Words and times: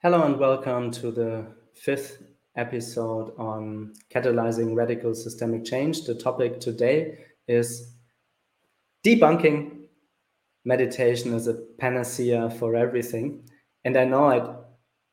Hello 0.00 0.22
and 0.22 0.38
welcome 0.38 0.92
to 0.92 1.10
the 1.10 1.44
fifth 1.74 2.22
episode 2.54 3.32
on 3.36 3.94
catalyzing 4.14 4.76
radical 4.76 5.12
systemic 5.12 5.64
change. 5.64 6.04
The 6.04 6.14
topic 6.14 6.60
today 6.60 7.18
is 7.48 7.96
debunking 9.04 9.86
meditation 10.64 11.34
as 11.34 11.48
a 11.48 11.54
panacea 11.80 12.48
for 12.48 12.76
everything. 12.76 13.50
And 13.84 13.96
I 13.96 14.04
know 14.04 14.26
I 14.26 14.54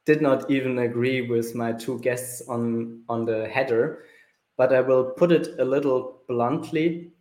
did 0.06 0.22
not 0.22 0.52
even 0.52 0.78
agree 0.78 1.28
with 1.28 1.56
my 1.56 1.72
two 1.72 1.98
guests 2.02 2.48
on, 2.48 3.02
on 3.10 3.26
the 3.26 3.48
header, 3.48 4.04
but 4.56 4.72
I 4.72 4.82
will 4.82 5.06
put 5.06 5.32
it 5.32 5.60
a 5.60 5.66
little 5.66 6.22
bluntly. 6.28 7.12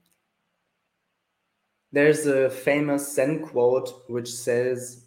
There's 1.93 2.27
a 2.27 2.51
famous 2.51 3.15
Zen 3.15 3.41
quote 3.41 4.05
which 4.11 4.31
says, 4.31 5.07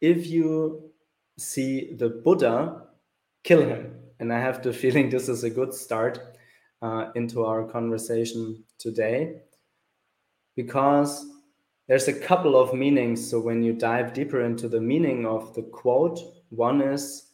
If 0.00 0.26
you 0.26 0.90
see 1.38 1.94
the 1.94 2.08
Buddha, 2.08 2.82
kill 3.44 3.62
him. 3.62 3.94
And 4.18 4.32
I 4.32 4.40
have 4.40 4.62
the 4.62 4.72
feeling 4.72 5.10
this 5.10 5.28
is 5.28 5.44
a 5.44 5.50
good 5.50 5.74
start 5.74 6.36
uh, 6.82 7.10
into 7.14 7.44
our 7.44 7.64
conversation 7.64 8.64
today 8.78 9.42
because 10.54 11.26
there's 11.88 12.08
a 12.08 12.18
couple 12.18 12.56
of 12.56 12.74
meanings. 12.74 13.28
So 13.28 13.40
when 13.40 13.62
you 13.62 13.72
dive 13.72 14.12
deeper 14.12 14.42
into 14.42 14.68
the 14.68 14.80
meaning 14.80 15.26
of 15.26 15.54
the 15.54 15.62
quote, 15.62 16.18
one 16.50 16.80
is 16.80 17.26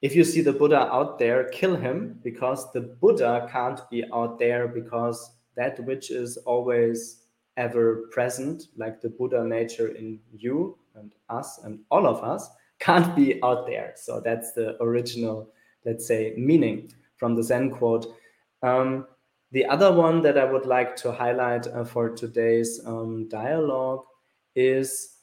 if 0.00 0.16
you 0.16 0.24
see 0.24 0.40
the 0.40 0.52
Buddha 0.52 0.92
out 0.92 1.18
there, 1.18 1.44
kill 1.50 1.76
him 1.76 2.18
because 2.24 2.72
the 2.72 2.80
Buddha 2.80 3.48
can't 3.50 3.80
be 3.88 4.04
out 4.12 4.38
there 4.38 4.66
because 4.66 5.36
that 5.56 5.78
which 5.84 6.10
is 6.10 6.36
always 6.38 7.22
ever 7.56 8.08
present, 8.10 8.64
like 8.76 9.00
the 9.00 9.10
Buddha 9.10 9.44
nature 9.44 9.88
in 9.88 10.18
you 10.32 10.76
and 10.96 11.12
us 11.28 11.60
and 11.64 11.80
all 11.90 12.06
of 12.06 12.24
us, 12.24 12.48
can't 12.82 13.14
be 13.14 13.40
out 13.44 13.66
there. 13.66 13.92
So 13.96 14.20
that's 14.20 14.52
the 14.52 14.76
original, 14.82 15.48
let's 15.84 16.06
say, 16.06 16.34
meaning 16.36 16.92
from 17.16 17.36
the 17.36 17.42
Zen 17.42 17.70
quote. 17.70 18.06
Um, 18.62 19.06
the 19.52 19.64
other 19.66 19.92
one 19.92 20.20
that 20.22 20.36
I 20.36 20.44
would 20.44 20.66
like 20.66 20.96
to 20.96 21.12
highlight 21.12 21.66
uh, 21.68 21.84
for 21.84 22.10
today's 22.10 22.80
um, 22.84 23.28
dialogue 23.28 24.04
is 24.56 25.18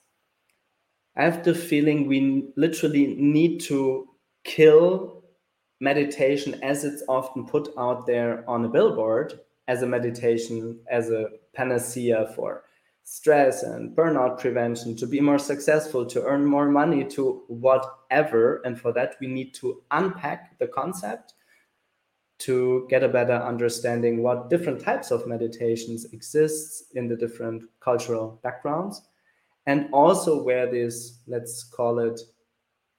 I 1.17 1.25
have 1.25 1.44
the 1.44 1.53
feeling 1.53 2.08
we 2.08 2.47
literally 2.56 3.16
need 3.16 3.59
to 3.62 4.08
kill 4.45 5.23
meditation 5.81 6.62
as 6.64 6.86
it's 6.86 7.03
often 7.09 7.45
put 7.45 7.73
out 7.78 8.06
there 8.06 8.50
on 8.50 8.64
a 8.64 8.69
billboard 8.69 9.39
as 9.67 9.81
a 9.81 9.88
meditation, 9.88 10.80
as 10.89 11.09
a 11.09 11.25
panacea 11.53 12.31
for 12.36 12.64
stress 13.12 13.64
and 13.64 13.98
burnout 13.98 14.40
prevention, 14.40 14.96
to 14.96 15.08
be 15.08 15.20
more 15.20 15.40
successful, 15.40 16.06
to 16.06 16.24
earn 16.26 16.46
more 16.46 16.70
money, 16.70 17.04
to 17.04 17.44
whatever. 17.48 18.62
And 18.64 18.80
for 18.80 18.94
that, 18.94 19.16
we 19.20 19.26
need 19.26 19.56
to 19.56 19.82
unpack 19.90 20.60
the 20.60 20.68
concept 20.68 21.34
to 22.38 22.86
get 22.88 23.04
a 23.04 23.10
better 23.10 23.34
understanding 23.34 24.22
what 24.22 24.52
different 24.52 24.80
types 24.80 25.10
of 25.10 25.26
meditations 25.26 26.06
exists 26.14 26.84
in 26.94 27.08
the 27.08 27.16
different 27.16 27.64
cultural 27.80 28.40
backgrounds 28.44 29.02
and 29.66 29.90
also 29.92 30.42
where 30.44 30.72
this 30.72 31.20
let's 31.28 31.64
call 31.64 32.00
it 32.00 32.22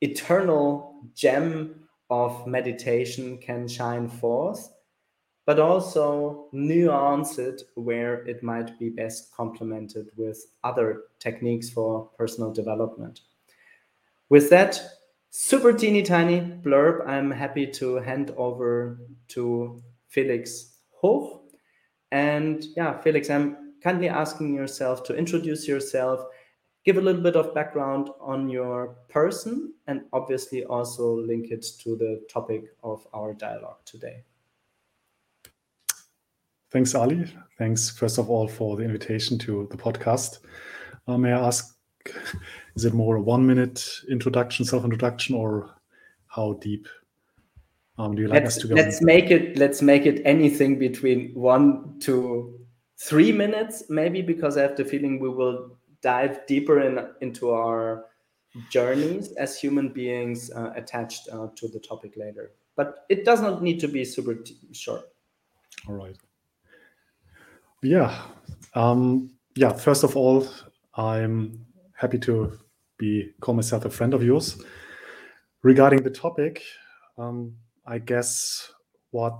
eternal 0.03 1.05
gem 1.14 1.86
of 2.11 2.47
meditation 2.47 3.38
can 3.38 3.66
shine 3.66 4.08
forth 4.08 4.69
but 5.46 5.58
also 5.58 6.48
nuance 6.52 7.38
it 7.38 7.62
where 7.74 8.27
it 8.27 8.42
might 8.42 8.78
be 8.78 8.88
best 8.88 9.33
complemented 9.34 10.10
with 10.16 10.47
other 10.64 11.05
techniques 11.19 11.70
for 11.70 12.08
personal 12.16 12.52
development. 12.52 13.20
With 14.28 14.50
that 14.50 14.80
super 15.30 15.72
teeny 15.72 16.02
tiny 16.02 16.41
blurb, 16.41 17.06
I'm 17.06 17.30
happy 17.30 17.66
to 17.66 17.97
hand 17.97 18.32
over 18.36 19.00
to 19.28 19.82
Felix 20.09 20.76
Hoch. 21.00 21.43
And 22.12 22.64
yeah, 22.76 23.00
Felix, 23.00 23.31
I'm 23.31 23.75
kindly 23.82 24.09
asking 24.09 24.54
yourself 24.54 25.03
to 25.04 25.16
introduce 25.16 25.66
yourself, 25.66 26.20
give 26.84 26.97
a 26.97 27.00
little 27.00 27.22
bit 27.22 27.37
of 27.37 27.54
background 27.54 28.10
on 28.20 28.48
your 28.48 28.97
person, 29.09 29.75
and 29.87 30.03
obviously 30.12 30.64
also 30.64 31.14
link 31.14 31.50
it 31.50 31.64
to 31.81 31.97
the 31.97 32.25
topic 32.31 32.64
of 32.82 33.06
our 33.14 33.32
dialogue 33.34 33.78
today. 33.84 34.25
Thanks, 36.70 36.94
Ali. 36.94 37.26
Thanks, 37.58 37.91
first 37.91 38.19
of 38.19 38.31
all, 38.31 38.47
for 38.47 38.76
the 38.76 38.84
invitation 38.84 39.38
to 39.38 39.66
the 39.70 39.76
podcast. 39.76 40.38
Uh, 41.08 41.19
may 41.19 41.32
I 41.32 41.47
ask, 41.47 41.76
is 42.76 42.84
it 42.84 42.94
more 42.94 43.16
a 43.16 43.22
one 43.22 43.47
minute 43.47 43.84
introduction, 44.08 44.64
self 44.64 44.84
introduction, 44.84 45.34
or 45.34 45.75
how 46.28 46.54
deep 46.54 46.86
um, 47.98 48.14
do 48.14 48.22
you 48.22 48.28
like 48.28 48.44
let's, 48.44 48.56
us 48.56 48.62
to 48.62 48.69
go? 48.69 48.75
Let's 48.76 49.03
make 49.03 49.31
it. 49.31 49.58
Let's 49.58 49.82
make 49.82 50.06
it 50.06 50.22
anything 50.25 50.78
between 50.78 51.32
one 51.34 51.98
to 52.00 52.58
three 52.98 53.32
minutes, 53.32 53.84
maybe, 53.88 54.22
because 54.22 54.56
I 54.56 54.62
have 54.62 54.76
the 54.76 54.84
feeling 54.84 55.19
we 55.19 55.28
will 55.28 55.76
dive 56.02 56.47
deeper 56.47 56.81
in 56.81 57.04
into 57.20 57.50
our 57.50 58.06
journeys 58.70 59.32
as 59.32 59.58
human 59.58 59.88
beings 59.88 60.50
uh, 60.52 60.72
attached 60.76 61.28
uh, 61.32 61.48
to 61.56 61.69
the 61.69 61.81
topic 61.81 62.14
later. 62.16 62.52
But 62.76 63.04
it 63.08 63.25
does 63.25 63.41
not 63.41 63.62
need 63.62 63.81
to 63.81 63.88
be 63.88 64.04
super 64.04 64.38
short. 64.72 65.02
All 65.88 65.94
right. 65.94 66.16
Yeah. 67.82 68.22
Um, 68.74 69.30
yeah. 69.56 69.72
First 69.72 70.04
of 70.04 70.16
all, 70.16 70.46
I'm 70.94 71.64
happy 71.94 72.18
to 72.20 72.58
be 72.98 73.30
call 73.41 73.54
myself 73.54 73.84
a 73.84 73.91
friend 73.91 74.12
of 74.12 74.22
yours. 74.22 74.62
Regarding 75.62 76.02
the 76.02 76.10
topic, 76.10 76.62
um, 77.19 77.54
I 77.86 77.98
guess 77.98 78.70
what 79.10 79.38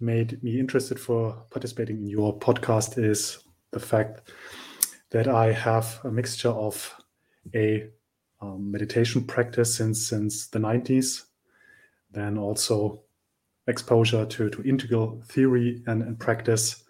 made 0.00 0.42
me 0.42 0.58
interested 0.58 0.98
for 0.98 1.44
participating 1.50 1.98
in 1.98 2.06
your 2.08 2.36
podcast 2.38 2.98
is 3.02 3.38
the 3.70 3.80
fact 3.80 4.32
that 5.10 5.28
I 5.28 5.52
have 5.52 6.00
a 6.04 6.10
mixture 6.10 6.50
of 6.50 6.94
a 7.54 7.88
um, 8.40 8.70
meditation 8.70 9.24
practice 9.24 9.76
since 9.76 10.08
since 10.08 10.48
the 10.48 10.58
90s, 10.58 11.22
then 12.10 12.36
also 12.36 13.02
exposure 13.68 14.26
to, 14.26 14.50
to 14.50 14.62
integral 14.62 15.22
theory 15.26 15.82
and, 15.86 16.02
and 16.02 16.18
practice 16.18 16.82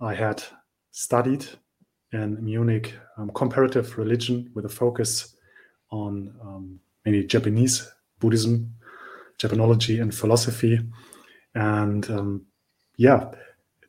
I 0.00 0.14
had 0.14 0.42
studied 0.90 1.46
in 2.12 2.44
Munich 2.44 2.94
um, 3.16 3.30
comparative 3.34 3.96
religion 3.98 4.50
with 4.54 4.64
a 4.64 4.68
focus 4.68 5.36
on 5.90 6.34
um, 6.42 6.80
mainly 7.04 7.24
Japanese 7.26 7.90
Buddhism, 8.18 8.74
Japanology, 9.38 10.00
and 10.00 10.14
philosophy. 10.14 10.80
And 11.54 12.08
um, 12.10 12.46
yeah, 12.96 13.30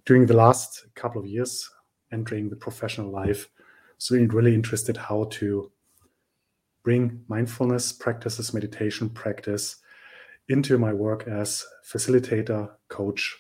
during 0.06 0.26
the 0.26 0.36
last 0.36 0.86
couple 0.96 1.22
of 1.22 1.28
years, 1.28 1.70
entering 2.12 2.50
the 2.50 2.56
professional 2.56 3.12
life, 3.12 3.50
so 3.98 4.16
really 4.16 4.54
interested 4.54 4.98
how 4.98 5.26
to 5.32 5.72
bring 6.84 7.24
mindfulness 7.28 7.92
practices, 7.92 8.54
meditation 8.54 9.10
practice 9.10 9.78
into 10.50 10.78
my 10.78 10.94
work 10.94 11.28
as 11.28 11.66
facilitator, 11.84 12.70
coach, 12.90 13.36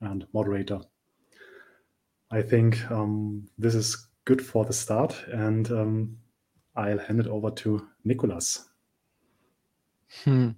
and 0.00 0.26
moderator. 0.32 0.80
I 2.36 2.42
think 2.42 2.90
um, 2.90 3.48
this 3.56 3.74
is 3.74 4.08
good 4.26 4.44
for 4.44 4.66
the 4.66 4.72
start, 4.72 5.16
and 5.32 5.70
um, 5.70 6.18
I'll 6.74 6.98
hand 6.98 7.18
it 7.18 7.28
over 7.28 7.50
to 7.50 7.88
Nikolas. 8.04 8.68
Hmm. 10.22 10.50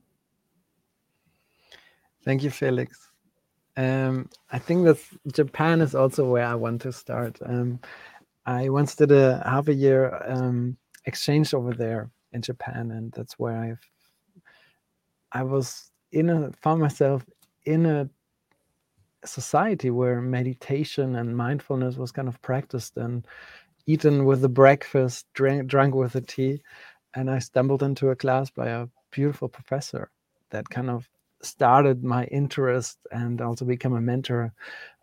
Thank 2.25 2.43
you, 2.43 2.51
Felix. 2.51 3.11
Um, 3.77 4.29
I 4.51 4.59
think 4.59 4.87
that 4.87 4.99
Japan 5.33 5.81
is 5.81 5.95
also 5.95 6.29
where 6.29 6.47
I 6.47 6.57
want 6.57 6.83
to 6.83 6.93
start. 6.93 7.39
Um, 7.47 7.79
I 8.45 8.69
once 8.71 8.97
did 8.97 9.13
a 9.13 9.41
half 9.47 9.69
a 9.69 9.75
year 9.75 10.21
um, 10.27 10.77
exchange 11.05 11.55
over 11.55 11.73
there 11.73 12.11
in 12.33 12.43
Japan, 12.43 12.91
and 12.91 13.13
that's 13.13 13.39
where 13.39 13.57
I've 13.57 13.91
I 15.31 15.45
was 15.45 15.93
in 16.11 16.29
a 16.29 16.51
found 16.61 16.81
myself 16.81 17.25
in 17.67 17.87
a 17.87 18.11
society 19.25 19.91
where 19.91 20.21
meditation 20.21 21.17
and 21.17 21.37
mindfulness 21.37 21.97
was 21.97 22.13
kind 22.13 22.29
of 22.29 22.41
practiced 22.43 22.97
and 22.97 23.27
eaten 23.87 24.25
with 24.25 24.43
the 24.43 24.49
breakfast, 24.49 25.27
drank, 25.35 25.67
drank 25.67 25.95
with 25.95 26.13
the 26.13 26.21
tea. 26.21 26.63
And 27.15 27.31
I 27.31 27.39
stumbled 27.39 27.83
into 27.83 28.11
a 28.11 28.17
class 28.17 28.51
by 28.51 28.69
a 28.69 28.87
beautiful 29.11 29.49
professor 29.49 30.11
that 30.51 30.69
kind 30.69 30.91
of 30.91 31.09
started 31.43 32.05
my 32.05 32.25
interest 32.27 32.99
and 33.13 33.41
also 33.41 33.65
become 33.65 33.95
a 33.95 34.01
mentor 34.01 34.53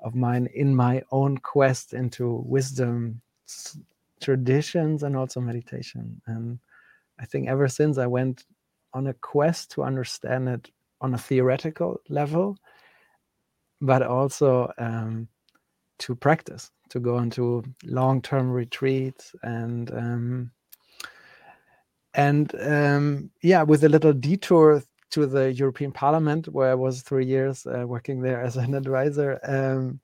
of 0.01 0.15
mine 0.15 0.47
in 0.53 0.75
my 0.75 1.01
own 1.11 1.37
quest 1.37 1.93
into 1.93 2.43
wisdom, 2.45 3.21
traditions, 4.21 5.03
and 5.03 5.15
also 5.15 5.39
meditation. 5.39 6.21
And 6.27 6.59
I 7.19 7.25
think 7.25 7.47
ever 7.47 7.67
since 7.67 7.97
I 7.97 8.07
went 8.07 8.45
on 8.93 9.07
a 9.07 9.13
quest 9.13 9.71
to 9.71 9.83
understand 9.83 10.49
it 10.49 10.69
on 11.01 11.13
a 11.13 11.17
theoretical 11.17 12.01
level 12.09 12.57
but 13.81 14.01
also 14.01 14.71
um, 14.77 15.27
to 15.99 16.15
practice, 16.15 16.71
to 16.89 16.99
go 16.99 17.17
into 17.19 17.63
long-term 17.83 18.51
retreats 18.51 19.33
and 19.43 19.91
um, 19.91 20.51
and 22.13 22.53
um, 22.61 23.29
yeah, 23.41 23.63
with 23.63 23.83
a 23.83 23.89
little 23.89 24.13
detour 24.13 24.81
to 25.11 25.25
the 25.25 25.53
European 25.53 25.91
Parliament, 25.91 26.47
where 26.47 26.71
I 26.71 26.75
was 26.75 27.01
three 27.01 27.25
years 27.25 27.65
uh, 27.65 27.85
working 27.85 28.21
there 28.21 28.41
as 28.41 28.57
an 28.57 28.73
advisor, 28.73 29.39
um, 29.43 29.99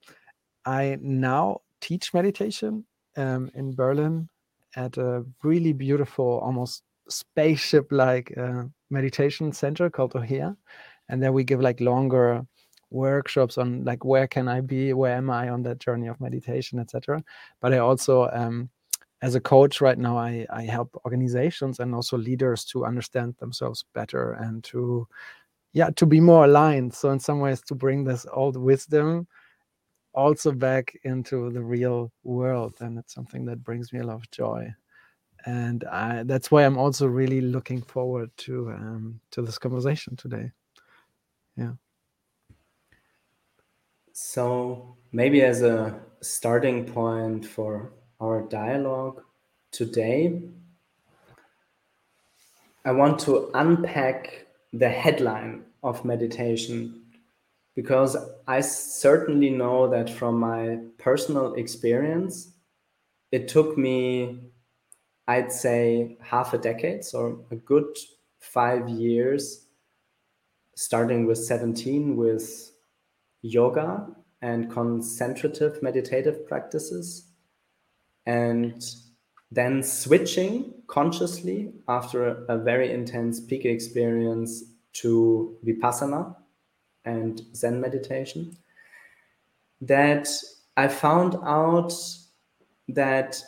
I 0.66 0.98
now 1.00 1.62
teach 1.80 2.14
meditation 2.14 2.84
um, 3.16 3.50
in 3.54 3.74
Berlin 3.74 4.28
at 4.76 4.96
a 4.96 5.24
really 5.42 5.72
beautiful, 5.72 6.38
almost 6.40 6.82
spaceship-like 7.08 8.36
uh, 8.36 8.64
meditation 8.90 9.52
center 9.52 9.90
called 9.90 10.12
OHEA, 10.12 10.56
and 11.08 11.22
there 11.22 11.32
we 11.32 11.44
give 11.44 11.60
like 11.60 11.80
longer 11.80 12.46
workshops 12.92 13.58
on 13.58 13.84
like 13.84 14.04
where 14.04 14.26
can 14.26 14.48
I 14.48 14.60
be, 14.60 14.92
where 14.92 15.16
am 15.16 15.30
I 15.30 15.48
on 15.48 15.62
that 15.64 15.78
journey 15.78 16.08
of 16.08 16.20
meditation, 16.20 16.78
etc. 16.78 17.22
But 17.60 17.72
I 17.72 17.78
also 17.78 18.28
um, 18.32 18.68
as 19.22 19.34
a 19.34 19.40
coach 19.40 19.80
right 19.80 19.98
now 19.98 20.18
I, 20.18 20.46
I 20.50 20.62
help 20.62 21.00
organizations 21.04 21.78
and 21.80 21.94
also 21.94 22.18
leaders 22.18 22.64
to 22.66 22.84
understand 22.84 23.36
themselves 23.38 23.84
better 23.94 24.32
and 24.32 24.62
to 24.64 25.06
yeah 25.72 25.90
to 25.90 26.06
be 26.06 26.20
more 26.20 26.44
aligned. 26.44 26.94
So 26.94 27.10
in 27.10 27.20
some 27.20 27.40
ways 27.40 27.62
to 27.62 27.74
bring 27.74 28.04
this 28.04 28.26
old 28.32 28.56
wisdom 28.56 29.26
also 30.14 30.52
back 30.52 30.94
into 31.04 31.50
the 31.50 31.62
real 31.62 32.12
world. 32.22 32.74
And 32.80 32.98
it's 32.98 33.14
something 33.14 33.46
that 33.46 33.64
brings 33.64 33.92
me 33.92 34.00
a 34.00 34.06
lot 34.06 34.16
of 34.16 34.30
joy. 34.30 34.68
And 35.46 35.84
I, 35.84 36.22
that's 36.24 36.52
why 36.52 36.64
i'm 36.64 36.78
also 36.78 37.06
really 37.06 37.40
looking 37.40 37.82
forward 37.82 38.30
to 38.36 38.70
um, 38.70 39.20
to 39.32 39.42
this 39.42 39.58
conversation 39.58 40.14
today. 40.16 40.52
Yeah 41.56 41.72
so 44.22 44.96
maybe 45.10 45.42
as 45.42 45.62
a 45.62 46.00
starting 46.20 46.86
point 46.86 47.44
for 47.44 47.92
our 48.20 48.42
dialogue 48.42 49.20
today, 49.72 50.40
I 52.84 52.92
want 52.92 53.18
to 53.20 53.50
unpack 53.54 54.46
the 54.72 54.88
headline 54.88 55.64
of 55.82 56.04
meditation 56.04 57.02
because 57.74 58.16
I 58.46 58.60
certainly 58.60 59.50
know 59.50 59.88
that 59.88 60.08
from 60.08 60.38
my 60.38 60.78
personal 60.98 61.54
experience, 61.54 62.52
it 63.32 63.48
took 63.48 63.76
me, 63.76 64.52
I'd 65.26 65.50
say, 65.50 66.16
half 66.20 66.54
a 66.54 66.58
decade, 66.58 67.04
so 67.04 67.44
a 67.50 67.56
good 67.56 67.96
five 68.38 68.88
years, 68.88 69.66
starting 70.76 71.26
with 71.26 71.38
17 71.38 72.16
with 72.16 72.71
yoga 73.42 74.06
and 74.40 74.70
concentrative 74.70 75.82
meditative 75.82 76.46
practices 76.46 77.26
and 78.26 78.84
then 79.50 79.82
switching 79.82 80.72
consciously 80.86 81.72
after 81.88 82.44
a, 82.46 82.58
very 82.58 82.92
intense 82.92 83.40
peak 83.40 83.64
experience 83.64 84.64
to 84.92 85.56
vipassana 85.64 86.34
and 87.04 87.42
zen 87.54 87.80
meditation 87.80 88.56
that 89.80 90.28
i 90.76 90.86
found 90.86 91.36
out 91.44 91.92
that 92.88 93.42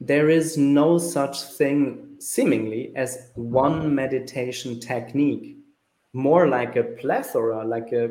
there 0.00 0.28
is 0.28 0.56
no 0.56 0.98
such 0.98 1.42
thing 1.42 2.16
seemingly 2.18 2.92
as 2.96 3.30
one 3.34 3.94
meditation 3.94 4.80
technique 4.80 5.56
more 6.12 6.48
like 6.48 6.76
a 6.76 6.82
plethora 6.82 7.64
like 7.64 7.92
a 7.92 8.08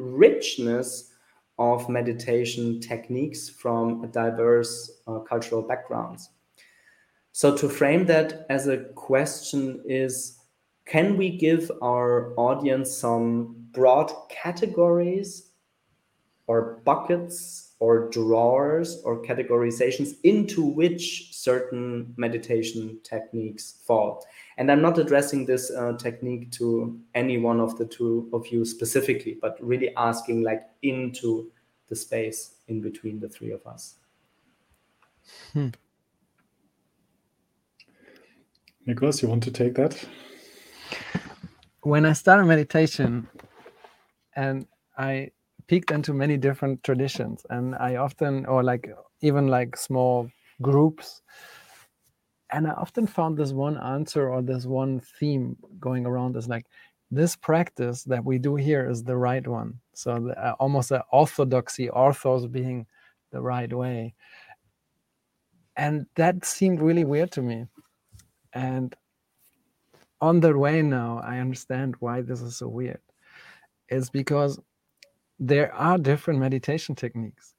richness 0.00 1.12
of 1.58 1.88
meditation 1.88 2.80
techniques 2.80 3.48
from 3.48 4.10
diverse 4.10 4.90
uh, 5.06 5.18
cultural 5.20 5.62
backgrounds. 5.62 6.30
So, 7.32 7.56
to 7.56 7.68
frame 7.68 8.06
that 8.06 8.46
as 8.48 8.66
a 8.66 8.78
question, 8.78 9.82
is 9.84 10.38
can 10.86 11.16
we 11.16 11.36
give 11.36 11.70
our 11.82 12.34
audience 12.36 12.96
some 12.96 13.68
broad 13.70 14.10
categories 14.28 15.50
or 16.48 16.80
buckets 16.84 17.74
or 17.78 18.10
drawers 18.10 19.00
or 19.04 19.22
categorizations 19.22 20.14
into 20.24 20.66
which 20.66 21.28
certain 21.32 22.12
meditation 22.16 22.98
techniques 23.04 23.82
fall? 23.86 24.26
And 24.60 24.70
I'm 24.70 24.82
not 24.82 24.98
addressing 24.98 25.46
this 25.46 25.70
uh, 25.70 25.94
technique 25.94 26.52
to 26.52 27.00
any 27.14 27.38
one 27.38 27.60
of 27.60 27.78
the 27.78 27.86
two 27.86 28.28
of 28.34 28.46
you 28.48 28.66
specifically, 28.66 29.38
but 29.40 29.56
really 29.58 29.96
asking 29.96 30.42
like 30.42 30.68
into 30.82 31.50
the 31.88 31.96
space 31.96 32.56
in 32.68 32.82
between 32.82 33.18
the 33.20 33.28
three 33.28 33.52
of 33.52 33.66
us. 33.66 33.94
Hmm. 35.54 35.68
Nikolas, 38.84 39.22
you 39.22 39.28
want 39.28 39.42
to 39.44 39.50
take 39.50 39.74
that? 39.76 39.96
When 41.80 42.04
I 42.04 42.12
started 42.12 42.44
meditation, 42.44 43.26
and 44.36 44.66
I 44.98 45.30
peeked 45.68 45.90
into 45.90 46.12
many 46.12 46.36
different 46.36 46.84
traditions, 46.84 47.46
and 47.48 47.74
I 47.76 47.96
often, 47.96 48.44
or 48.44 48.62
like 48.62 48.90
even 49.22 49.48
like 49.48 49.78
small 49.78 50.30
groups, 50.60 51.22
and 52.52 52.66
I 52.66 52.72
often 52.72 53.06
found 53.06 53.36
this 53.36 53.52
one 53.52 53.78
answer 53.78 54.28
or 54.28 54.42
this 54.42 54.66
one 54.66 55.00
theme 55.00 55.56
going 55.78 56.06
around 56.06 56.36
is 56.36 56.48
like, 56.48 56.66
this 57.10 57.34
practice 57.34 58.04
that 58.04 58.24
we 58.24 58.38
do 58.38 58.54
here 58.54 58.88
is 58.88 59.02
the 59.02 59.16
right 59.16 59.46
one. 59.46 59.80
So 59.94 60.18
the, 60.20 60.38
uh, 60.46 60.54
almost 60.60 60.92
an 60.92 61.02
orthodoxy, 61.10 61.88
orthos 61.88 62.50
being 62.50 62.86
the 63.32 63.40
right 63.40 63.72
way. 63.72 64.14
And 65.76 66.06
that 66.14 66.44
seemed 66.44 66.80
really 66.80 67.04
weird 67.04 67.32
to 67.32 67.42
me. 67.42 67.66
And 68.52 68.94
on 70.20 70.40
the 70.40 70.56
way 70.56 70.82
now, 70.82 71.20
I 71.24 71.38
understand 71.38 71.96
why 72.00 72.20
this 72.20 72.42
is 72.42 72.56
so 72.56 72.68
weird. 72.68 73.00
It's 73.88 74.10
because 74.10 74.60
there 75.38 75.74
are 75.74 75.98
different 75.98 76.38
meditation 76.38 76.94
techniques. 76.94 77.54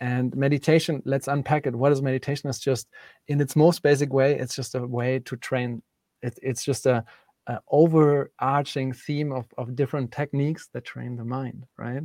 And 0.00 0.34
meditation, 0.34 1.02
let's 1.04 1.28
unpack 1.28 1.66
it. 1.66 1.76
What 1.76 1.92
is 1.92 2.00
meditation? 2.00 2.48
It's 2.48 2.58
just, 2.58 2.88
in 3.28 3.40
its 3.40 3.54
most 3.54 3.82
basic 3.82 4.12
way, 4.12 4.38
it's 4.38 4.56
just 4.56 4.74
a 4.74 4.86
way 4.86 5.18
to 5.20 5.36
train. 5.36 5.82
It, 6.22 6.38
it's 6.42 6.64
just 6.64 6.86
a, 6.86 7.04
a 7.46 7.60
overarching 7.68 8.94
theme 8.94 9.30
of, 9.30 9.46
of 9.58 9.76
different 9.76 10.10
techniques 10.10 10.68
that 10.72 10.84
train 10.84 11.16
the 11.16 11.24
mind, 11.24 11.66
right? 11.76 12.02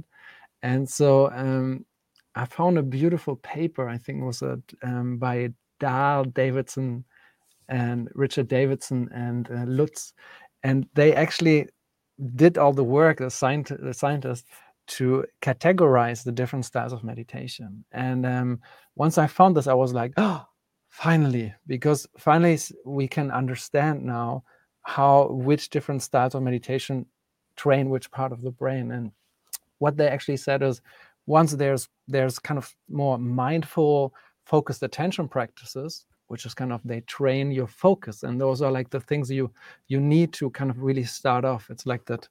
And 0.62 0.90
so 0.90 1.32
um, 1.32 1.86
I 2.36 2.46
found 2.46 2.78
a 2.78 2.84
beautiful 2.84 3.38
paper, 3.38 3.88
I 3.88 3.98
think 3.98 4.24
was 4.24 4.42
a, 4.42 4.60
um, 4.84 5.18
by 5.18 5.54
Dahl 5.80 6.26
Davidson 6.26 7.06
and 7.70 8.10
Richard 8.14 8.50
Davidson 8.50 9.10
and 9.14 9.50
uh, 9.50 9.64
Lutz. 9.66 10.14
And 10.64 10.88
they 10.96 11.14
actually 11.14 11.70
did 12.36 12.58
all 12.58 12.74
the 12.74 12.84
work, 12.84 13.20
the, 13.20 13.30
scientist, 13.30 13.82
the 13.82 13.94
scientists, 13.94 14.46
to 14.88 15.26
categorize 15.42 16.24
the 16.24 16.32
different 16.32 16.66
styles 16.66 16.94
of 16.94 17.04
meditation. 17.04 17.86
And 17.92 18.26
um, 18.26 18.62
once 18.96 19.18
I 19.18 19.28
found 19.28 19.56
this, 19.56 19.68
I 19.68 19.74
was 19.74 19.94
like, 19.94 20.14
oh, 20.18 20.46
finally, 20.90 21.54
because 21.68 22.08
finally 22.18 22.60
we 22.86 23.08
can 23.08 23.32
understand 23.32 24.04
now 24.04 24.44
how 24.84 25.30
which 25.30 25.70
different 25.70 26.04
styles 26.04 26.36
of 26.36 26.44
meditation 26.44 27.06
train 27.56 27.90
which 27.90 28.12
part 28.12 28.32
of 28.32 28.42
the 28.42 28.52
brain. 28.52 28.92
And 28.92 29.12
what 29.80 29.98
they 29.98 30.08
actually 30.08 30.38
said 30.38 30.62
is 30.62 30.82
once 31.26 31.52
there's 31.54 31.90
there's 32.08 32.40
kind 32.40 32.58
of 32.58 32.74
more 32.90 33.18
mindful 33.18 34.14
focused 34.46 34.84
attention 34.84 35.28
practices 35.28 36.06
which 36.28 36.46
is 36.46 36.54
kind 36.54 36.72
of 36.72 36.82
they 36.84 37.02
train 37.02 37.52
your 37.52 37.68
focus 37.68 38.24
and 38.24 38.40
those 38.40 38.62
are 38.62 38.72
like 38.72 38.90
the 38.90 39.00
things 39.00 39.30
you 39.30 39.52
you 39.88 40.00
need 40.00 40.32
to 40.34 40.50
kind 40.52 40.70
of 40.70 40.82
really 40.82 41.04
start 41.04 41.46
off 41.46 41.70
it's 41.70 41.86
like 41.86 42.06
that 42.06 42.28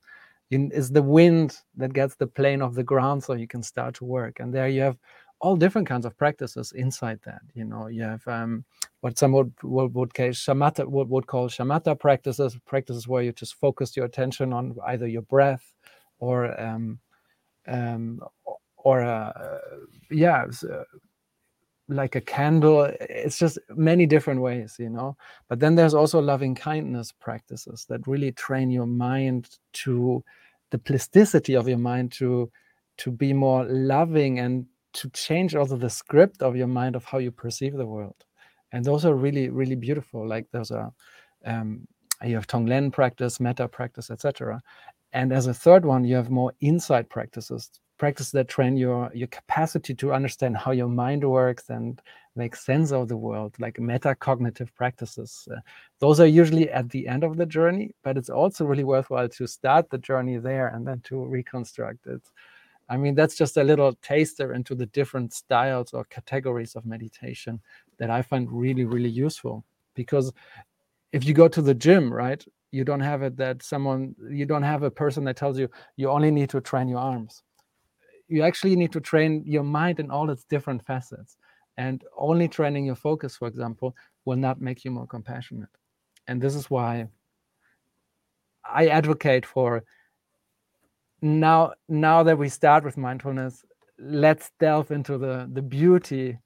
is 0.54 0.90
the 0.90 1.02
wind 1.02 1.58
that 1.76 1.92
gets 1.92 2.16
the 2.16 2.26
plane 2.26 2.62
off 2.62 2.74
the 2.74 2.82
ground 2.82 3.22
so 3.22 3.34
you 3.34 3.48
can 3.48 3.62
start 3.62 3.94
to 3.96 4.04
work. 4.04 4.40
And 4.40 4.52
there 4.52 4.68
you 4.68 4.82
have 4.82 4.98
all 5.40 5.56
different 5.56 5.86
kinds 5.86 6.06
of 6.06 6.16
practices 6.16 6.72
inside 6.72 7.20
that 7.24 7.42
you 7.54 7.64
know. 7.64 7.88
You 7.88 8.02
have 8.02 8.26
um, 8.26 8.64
what 9.00 9.18
some 9.18 9.32
would, 9.32 9.52
would, 9.62 9.94
would 9.94 10.14
call 10.14 10.28
shamatha 10.28 10.86
would, 10.86 11.08
would 11.08 11.26
call 11.26 11.48
shamatha 11.48 11.98
practices 11.98 12.56
practices 12.66 13.06
where 13.06 13.22
you 13.22 13.32
just 13.32 13.54
focus 13.54 13.96
your 13.96 14.06
attention 14.06 14.52
on 14.52 14.76
either 14.86 15.06
your 15.06 15.22
breath 15.22 15.74
or 16.18 16.58
um, 16.60 16.98
um, 17.66 18.20
or 18.78 19.02
uh, 19.02 19.58
yeah 20.10 20.46
uh, 20.70 20.84
like 21.88 22.16
a 22.16 22.20
candle. 22.20 22.90
It's 22.98 23.38
just 23.38 23.58
many 23.76 24.06
different 24.06 24.40
ways 24.40 24.76
you 24.78 24.88
know. 24.88 25.16
But 25.48 25.60
then 25.60 25.74
there's 25.74 25.94
also 25.94 26.20
loving 26.20 26.54
kindness 26.54 27.12
practices 27.12 27.84
that 27.88 28.06
really 28.06 28.32
train 28.32 28.70
your 28.70 28.86
mind 28.86 29.58
to 29.84 30.24
the 30.74 30.78
plasticity 30.78 31.54
of 31.54 31.68
your 31.68 31.78
mind 31.78 32.10
to 32.10 32.50
to 32.98 33.12
be 33.12 33.32
more 33.32 33.64
loving 33.64 34.40
and 34.40 34.66
to 34.92 35.08
change 35.10 35.54
also 35.54 35.76
the 35.76 35.88
script 35.88 36.42
of 36.42 36.56
your 36.56 36.66
mind 36.66 36.96
of 36.96 37.04
how 37.04 37.18
you 37.18 37.30
perceive 37.30 37.74
the 37.74 37.86
world. 37.86 38.16
And 38.72 38.84
those 38.84 39.04
are 39.04 39.14
really 39.14 39.50
really 39.50 39.76
beautiful. 39.76 40.26
Like 40.26 40.46
those 40.50 40.72
are 40.72 40.90
um, 41.46 41.86
you 42.24 42.34
have 42.34 42.48
tonglen 42.48 42.92
practice 42.92 43.38
metta 43.38 43.68
practice 43.68 44.10
etc 44.10 44.60
and 45.12 45.32
as 45.32 45.46
a 45.46 45.54
third 45.54 45.84
one 45.84 46.04
you 46.04 46.16
have 46.16 46.30
more 46.30 46.52
insight 46.60 47.08
practices 47.08 47.70
practice 47.98 48.30
that 48.30 48.48
train 48.48 48.76
your 48.76 49.10
your 49.14 49.28
capacity 49.28 49.94
to 49.94 50.12
understand 50.12 50.56
how 50.56 50.72
your 50.72 50.88
mind 50.88 51.28
works 51.28 51.70
and 51.70 52.00
make 52.36 52.56
sense 52.56 52.90
of 52.90 53.08
the 53.08 53.16
world 53.16 53.54
like 53.60 53.76
metacognitive 53.76 54.74
practices. 54.74 55.46
Uh, 55.50 55.60
those 56.00 56.18
are 56.18 56.26
usually 56.26 56.68
at 56.70 56.90
the 56.90 57.06
end 57.06 57.22
of 57.22 57.36
the 57.36 57.46
journey 57.46 57.94
but 58.02 58.16
it's 58.16 58.30
also 58.30 58.64
really 58.64 58.84
worthwhile 58.84 59.28
to 59.28 59.46
start 59.46 59.88
the 59.90 59.98
journey 59.98 60.38
there 60.38 60.68
and 60.68 60.86
then 60.86 61.00
to 61.04 61.24
reconstruct 61.24 62.06
it. 62.06 62.22
I 62.88 62.96
mean 62.96 63.14
that's 63.14 63.36
just 63.36 63.56
a 63.56 63.64
little 63.64 63.94
taster 64.02 64.54
into 64.54 64.74
the 64.74 64.86
different 64.86 65.32
styles 65.32 65.92
or 65.92 66.04
categories 66.04 66.74
of 66.74 66.84
meditation 66.84 67.60
that 67.98 68.10
i 68.10 68.22
find 68.22 68.50
really 68.50 68.84
really 68.84 69.08
useful. 69.08 69.64
Because 69.94 70.32
if 71.12 71.24
you 71.24 71.32
go 71.32 71.46
to 71.46 71.62
the 71.62 71.74
gym 71.74 72.12
right 72.12 72.44
you 72.72 72.82
don't 72.82 73.00
have 73.00 73.22
it 73.22 73.36
that 73.36 73.62
someone 73.62 74.16
you 74.28 74.44
don't 74.44 74.64
have 74.64 74.82
a 74.82 74.90
person 74.90 75.22
that 75.24 75.36
tells 75.36 75.56
you 75.56 75.68
you 75.96 76.10
only 76.10 76.32
need 76.32 76.50
to 76.50 76.60
train 76.60 76.88
your 76.88 76.98
arms 76.98 77.44
you 78.28 78.42
actually 78.42 78.76
need 78.76 78.92
to 78.92 79.00
train 79.00 79.42
your 79.46 79.62
mind 79.62 80.00
in 80.00 80.10
all 80.10 80.30
its 80.30 80.44
different 80.44 80.84
facets 80.84 81.36
and 81.76 82.04
only 82.16 82.48
training 82.48 82.86
your 82.86 82.94
focus 82.94 83.36
for 83.36 83.48
example 83.48 83.94
will 84.24 84.36
not 84.36 84.60
make 84.60 84.84
you 84.84 84.90
more 84.90 85.06
compassionate. 85.06 85.68
And 86.26 86.40
this 86.40 86.54
is 86.54 86.70
why 86.70 87.08
i 88.64 88.86
advocate 88.86 89.44
for 89.44 89.84
now 91.20 91.72
now 91.88 92.22
that 92.22 92.38
we 92.38 92.48
start 92.48 92.84
with 92.84 92.96
mindfulness 92.96 93.64
let's 93.98 94.50
delve 94.58 94.90
into 94.90 95.18
the 95.18 95.48
the 95.52 95.62
beauty 95.62 96.38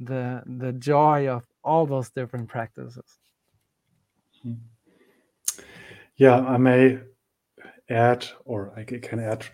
the 0.00 0.42
the 0.58 0.72
joy 0.72 1.28
of 1.28 1.46
all 1.64 1.86
those 1.86 2.10
different 2.10 2.48
practices. 2.48 3.18
Hmm. 4.42 4.54
Yeah 6.16 6.40
i 6.40 6.56
may 6.56 6.98
add 7.88 8.26
or 8.44 8.72
i 8.76 8.84
can 8.84 9.20
add 9.20 9.46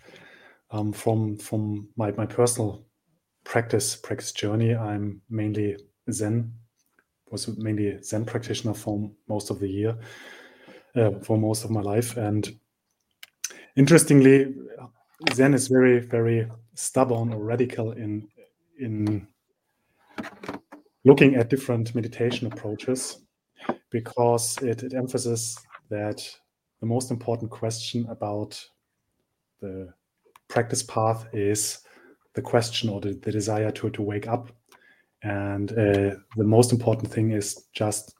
um, 0.71 0.91
from 0.91 1.37
from 1.37 1.89
my, 1.95 2.11
my 2.11 2.25
personal 2.25 2.85
practice 3.43 3.95
practice 3.95 4.31
journey 4.31 4.75
i'm 4.75 5.21
mainly 5.29 5.77
zen 6.11 6.53
was 7.31 7.47
mainly 7.57 8.01
zen 8.03 8.25
practitioner 8.25 8.73
for 8.73 9.09
most 9.27 9.49
of 9.49 9.59
the 9.59 9.67
year 9.67 9.97
uh, 10.95 11.11
for 11.21 11.37
most 11.37 11.63
of 11.63 11.71
my 11.71 11.81
life. 11.81 12.17
And 12.17 12.59
interestingly 13.75 14.55
zen 15.33 15.53
is 15.53 15.67
very 15.67 15.99
very 15.99 16.49
stubborn 16.73 17.33
or 17.33 17.43
radical 17.43 17.91
in 17.91 18.27
in 18.79 19.27
looking 21.05 21.35
at 21.35 21.49
different 21.49 21.93
meditation 21.95 22.47
approaches 22.47 23.25
because 23.89 24.57
it, 24.61 24.83
it 24.83 24.93
emphasizes 24.93 25.57
that 25.89 26.27
the 26.79 26.85
most 26.85 27.11
important 27.11 27.51
question 27.51 28.05
about 28.09 28.61
the 29.61 29.93
practice 30.49 30.83
path 30.83 31.27
is 31.33 31.79
the 32.33 32.41
question 32.41 32.89
or 32.89 32.99
the, 32.99 33.13
the 33.13 33.31
desire 33.31 33.71
to, 33.71 33.89
to 33.91 34.01
wake 34.01 34.27
up. 34.27 34.51
And 35.23 35.71
uh, 35.71 36.15
the 36.35 36.43
most 36.43 36.71
important 36.71 37.11
thing 37.11 37.31
is 37.31 37.65
just 37.73 38.15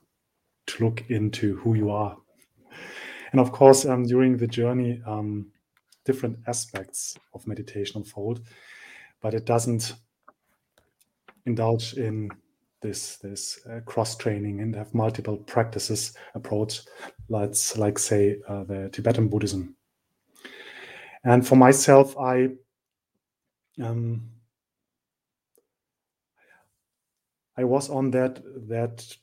to 0.68 0.84
look 0.84 1.04
into 1.10 1.56
who 1.56 1.74
you 1.74 1.90
are. 1.90 2.16
And 3.32 3.40
of 3.40 3.52
course, 3.52 3.84
um, 3.84 4.04
during 4.04 4.36
the 4.36 4.46
journey, 4.46 5.00
um, 5.06 5.50
different 6.04 6.38
aspects 6.46 7.16
of 7.34 7.46
meditation 7.46 7.98
unfold, 7.98 8.40
but 9.20 9.34
it 9.34 9.44
doesn't 9.44 9.94
indulge 11.46 11.94
in 11.94 12.30
this 12.82 13.16
this 13.16 13.60
uh, 13.66 13.80
cross 13.84 14.16
training 14.16 14.60
and 14.60 14.74
have 14.74 14.94
multiple 14.94 15.36
practices 15.36 16.16
approach, 16.34 16.80
let's 17.28 17.76
like 17.76 17.98
say 17.98 18.38
uh, 18.48 18.64
the 18.64 18.88
Tibetan 18.90 19.28
Buddhism 19.28 19.76
and 21.24 21.46
for 21.46 21.56
myself, 21.56 22.16
I 22.18 22.50
um, 23.82 24.30
I 27.56 27.64
was 27.64 27.90
on 27.90 28.10
that 28.12 28.42
that 28.68 29.16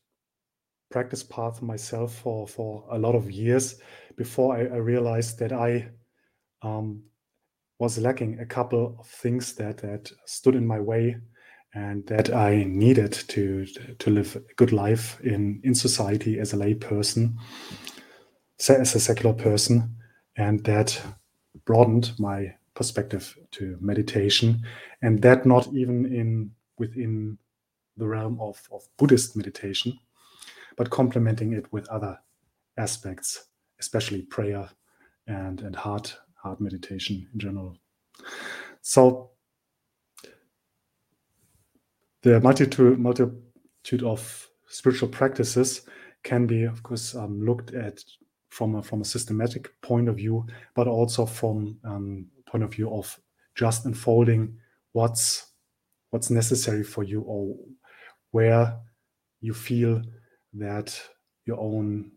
practice 0.91 1.23
path 1.23 1.61
myself 1.61 2.13
for 2.13 2.47
for 2.47 2.85
a 2.91 2.99
lot 2.99 3.15
of 3.15 3.31
years 3.31 3.79
before 4.15 4.55
I, 4.55 4.61
I 4.61 4.77
realized 4.77 5.39
that 5.39 5.51
I 5.51 5.89
um, 6.61 7.03
was 7.79 7.97
lacking 7.97 8.39
a 8.39 8.45
couple 8.45 8.95
of 8.99 9.07
things 9.07 9.53
that 9.55 9.77
that 9.77 10.11
stood 10.25 10.55
in 10.55 10.65
my 10.65 10.79
way 10.79 11.17
and 11.73 12.05
that 12.07 12.33
I 12.33 12.63
needed 12.63 13.13
to 13.13 13.65
to 13.99 14.09
live 14.09 14.35
a 14.35 14.53
good 14.55 14.71
life 14.71 15.19
in 15.21 15.61
in 15.63 15.75
society 15.75 16.39
as 16.39 16.53
a 16.53 16.57
lay 16.57 16.73
person, 16.73 17.37
as 18.59 18.95
a 18.95 18.99
secular 18.99 19.33
person, 19.33 19.95
and 20.35 20.63
that 20.63 21.01
broadened 21.65 22.11
my 22.19 22.53
perspective 22.73 23.37
to 23.51 23.77
meditation 23.81 24.61
and 25.01 25.21
that 25.21 25.45
not 25.45 25.67
even 25.73 26.05
in 26.13 26.51
within 26.77 27.37
the 27.97 28.07
realm 28.07 28.39
of, 28.39 28.61
of 28.71 28.83
buddhist 28.97 29.35
meditation 29.35 29.97
but 30.75 30.89
complementing 30.91 31.53
it 31.53 31.71
with 31.73 31.87
other 31.89 32.17
aspects 32.77 33.47
especially 33.79 34.21
prayer 34.23 34.69
and 35.27 35.61
and 35.61 35.75
heart 35.75 36.17
heart 36.35 36.61
meditation 36.61 37.27
in 37.33 37.39
general. 37.39 37.77
So 38.81 39.31
the 42.21 42.39
multitude 42.39 42.99
multitude 42.99 44.03
of 44.03 44.47
spiritual 44.67 45.09
practices 45.09 45.81
can 46.23 46.47
be 46.47 46.63
of 46.63 46.83
course 46.83 47.15
um, 47.15 47.45
looked 47.45 47.73
at 47.73 48.03
from 48.49 48.75
a, 48.75 48.83
from 48.83 49.01
a 49.01 49.05
systematic 49.05 49.79
point 49.81 50.09
of 50.09 50.17
view, 50.17 50.45
but 50.75 50.87
also 50.87 51.25
from 51.25 51.77
um, 51.83 52.25
point 52.45 52.63
of 52.63 52.73
view 52.73 52.93
of 52.93 53.19
just 53.55 53.85
unfolding 53.85 54.57
what's 54.93 55.47
what's 56.11 56.29
necessary 56.29 56.83
for 56.83 57.03
you 57.03 57.21
or 57.21 57.55
where 58.31 58.77
you 59.41 59.53
feel 59.53 60.01
that 60.53 60.99
your 61.45 61.59
own 61.59 62.11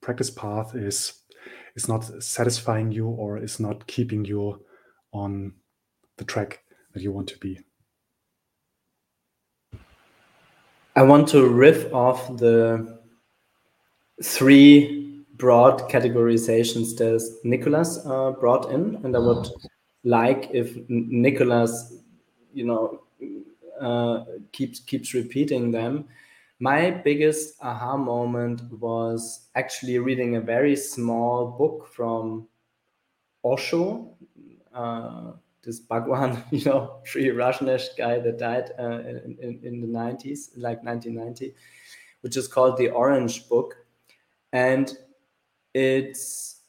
practice 0.00 0.30
path 0.30 0.74
is 0.74 1.20
is 1.76 1.88
not 1.88 2.04
satisfying 2.22 2.92
you 2.92 3.06
or 3.06 3.38
is 3.38 3.58
not 3.58 3.86
keeping 3.86 4.24
you 4.24 4.64
on 5.12 5.52
the 6.18 6.24
track 6.24 6.60
that 6.92 7.02
you 7.02 7.12
want 7.12 7.28
to 7.28 7.38
be. 7.38 7.58
I 10.96 11.02
want 11.02 11.28
to 11.28 11.48
riff 11.48 11.92
off 11.92 12.36
the 12.36 13.00
three 14.22 15.03
broad 15.36 15.90
categorizations 15.90 16.96
that 16.98 17.38
Nikolas 17.44 17.98
uh, 18.06 18.32
brought 18.32 18.70
in, 18.70 19.00
and 19.04 19.16
I 19.16 19.18
would 19.18 19.48
like 20.04 20.50
if 20.52 20.76
Nikolas, 20.88 21.98
you 22.52 22.64
know, 22.64 23.02
uh, 23.80 24.24
keeps 24.52 24.80
keeps 24.80 25.14
repeating 25.14 25.70
them. 25.70 26.06
My 26.60 26.90
biggest 26.90 27.56
aha 27.60 27.96
moment 27.96 28.62
was 28.70 29.48
actually 29.54 29.98
reading 29.98 30.36
a 30.36 30.40
very 30.40 30.76
small 30.76 31.46
book 31.58 31.88
from 31.88 32.46
Osho, 33.44 34.16
uh, 34.72 35.32
this 35.62 35.80
Bhagwan, 35.80 36.42
you 36.50 36.64
know, 36.64 37.00
Sri 37.04 37.26
Rajneesh 37.26 37.96
guy 37.98 38.18
that 38.20 38.38
died 38.38 38.70
uh, 38.78 39.00
in, 39.00 39.36
in, 39.40 39.60
in 39.62 39.80
the 39.80 39.86
90s, 39.86 40.50
like 40.56 40.82
1990, 40.84 41.54
which 42.20 42.36
is 42.36 42.46
called 42.46 42.76
The 42.76 42.90
Orange 42.90 43.48
Book. 43.48 43.76
And 44.52 44.96
it's 45.74 46.62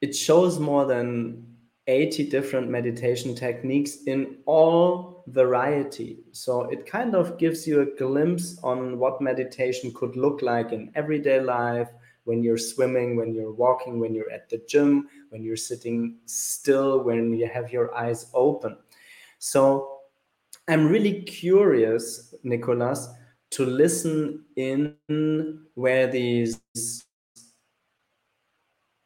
it 0.00 0.14
shows 0.14 0.58
more 0.58 0.84
than 0.84 1.46
80 1.86 2.28
different 2.28 2.68
meditation 2.68 3.34
techniques 3.34 4.04
in 4.06 4.38
all 4.46 5.24
variety. 5.28 6.18
So 6.32 6.62
it 6.62 6.86
kind 6.86 7.14
of 7.14 7.38
gives 7.38 7.66
you 7.66 7.80
a 7.80 7.96
glimpse 7.96 8.58
on 8.62 8.98
what 8.98 9.20
meditation 9.20 9.92
could 9.94 10.16
look 10.16 10.42
like 10.42 10.72
in 10.72 10.90
everyday 10.94 11.40
life 11.40 11.88
when 12.24 12.42
you're 12.42 12.58
swimming 12.58 13.16
when 13.16 13.34
you're 13.34 13.52
walking 13.52 14.00
when 14.00 14.14
you're 14.14 14.30
at 14.30 14.48
the 14.48 14.60
gym 14.66 15.08
when 15.28 15.42
you're 15.42 15.56
sitting 15.56 16.16
still 16.24 17.02
when 17.02 17.34
you 17.34 17.46
have 17.46 17.70
your 17.70 17.94
eyes 17.94 18.30
open. 18.34 18.76
So 19.38 19.90
i'm 20.68 20.88
really 20.88 21.22
curious 21.22 22.34
nikolas 22.42 23.10
to 23.50 23.66
listen 23.66 24.42
in 24.56 24.96
where 25.74 26.06
these 26.06 26.60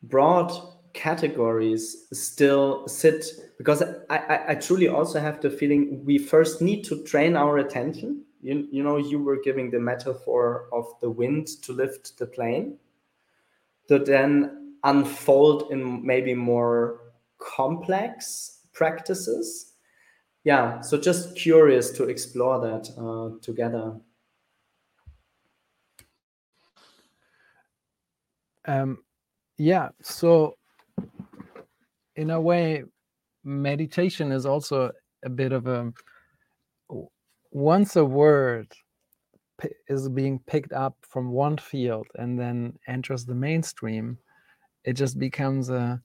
broad 0.03 0.53
categories 0.93 2.07
still 2.13 2.87
sit 2.89 3.25
because 3.57 3.83
I, 4.11 4.17
I, 4.17 4.45
I, 4.49 4.55
truly 4.55 4.89
also 4.89 5.21
have 5.21 5.41
the 5.41 5.51
feeling 5.51 6.05
we 6.05 6.19
first 6.19 6.63
need 6.63 6.85
to 6.85 7.05
train 7.05 7.37
our 7.37 7.59
attention. 7.59 8.25
You, 8.41 8.67
you 8.71 8.83
know 8.83 8.97
you 8.97 9.23
were 9.23 9.41
giving 9.43 9.71
the 9.71 9.81
metaphor 9.81 10.69
of 10.73 10.87
the 11.01 11.11
wind 11.11 11.49
to 11.63 11.73
lift 11.73 12.19
the 12.19 12.27
plane 12.27 12.79
to 13.89 13.99
then 13.99 14.77
unfold 14.85 15.71
in 15.71 16.05
maybe 16.07 16.35
more 16.35 17.01
complex 17.39 18.61
practices. 18.73 19.75
Yeah 20.45 20.81
so 20.81 20.99
just 20.99 21.37
curious 21.37 21.91
to 21.93 22.05
explore 22.05 22.61
that 22.61 22.89
uh, 22.97 23.39
together. 23.43 23.97
Um, 28.65 28.99
yeah 29.59 29.89
so 30.03 30.57
in 32.17 32.31
a 32.31 32.41
way 32.41 32.85
meditation 33.45 34.33
is 34.33 34.47
also 34.47 34.91
a 35.25 35.29
bit 35.29 35.53
of 35.53 35.67
a 35.67 35.93
once 37.51 37.97
a 37.97 38.05
word 38.05 38.73
is 39.89 40.09
being 40.09 40.39
picked 40.47 40.73
up 40.73 40.97
from 41.03 41.33
one 41.33 41.57
field 41.59 42.07
and 42.17 42.39
then 42.39 42.79
enters 42.87 43.25
the 43.25 43.35
mainstream, 43.35 44.19
it 44.85 44.93
just 44.95 45.19
becomes 45.19 45.71
a 45.71 46.01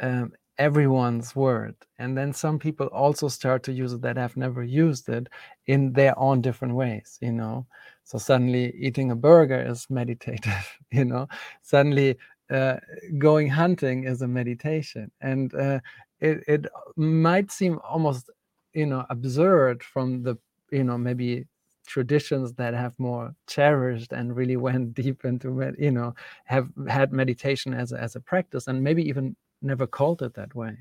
um, 0.00 0.32
everyone's 0.58 1.36
word. 1.36 1.74
And 1.98 2.16
then 2.16 2.32
some 2.32 2.58
people 2.58 2.86
also 2.88 3.28
start 3.28 3.62
to 3.64 3.72
use 3.72 3.92
it 3.92 4.02
that 4.02 4.16
have 4.16 4.36
never 4.36 4.62
used 4.62 5.08
it 5.08 5.28
in 5.66 5.92
their 5.92 6.18
own 6.18 6.40
different 6.40 6.74
ways, 6.74 7.18
you 7.20 7.32
know. 7.32 7.66
So 8.04 8.18
suddenly 8.18 8.74
eating 8.78 9.10
a 9.10 9.16
burger 9.16 9.60
is 9.60 9.86
meditative, 9.90 10.78
you 10.90 11.04
know. 11.04 11.28
Suddenly 11.62 12.16
uh, 12.50 12.76
going 13.18 13.48
hunting 13.48 14.04
is 14.04 14.22
a 14.22 14.28
meditation. 14.28 15.10
And 15.20 15.54
uh, 15.54 15.80
it, 16.20 16.44
it 16.46 16.66
might 16.96 17.50
seem 17.50 17.78
almost, 17.88 18.30
you 18.72 18.86
know, 18.86 19.04
absurd 19.10 19.82
from 19.82 20.22
the, 20.22 20.36
you 20.70 20.84
know, 20.84 20.98
maybe 20.98 21.46
traditions 21.86 22.52
that 22.54 22.74
have 22.74 22.92
more 22.98 23.34
cherished 23.46 24.12
and 24.12 24.36
really 24.36 24.56
went 24.68 24.94
deep 24.94 25.24
into 25.24 25.72
you 25.78 25.92
know 25.92 26.14
have 26.44 26.68
had 26.88 27.12
meditation 27.12 27.72
as 27.72 27.92
a, 27.92 28.00
as 28.02 28.16
a 28.16 28.20
practice 28.20 28.66
and 28.66 28.82
maybe 28.82 29.08
even 29.08 29.36
never 29.62 29.86
called 29.86 30.20
it 30.22 30.34
that 30.34 30.54
way. 30.54 30.76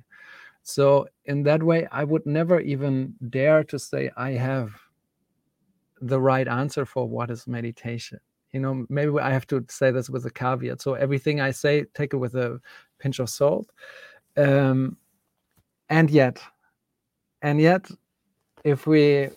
So 0.64 1.08
in 1.26 1.44
that 1.44 1.62
way, 1.64 1.88
I 1.92 2.04
would 2.04 2.26
never 2.26 2.60
even 2.60 3.14
dare 3.30 3.64
to 3.66 3.78
say 3.78 4.12
I 4.18 4.32
have 4.32 4.74
the 6.02 6.20
right 6.20 6.48
answer 6.48 6.86
for 6.86 7.08
what 7.08 7.30
is 7.30 7.48
meditation. 7.48 8.20
You 8.56 8.62
know, 8.62 8.86
maybe 8.88 9.12
I 9.20 9.32
have 9.34 9.46
to 9.48 9.66
say 9.70 9.92
this 9.92 10.10
with 10.10 10.26
a 10.26 10.32
caveat. 10.32 10.82
So 10.82 10.94
everything 10.94 11.42
I 11.42 11.52
say, 11.52 11.84
take 11.94 12.14
it 12.14 12.18
with 12.18 12.36
a 12.36 12.62
pinch 13.00 13.20
of 13.20 13.30
salt. 13.30 13.70
Um, 14.38 14.96
and 15.90 16.10
yet, 16.10 16.42
and 17.42 17.60
yet, 17.60 17.92
if 18.64 18.88
we 18.88 19.28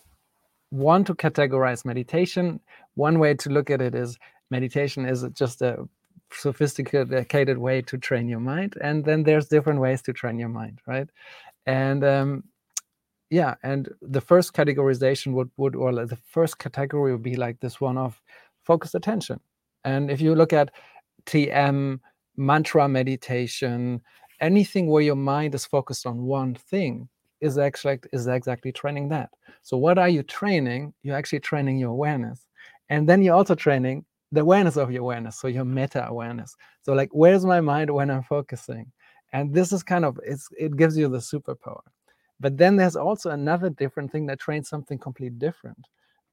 want 0.71 1.09
to 1.09 1.15
categorize 1.15 1.85
meditation, 1.85 2.61
one 2.95 3.19
way 3.19 3.35
to 3.35 3.51
look 3.51 3.71
at 3.71 3.83
it 3.83 3.97
is 3.97 4.17
meditation 4.51 5.05
is 5.05 5.27
just 5.33 5.63
a 5.63 5.89
sophisticated 6.33 7.59
way 7.59 7.83
to 7.83 7.99
train 7.99 8.29
your 8.29 8.41
mind 8.41 8.77
and 8.83 9.05
then 9.05 9.23
there's 9.23 9.49
different 9.49 9.81
ways 9.81 10.03
to 10.03 10.13
train 10.13 10.39
your 10.39 10.49
mind 10.51 10.79
right 10.87 11.09
and 11.65 12.05
um, 12.05 12.45
yeah 13.31 13.55
and 13.63 13.89
the 14.03 14.21
first 14.21 14.53
categorization 14.53 15.33
would 15.33 15.51
would 15.57 15.75
or 15.75 15.91
the 16.07 16.19
first 16.31 16.59
category 16.59 17.13
would 17.13 17.23
be 17.23 17.37
like 17.37 17.59
this 17.61 17.81
one 17.81 17.97
of 17.97 18.21
focused 18.69 18.95
attention. 18.95 19.41
And 19.85 20.11
if 20.11 20.21
you 20.21 20.35
look 20.35 20.53
at 20.53 20.69
tm 21.27 21.99
mantra 22.37 22.89
meditation 22.89 24.01
anything 24.41 24.87
where 24.87 25.03
your 25.03 25.17
mind 25.35 25.55
is 25.55 25.67
focused 25.67 26.07
on 26.07 26.17
one 26.23 26.55
thing 26.55 27.09
is 27.41 27.59
actually 27.59 27.99
is 28.13 28.27
exactly 28.27 28.73
training 28.73 29.09
that. 29.09 29.31
So 29.63 29.77
what 29.77 29.99
are 29.99 30.09
you 30.09 30.23
training? 30.23 30.93
You're 31.03 31.17
actually 31.17 31.41
training 31.41 31.79
your 31.79 31.91
awareness. 31.91 32.47
And 32.89 33.09
then 33.09 33.23
you're 33.23 33.35
also 33.35 33.55
training 33.55 34.05
the 34.33 34.41
awareness 34.41 34.77
of 34.77 34.91
your 34.93 35.03
awareness 35.03 35.41
so 35.41 35.49
your 35.49 35.65
meta 35.65 36.07
awareness. 36.07 36.55
So 36.83 36.93
like 36.93 37.11
where's 37.13 37.45
my 37.45 37.61
mind 37.61 37.91
when 37.91 38.11
i'm 38.11 38.23
focusing? 38.23 38.87
And 39.33 39.53
this 39.53 39.73
is 39.73 39.83
kind 39.83 40.05
of 40.05 40.19
it's 40.25 40.49
it 40.59 40.77
gives 40.77 40.97
you 40.97 41.09
the 41.09 41.19
superpower. 41.33 41.87
But 42.41 42.57
then 42.57 42.77
there's 42.77 42.97
also 42.97 43.31
another 43.31 43.71
different 43.71 44.13
thing 44.13 44.27
that 44.27 44.39
trains 44.39 44.69
something 44.69 44.99
completely 44.99 45.39
different. 45.39 45.83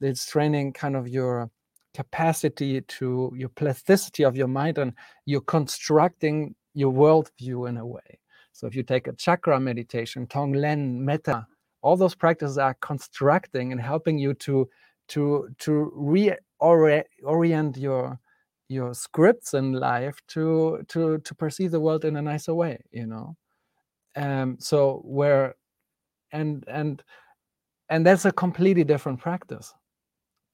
It's 0.02 0.30
training 0.30 0.74
kind 0.74 0.96
of 0.96 1.08
your 1.08 1.50
capacity 1.96 2.82
to 2.82 3.32
your 3.36 3.50
plasticity 3.50 4.24
of 4.24 4.36
your 4.36 4.48
mind 4.50 4.78
and 4.78 4.94
you're 5.26 5.42
constructing 5.42 6.54
your 6.74 6.92
worldview 6.92 7.70
in 7.70 7.78
a 7.78 7.86
way. 7.86 8.20
So 8.52 8.68
if 8.68 8.76
you 8.76 8.84
take 8.84 9.08
a 9.08 9.14
chakra 9.14 9.60
meditation 9.60 10.28
tonglen 10.28 11.00
metta 11.00 11.48
all 11.82 11.96
those 11.96 12.16
practices 12.16 12.58
are 12.58 12.76
constructing 12.82 13.72
and 13.72 13.80
helping 13.80 14.18
you 14.18 14.34
to 14.34 14.68
to 15.08 15.48
to 15.60 15.94
reorient 15.96 17.78
your 17.78 18.20
your 18.70 18.94
scripts 18.94 19.54
in 19.54 19.74
life 19.74 20.20
to 20.28 20.84
to 20.88 21.20
to 21.20 21.36
perceive 21.36 21.72
the 21.72 21.80
world 21.80 22.04
in 22.04 22.16
a 22.18 22.22
nicer 22.22 22.56
way 22.56 22.78
you 22.92 23.06
know? 23.06 23.36
Um 24.16 24.58
so 24.60 25.02
where 25.06 25.56
and 26.32 26.64
and 26.68 27.04
and 27.90 28.06
that's 28.06 28.26
a 28.26 28.32
completely 28.32 28.84
different 28.84 29.20
practice 29.20 29.74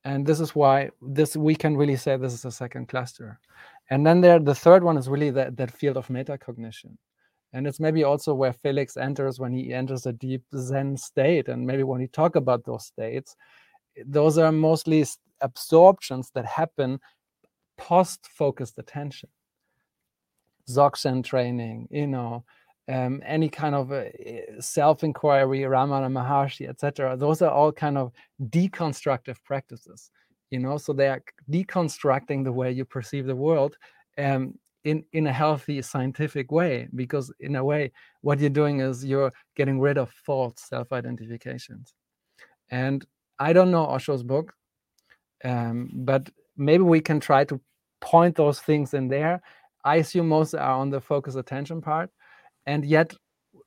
and 0.04 0.26
this 0.26 0.40
is 0.40 0.56
why 0.56 0.90
this 1.02 1.36
we 1.36 1.56
can 1.56 1.78
really 1.78 1.96
say 1.96 2.18
this 2.18 2.34
is 2.34 2.46
a 2.46 2.52
second 2.52 2.88
cluster. 2.88 3.40
And 3.90 4.06
then 4.06 4.22
there 4.22 4.40
the 4.40 4.56
third 4.56 4.84
one 4.84 4.98
is 4.98 5.10
really 5.10 5.30
that 5.32 5.58
that 5.58 5.72
field 5.72 5.98
of 5.98 6.08
metacognition. 6.08 6.98
And 7.54 7.68
it's 7.68 7.80
maybe 7.80 8.04
also 8.04 8.34
where 8.34 8.54
felix 8.54 8.98
enters 8.98 9.40
when 9.40 9.52
he 9.52 9.74
enters 9.74 10.06
a 10.06 10.14
deep 10.14 10.44
zen 10.58 10.98
state 10.98 11.50
and 11.50 11.68
maybe 11.68 11.84
when 11.84 12.02
he 12.02 12.08
talk 12.08 12.36
about 12.36 12.66
those 12.66 12.86
states 12.86 13.36
those 14.06 14.38
are 14.38 14.54
mostly 14.54 15.06
absorptions 15.42 16.32
that 16.34 16.46
happen 16.46 17.00
post 17.78 18.26
focused 18.28 18.80
attention. 18.80 19.30
Dzogchen 20.70 21.24
training 21.24 21.88
you 21.92 22.08
know 22.08 22.44
um, 22.90 23.22
any 23.26 23.50
kind 23.50 23.76
of 23.76 23.92
uh, 23.92 24.06
self-inquiry 24.60 25.60
ramana 25.62 26.10
maharshi 26.10 26.68
etc 26.68 27.16
those 27.16 27.42
are 27.42 27.52
all 27.52 27.72
kind 27.72 27.98
of 27.98 28.12
deconstructive 28.50 29.38
practices 29.44 30.12
you 30.50 30.60
know 30.60 30.78
so 30.78 30.94
they 30.94 31.08
are 31.08 31.24
deconstructing 31.50 32.44
the 32.44 32.52
way 32.52 32.72
you 32.72 32.86
perceive 32.86 33.26
the 33.26 33.36
world 33.36 33.78
um, 34.18 34.54
in 34.84 35.04
in 35.14 35.28
a 35.28 35.34
healthy 35.34 35.82
scientific 35.82 36.52
way 36.52 36.88
because 36.96 37.32
in 37.40 37.56
a 37.56 37.64
way 37.64 37.92
what 38.22 38.40
you're 38.40 38.50
doing 38.50 38.80
is 38.80 39.06
you're 39.06 39.32
getting 39.56 39.80
rid 39.80 39.98
of 39.98 40.10
false 40.10 40.56
self-identifications 40.58 41.94
and 42.72 43.06
I 43.38 43.54
don't 43.54 43.72
know 43.72 43.86
Osho's 43.86 44.24
book, 44.24 44.54
um, 45.44 45.90
but 45.94 46.30
maybe 46.58 46.84
we 46.84 47.02
can 47.02 47.20
try 47.20 47.44
to 47.46 47.60
point 48.00 48.36
those 48.36 48.60
things 48.60 48.94
in 48.94 49.08
there. 49.08 49.42
I 49.84 49.96
assume 49.98 50.30
most 50.30 50.54
are 50.54 50.78
on 50.78 50.90
the 50.90 51.02
focus 51.02 51.36
attention 51.36 51.82
part. 51.82 52.10
And 52.66 52.86
yet, 52.86 53.14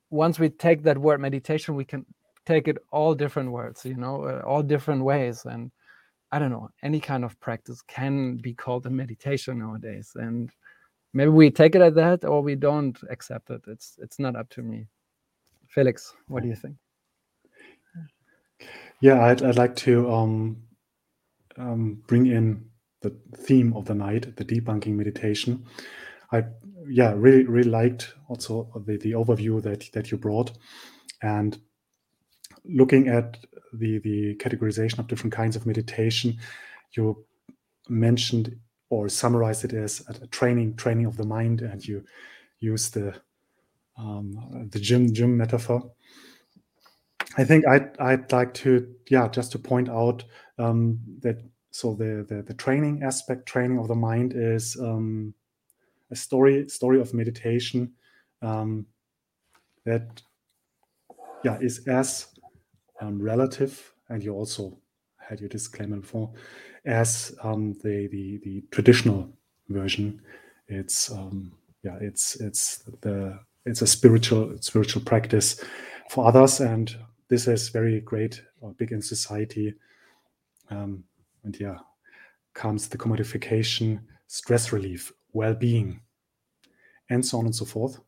once 0.09 0.39
we 0.39 0.49
take 0.49 0.83
that 0.83 0.97
word 0.97 1.19
meditation, 1.19 1.75
we 1.75 1.85
can 1.85 2.05
take 2.45 2.67
it 2.67 2.77
all 2.91 3.15
different 3.15 3.51
words, 3.51 3.85
you 3.85 3.95
know, 3.95 4.23
uh, 4.23 4.41
all 4.45 4.63
different 4.63 5.03
ways. 5.03 5.45
And 5.45 5.71
I 6.31 6.39
don't 6.39 6.51
know, 6.51 6.69
any 6.83 6.99
kind 6.99 7.25
of 7.25 7.39
practice 7.39 7.81
can 7.87 8.37
be 8.37 8.53
called 8.53 8.85
a 8.85 8.89
meditation 8.89 9.59
nowadays. 9.59 10.11
And 10.15 10.49
maybe 11.13 11.29
we 11.29 11.49
take 11.49 11.75
it 11.75 11.81
at 11.81 11.95
that 11.95 12.23
or 12.23 12.41
we 12.41 12.55
don't 12.55 12.97
accept 13.09 13.49
it. 13.49 13.61
It's 13.67 13.97
it's 13.99 14.19
not 14.19 14.35
up 14.35 14.49
to 14.51 14.61
me. 14.61 14.87
Felix, 15.67 16.13
what 16.27 16.43
do 16.43 16.49
you 16.49 16.55
think? 16.55 16.75
Yeah, 19.01 19.25
I'd, 19.25 19.43
I'd 19.43 19.57
like 19.57 19.75
to 19.77 20.09
um, 20.11 20.57
um, 21.57 22.01
bring 22.07 22.27
in 22.27 22.65
the 23.01 23.15
theme 23.35 23.73
of 23.73 23.85
the 23.85 23.93
night, 23.93 24.35
the 24.35 24.45
debunking 24.45 24.95
meditation. 24.95 25.65
I 26.31 26.45
yeah 26.87 27.13
really 27.15 27.45
really 27.45 27.69
liked 27.69 28.13
also 28.27 28.69
the, 28.85 28.97
the 28.97 29.11
overview 29.13 29.61
that 29.63 29.91
that 29.93 30.11
you 30.11 30.17
brought, 30.17 30.51
and 31.21 31.57
looking 32.63 33.07
at 33.07 33.37
the 33.73 33.99
the 33.99 34.35
categorization 34.35 34.99
of 34.99 35.07
different 35.07 35.33
kinds 35.33 35.55
of 35.55 35.65
meditation, 35.65 36.37
you 36.95 37.25
mentioned 37.89 38.55
or 38.89 39.09
summarized 39.09 39.65
it 39.65 39.73
as 39.73 40.03
a 40.09 40.27
training 40.27 40.75
training 40.75 41.05
of 41.05 41.17
the 41.17 41.25
mind, 41.25 41.61
and 41.61 41.85
you 41.85 42.03
use 42.59 42.89
the 42.89 43.15
um, 43.97 44.67
the 44.71 44.79
gym 44.79 45.13
gym 45.13 45.37
metaphor. 45.37 45.91
I 47.37 47.43
think 47.43 47.67
I'd 47.67 47.97
I'd 47.99 48.31
like 48.31 48.53
to 48.55 48.95
yeah 49.09 49.27
just 49.27 49.51
to 49.53 49.59
point 49.59 49.89
out 49.89 50.23
um, 50.57 50.99
that 51.21 51.37
so 51.71 51.93
the, 51.93 52.25
the, 52.29 52.41
the 52.41 52.53
training 52.53 53.03
aspect 53.03 53.45
training 53.45 53.79
of 53.79 53.89
the 53.89 53.95
mind 53.95 54.33
is 54.33 54.77
um, 54.79 55.33
a 56.15 56.17
story 56.17 56.67
story 56.69 56.99
of 56.99 57.13
meditation 57.13 57.91
um, 58.41 58.85
that 59.85 60.21
yeah 61.43 61.57
is 61.61 61.87
as 61.87 62.27
um, 63.01 63.21
relative 63.21 63.93
and 64.09 64.23
you 64.23 64.33
also 64.33 64.77
had 65.17 65.39
your 65.39 65.49
disclaimer 65.49 65.97
before 65.97 66.31
as 66.85 67.35
um, 67.43 67.73
the, 67.83 68.07
the 68.11 68.39
the 68.43 68.63
traditional 68.71 69.29
version 69.69 70.21
it's 70.67 71.11
um, 71.11 71.51
yeah 71.83 71.97
it's 72.01 72.39
it's 72.41 72.83
the 73.01 73.37
it's 73.65 73.81
a 73.81 73.87
spiritual 73.87 74.55
spiritual 74.61 75.01
practice 75.01 75.63
for 76.09 76.27
others 76.27 76.61
and 76.61 76.95
this 77.27 77.47
is 77.47 77.69
very 77.69 78.01
great 78.01 78.41
or 78.61 78.73
big 78.73 78.91
in 78.91 79.01
society. 79.01 79.73
Um, 80.69 81.03
and 81.43 81.59
yeah, 81.59 81.77
comes 82.53 82.87
the 82.87 82.97
commodification, 82.97 83.99
stress 84.27 84.71
relief, 84.71 85.11
well-being, 85.33 85.99
and 87.09 87.25
so 87.25 87.39
on 87.39 87.45
and 87.45 87.55
so 87.55 87.65
forth. 87.65 87.99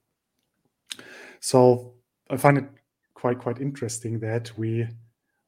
So 1.39 1.93
I 2.29 2.37
find 2.37 2.57
it 2.57 2.65
quite 3.13 3.39
quite 3.39 3.61
interesting 3.61 4.19
that 4.19 4.51
we 4.57 4.87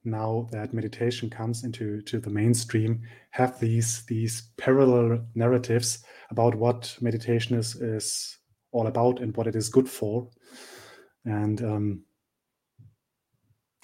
now 0.05 0.47
that 0.51 0.73
meditation 0.73 1.29
comes 1.29 1.63
into 1.63 2.01
to 2.01 2.19
the 2.19 2.29
mainstream 2.29 3.01
have 3.31 3.59
these 3.59 4.05
these 4.05 4.49
parallel 4.57 5.25
narratives 5.35 6.03
about 6.31 6.55
what 6.55 6.95
meditation 7.01 7.57
is 7.57 7.75
is 7.75 8.37
all 8.71 8.87
about 8.87 9.19
and 9.19 9.35
what 9.35 9.45
it 9.45 9.55
is 9.55 9.69
good 9.69 9.89
for 9.89 10.29
and 11.25 11.61
um, 11.63 12.03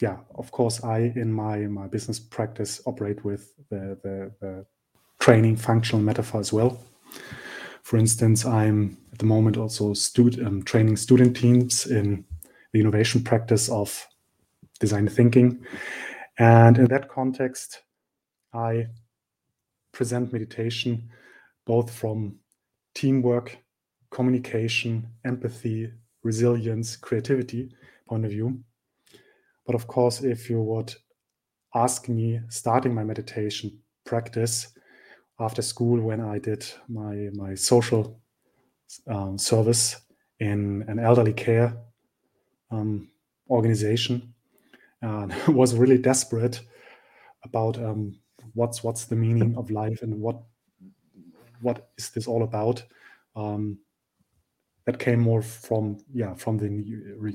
yeah, 0.02 0.18
of 0.36 0.52
course, 0.52 0.84
I 0.84 1.14
in 1.16 1.32
my 1.32 1.60
my 1.68 1.88
business 1.88 2.20
practice 2.20 2.82
operate 2.86 3.24
with 3.24 3.54
the 3.70 3.98
the, 4.04 4.32
the 4.42 4.66
training 5.20 5.56
functional 5.56 6.04
metaphor 6.04 6.40
as 6.40 6.52
well. 6.52 6.82
For 7.86 7.98
instance, 7.98 8.48
I'm 8.48 8.98
at 9.14 9.20
the 9.20 9.28
moment 9.28 9.58
also 9.58 9.94
um, 10.44 10.64
training 10.64 10.98
student 10.98 11.38
teams 11.38 11.86
in 11.86 12.26
the 12.74 12.80
innovation 12.80 13.24
practice 13.24 13.70
of 13.70 14.08
design 14.80 15.08
thinking, 15.08 15.64
and 16.40 16.80
in 16.80 16.86
that 16.86 17.10
context, 17.10 17.84
I 18.52 18.88
present 19.92 20.34
meditation 20.34 21.10
both 21.68 21.94
from 21.94 22.40
teamwork, 22.96 23.56
communication, 24.10 25.08
empathy, 25.24 25.92
resilience, 26.24 26.96
creativity 26.96 27.70
point 28.10 28.26
of 28.26 28.32
view. 28.32 28.64
But 29.68 29.76
of 29.76 29.86
course, 29.86 30.22
if 30.24 30.50
you 30.50 30.60
would 30.60 30.96
ask 31.76 32.10
me 32.10 32.42
starting 32.50 32.96
my 32.96 33.04
meditation 33.04 33.78
practice 34.08 34.75
after 35.40 35.62
school 35.62 36.00
when 36.02 36.22
I 36.22 36.40
did 36.40 36.66
my 36.88 37.30
my 37.34 37.56
social 37.56 38.20
um, 39.08 39.38
service 39.38 40.02
in 40.40 40.86
an 40.88 41.00
elderly 41.00 41.34
care 41.34 41.78
um, 42.72 43.10
organization, 43.50 44.34
and 45.02 45.34
was 45.48 45.76
really 45.76 45.98
desperate 45.98 46.62
about 47.44 47.78
um, 47.78 48.18
what's 48.54 48.84
what's 48.84 49.06
the 49.06 49.16
meaning 49.16 49.56
of 49.58 49.72
life 49.72 50.02
and 50.02 50.20
what 50.20 50.42
what 51.62 51.90
is 51.98 52.10
this 52.10 52.28
all 52.28 52.44
about. 52.44 52.84
Um, 53.36 53.80
that 54.86 55.00
came 55.00 55.20
more 55.20 55.42
from 55.42 55.98
yeah 56.14 56.36
from 56.36 56.58
the 56.58 56.70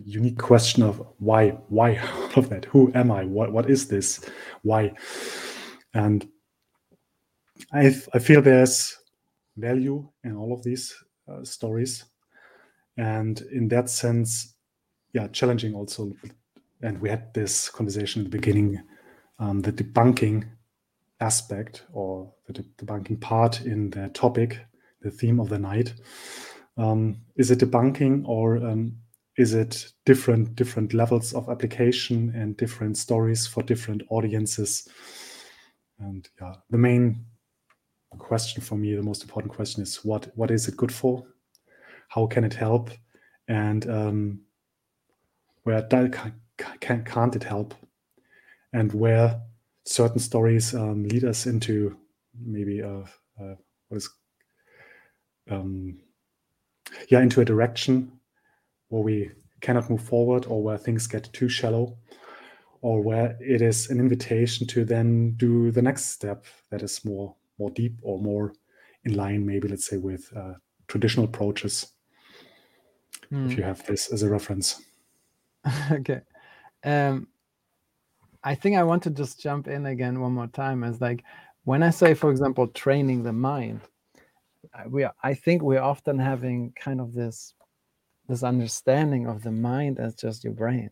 unique 0.05 0.39
question 0.39 0.83
of 0.85 1.05
why 1.19 1.51
why 1.69 1.97
all 2.15 2.31
of 2.37 2.49
that? 2.49 2.65
Who 2.67 2.93
am 2.95 3.11
i? 3.11 3.25
What 3.25 3.53
what 3.53 3.69
is 3.69 3.89
this? 3.89 4.25
Why? 4.63 4.93
And 5.93 6.29
i 7.73 7.95
i 8.15 8.19
feel 8.19 8.43
there's 8.43 8.97
value 9.57 10.09
in 10.25 10.37
all 10.37 10.53
of 10.53 10.63
these 10.63 10.95
uh, 11.29 11.45
stories. 11.45 12.05
And 12.97 13.41
in 13.53 13.69
that 13.69 13.89
sense 13.89 14.55
yeah 15.13 15.29
challenging 15.29 15.75
also. 15.75 16.13
And 16.83 17.01
we 17.01 17.11
had 17.11 17.35
this 17.35 17.69
conversation 17.69 18.23
at 18.23 18.31
the 18.31 18.37
beginning 18.39 18.81
um, 19.39 19.61
the 19.61 19.73
debunking 19.73 20.49
aspect 21.21 21.85
or 21.93 22.33
the 22.47 22.65
debunking 22.79 23.21
part 23.21 23.63
in 23.63 23.91
the 23.91 24.09
topic 24.09 24.61
the 25.03 25.11
theme 25.11 25.41
of 25.41 25.49
the 25.49 25.59
night. 25.59 25.95
Um, 26.77 27.23
is 27.37 27.51
it 27.51 27.61
debunking 27.61 28.23
or 28.27 28.57
um, 28.59 28.97
is 29.37 29.55
it 29.55 29.93
different 30.05 30.55
different 30.55 30.93
levels 30.95 31.33
of 31.33 31.49
application 31.49 32.33
and 32.35 32.57
different 32.57 32.97
stories 32.97 33.47
for 33.47 33.63
different 33.63 34.03
audiences? 34.11 34.89
And 35.99 36.29
yeah, 36.41 36.55
the 36.71 36.79
main 36.79 37.25
question 38.19 38.63
for 38.63 38.77
me, 38.77 38.95
the 38.95 39.03
most 39.03 39.23
important 39.23 39.53
question 39.53 39.83
is 39.83 40.05
what 40.05 40.31
what 40.37 40.51
is 40.51 40.69
it 40.69 40.77
good 40.77 40.93
for? 40.93 41.25
How 42.09 42.27
can 42.27 42.45
it 42.45 42.55
help? 42.55 42.91
And 43.49 43.89
um, 43.89 44.41
where 45.63 45.83
can, 45.83 47.05
can't 47.05 47.37
it 47.37 47.45
help? 47.45 47.75
And 48.73 48.93
where 48.93 49.41
certain 49.85 50.21
stories 50.21 50.75
um, 50.75 51.05
lead 51.05 51.25
us 51.25 51.47
into 51.47 51.97
maybe 52.39 52.81
a, 52.81 53.05
a 53.41 53.57
what 53.89 53.97
is 53.97 54.09
um, 55.51 55.99
yeah 57.09 57.21
into 57.21 57.41
a 57.41 57.45
direction 57.45 58.13
where 58.89 59.03
we 59.03 59.31
cannot 59.61 59.91
move 59.91 60.03
forward 60.03 60.47
or 60.47 60.63
where 60.63 60.79
things 60.79 61.07
get 61.07 61.33
too 61.33 61.49
shallow 61.49 61.97
or 62.83 63.03
where 63.03 63.37
it 63.41 63.61
is 63.61 63.91
an 63.91 63.99
invitation 63.99 64.67
to 64.67 64.85
then 64.85 65.33
do 65.33 65.71
the 65.71 65.83
next 65.83 66.07
step 66.07 66.45
that 66.71 66.83
is 66.83 67.05
more 67.05 67.35
more 67.61 67.71
deep 67.71 67.95
or 68.03 68.19
more 68.19 68.53
in 69.05 69.15
line 69.15 69.47
maybe 69.47 69.69
let's 69.69 69.87
say 69.87 69.97
with 69.97 70.31
uh, 70.37 70.55
traditional 70.89 71.27
approaches 71.27 71.93
mm. 73.33 73.47
if 73.47 73.53
hmm. 73.53 73.59
you 73.59 73.63
have 73.63 73.87
this 73.87 74.13
as 74.13 74.23
a 74.23 74.29
reference 74.29 74.83
okay 75.93 76.21
um 76.85 77.29
i 78.43 78.55
think 78.55 78.77
i 78.77 78.83
want 78.83 79.03
to 79.03 79.11
just 79.11 79.41
jump 79.41 79.69
in 79.69 79.87
again 79.87 80.21
one 80.21 80.33
more 80.33 80.49
time 80.49 80.83
as 80.83 81.01
like 81.01 81.23
when 81.65 81.83
i 81.83 81.91
say 81.91 82.15
for 82.15 82.31
example 82.31 82.67
training 82.67 83.23
the 83.23 83.33
mind 83.33 83.81
we 84.89 85.05
are, 85.05 85.15
I 85.23 85.35
think 85.35 85.63
we're 85.63 85.81
often 85.81 86.19
having 86.19 86.73
kind 86.77 87.01
of 87.01 87.13
this 87.13 87.55
this 88.29 88.43
understanding 88.43 89.27
of 89.27 89.43
the 89.43 89.51
mind 89.51 89.99
as 89.99 90.15
just 90.15 90.45
your 90.45 90.53
brain. 90.53 90.91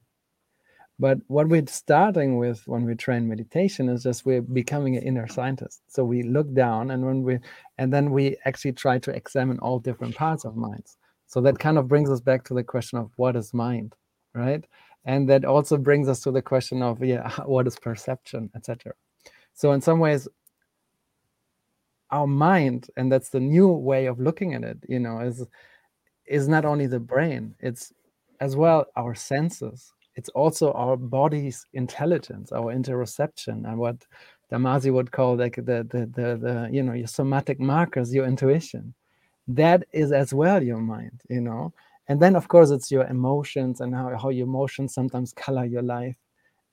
But 0.99 1.19
what 1.29 1.49
we're 1.49 1.67
starting 1.69 2.39
with 2.39 2.67
when 2.67 2.85
we 2.85 2.95
train 2.97 3.29
meditation 3.29 3.89
is 3.89 4.03
just 4.03 4.27
we're 4.27 4.43
becoming 4.43 4.97
an 4.97 5.05
inner 5.05 5.29
scientist. 5.29 5.83
So 5.87 6.05
we 6.05 6.23
look 6.23 6.53
down 6.55 6.91
and 6.91 7.05
when 7.07 7.23
we 7.23 7.39
and 7.79 7.93
then 7.93 8.11
we 8.11 8.37
actually 8.45 8.73
try 8.73 8.99
to 8.99 9.13
examine 9.13 9.59
all 9.61 9.79
different 9.79 10.17
parts 10.17 10.45
of 10.45 10.57
minds. 10.57 10.97
So 11.27 11.41
that 11.43 11.59
kind 11.59 11.79
of 11.79 11.87
brings 11.87 12.11
us 12.11 12.21
back 12.21 12.43
to 12.45 12.55
the 12.55 12.65
question 12.65 12.99
of 12.99 13.13
what 13.17 13.37
is 13.37 13.55
mind, 13.55 13.95
right? 14.35 14.65
And 15.05 15.29
that 15.29 15.45
also 15.45 15.77
brings 15.77 16.09
us 16.09 16.21
to 16.23 16.33
the 16.33 16.43
question 16.43 16.83
of 16.83 17.03
yeah, 17.03 17.31
what 17.45 17.67
is 17.69 17.79
perception, 17.79 18.51
etc. 18.57 18.93
So 19.55 19.73
in 19.73 19.81
some 19.81 20.01
ways, 20.01 20.27
our 22.11 22.27
mind 22.27 22.89
and 22.97 23.13
that's 23.13 23.29
the 23.29 23.41
new 23.41 23.69
way 23.69 24.07
of 24.07 24.19
looking 24.19 24.55
at 24.55 24.65
it 24.65 24.79
you 24.89 24.99
know 24.99 25.21
is 25.21 25.45
is 26.27 26.49
not 26.49 26.65
only 26.65 26.87
the 26.87 27.01
brain 27.01 27.55
it's 27.61 27.93
as 28.41 28.57
well 28.57 28.87
our 28.97 29.15
senses 29.15 29.93
it's 30.19 30.29
also 30.31 30.73
our 30.73 30.97
body's 30.97 31.59
intelligence 31.73 32.51
our 32.53 32.75
interoception 32.75 33.57
and 33.69 33.79
what 33.79 33.99
Damasio 34.51 34.93
would 34.95 35.13
call 35.13 35.37
like 35.37 35.57
the, 35.57 35.79
the 35.93 36.01
the 36.17 36.29
the 36.45 36.69
you 36.73 36.83
know 36.83 36.95
your 37.03 37.07
somatic 37.07 37.59
markers 37.61 38.15
your 38.15 38.27
intuition. 38.27 38.95
That 39.47 39.85
is 39.93 40.11
as 40.13 40.35
well 40.35 40.63
your 40.63 40.83
mind 40.97 41.23
you 41.29 41.41
know? 41.41 41.73
And 42.09 42.21
then 42.23 42.35
of 42.37 42.49
course 42.49 42.71
it's 42.71 42.91
your 42.91 43.07
emotions 43.07 43.81
and 43.81 43.95
how, 43.95 44.17
how 44.23 44.31
your 44.31 44.47
emotions 44.47 44.95
sometimes 44.95 45.33
color 45.33 45.65
your 45.65 45.83
life 45.83 46.17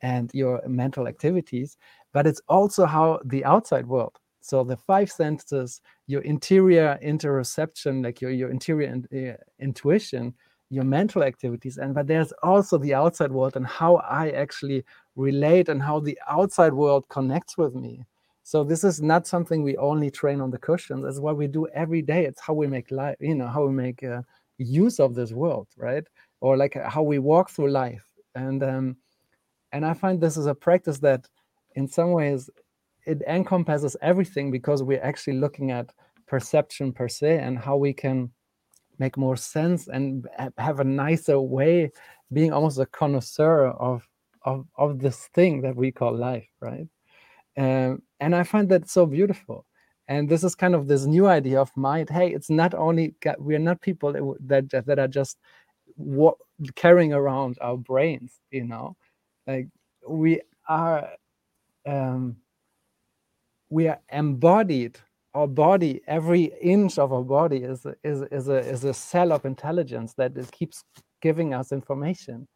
and 0.02 0.32
your 0.34 0.62
mental 0.68 1.08
activities 1.08 1.78
but 2.14 2.26
it's 2.26 2.42
also 2.48 2.86
how 2.86 3.20
the 3.26 3.44
outside 3.44 3.86
world. 3.86 4.16
So 4.40 4.64
the 4.64 4.78
five 4.78 5.12
senses, 5.12 5.82
your 6.08 6.22
interior 6.22 7.00
interoception, 7.04 8.04
like 8.04 8.22
your, 8.22 8.32
your 8.32 8.52
interior 8.52 8.88
in, 8.94 9.00
uh, 9.30 9.38
intuition, 9.60 10.34
your 10.76 10.84
mental 10.84 11.24
activities, 11.24 11.78
and 11.78 11.96
but 11.96 12.08
there's 12.08 12.34
also 12.44 12.78
the 12.78 12.94
outside 12.94 13.32
world 13.32 13.56
and 13.56 13.66
how 13.66 13.96
I 13.98 14.30
actually 14.44 14.84
relate 15.16 15.70
and 15.70 15.82
how 15.82 16.00
the 16.00 16.18
outside 16.38 16.74
world 16.74 17.04
connects 17.10 17.58
with 17.58 17.74
me. 17.74 18.06
So 18.44 18.64
this 18.64 18.84
is 18.84 19.02
not 19.02 19.26
something 19.26 19.64
we 19.64 19.76
only 19.78 20.12
train 20.12 20.40
on 20.42 20.52
the 20.52 20.60
cushions. 20.60 21.04
It's 21.06 21.20
what 21.20 21.38
we 21.38 21.48
do 21.48 21.68
every 21.74 22.04
day. 22.04 22.26
It's 22.26 22.42
how 22.42 22.54
we 22.54 22.68
make 22.68 22.92
life, 22.92 23.16
you 23.20 23.36
know, 23.36 23.48
how 23.48 23.66
we 23.66 23.74
make 23.74 24.04
uh, 24.04 24.22
use 24.58 25.00
of 25.00 25.16
this 25.16 25.32
world, 25.32 25.68
right? 25.78 26.06
Or 26.42 26.56
like 26.56 26.76
how 26.96 27.02
we 27.02 27.18
walk 27.20 27.50
through 27.50 27.72
life. 27.72 28.06
And 28.36 28.62
um, 28.64 28.98
and 29.72 29.86
I 29.86 29.94
find 29.94 30.20
this 30.20 30.38
is 30.38 30.46
a 30.46 30.56
practice 30.56 31.00
that, 31.00 31.28
in 31.76 31.88
some 31.88 32.12
ways, 32.12 32.50
it 33.06 33.22
encompasses 33.28 33.98
everything 34.02 34.52
because 34.52 34.84
we're 34.84 35.04
actually 35.04 35.38
looking 35.40 35.72
at 35.72 35.92
perception 36.28 36.92
per 36.92 37.08
se 37.08 37.40
and 37.40 37.58
how 37.58 37.78
we 37.78 37.94
can 37.94 38.32
make 39.00 39.18
more 39.18 39.36
sense 39.38 39.88
and 39.88 40.28
have 40.58 40.80
a 40.80 40.84
nicer 40.84 41.40
way 41.40 41.92
being 42.34 42.54
almost 42.54 42.80
a 42.80 42.86
connoisseur 42.88 43.68
of 43.68 44.08
of, 44.44 44.68
of 44.78 45.00
this 45.00 45.28
thing 45.34 45.62
that 45.62 45.76
we 45.76 45.92
call 45.92 46.16
life 46.16 46.48
right? 46.62 46.88
Um, 47.58 48.02
and 48.20 48.36
i 48.36 48.44
find 48.44 48.70
that 48.70 48.90
so 48.90 49.06
beautiful. 49.06 49.66
And 50.08 50.30
this 50.30 50.44
is 50.44 50.54
kind 50.56 50.76
of 50.76 50.88
this 50.88 51.06
new 51.06 51.28
idea 51.28 51.60
of 51.60 51.72
mind. 51.76 52.10
Hey 52.10 52.34
it's 52.34 52.50
not 52.50 52.74
only 52.74 53.16
we're 53.40 53.60
not 53.60 53.82
people 53.82 54.14
that 54.14 54.70
that, 54.70 54.86
that 54.86 55.00
are 55.00 55.08
just 55.08 55.38
what, 55.96 56.36
carrying 56.76 57.14
around 57.14 57.58
our 57.62 57.78
brains 57.78 58.40
you 58.52 58.66
know? 58.66 58.96
Like 59.48 59.68
we 60.08 60.42
are 60.68 61.10
um, 61.86 62.38
we 63.70 63.88
are 63.88 64.00
embodied 64.12 65.00
our 65.36 65.48
body 65.48 66.02
every 66.08 66.46
inch 66.62 66.98
of 66.98 67.12
our 67.12 67.24
body 67.24 67.58
is 67.58 67.86
is 68.04 68.24
is 68.32 68.48
a 68.48 68.58
is 68.58 68.86
a 68.86 68.94
cell 68.94 69.32
of 69.34 69.46
intelligence 69.46 70.14
that 70.14 70.36
is, 70.38 70.50
keeps 70.50 70.84
giving 71.22 71.54
us 71.54 71.72
information. 71.72 72.48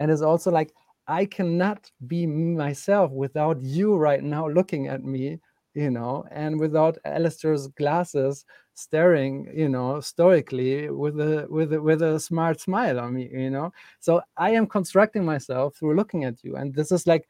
And 0.00 0.10
it's 0.10 0.22
also 0.22 0.50
like 0.50 0.72
i 1.08 1.24
cannot 1.24 1.90
be 2.06 2.26
myself 2.26 3.10
without 3.10 3.60
you 3.60 3.96
right 3.96 4.22
now 4.22 4.46
looking 4.46 4.88
at 4.88 5.02
me 5.02 5.38
you 5.74 5.90
know 5.90 6.24
and 6.30 6.60
without 6.60 6.98
Alistair's 7.04 7.66
glasses 7.68 8.44
staring 8.74 9.50
you 9.54 9.68
know 9.68 10.00
stoically 10.00 10.90
with 10.90 11.18
a 11.20 11.46
with 11.48 11.72
a, 11.72 11.80
with 11.80 12.02
a 12.02 12.20
smart 12.20 12.60
smile 12.60 13.00
on 13.00 13.14
me 13.14 13.28
you 13.32 13.50
know. 13.50 13.72
So 14.00 14.22
i 14.36 14.50
am 14.50 14.66
constructing 14.66 15.24
myself 15.24 15.76
through 15.76 15.96
looking 15.96 16.24
at 16.24 16.44
you. 16.44 16.56
And 16.56 16.74
this 16.74 16.92
is 16.92 17.06
like 17.06 17.26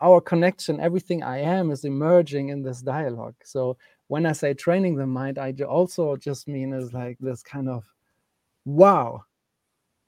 our 0.00 0.20
connection, 0.20 0.80
everything 0.80 1.22
I 1.22 1.38
am 1.38 1.70
is 1.70 1.84
emerging 1.84 2.48
in 2.48 2.62
this 2.62 2.80
dialogue. 2.80 3.34
So 3.44 3.76
when 4.08 4.26
I 4.26 4.32
say 4.32 4.54
training 4.54 4.96
the 4.96 5.06
mind, 5.06 5.38
I 5.38 5.52
also 5.68 6.16
just 6.16 6.48
mean 6.48 6.72
is 6.72 6.92
like 6.92 7.16
this 7.20 7.42
kind 7.42 7.68
of, 7.68 7.84
wow, 8.64 9.24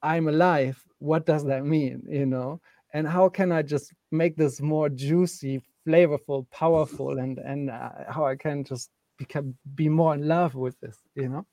I'm 0.02 0.28
alive. 0.28 0.82
What 0.98 1.26
does 1.26 1.44
that 1.44 1.64
mean? 1.64 2.02
You 2.08 2.26
know, 2.26 2.60
and 2.94 3.06
how 3.06 3.28
can 3.28 3.52
I 3.52 3.62
just 3.62 3.92
make 4.10 4.36
this 4.36 4.60
more 4.60 4.88
juicy, 4.88 5.62
flavorful, 5.86 6.46
powerful, 6.50 7.18
and 7.18 7.38
and 7.38 7.70
uh, 7.70 7.90
how 8.08 8.24
I 8.26 8.36
can 8.36 8.64
just 8.64 8.90
become 9.18 9.54
be 9.74 9.88
more 9.88 10.14
in 10.14 10.26
love 10.26 10.54
with 10.54 10.78
this, 10.80 10.98
you 11.14 11.28
know? 11.28 11.46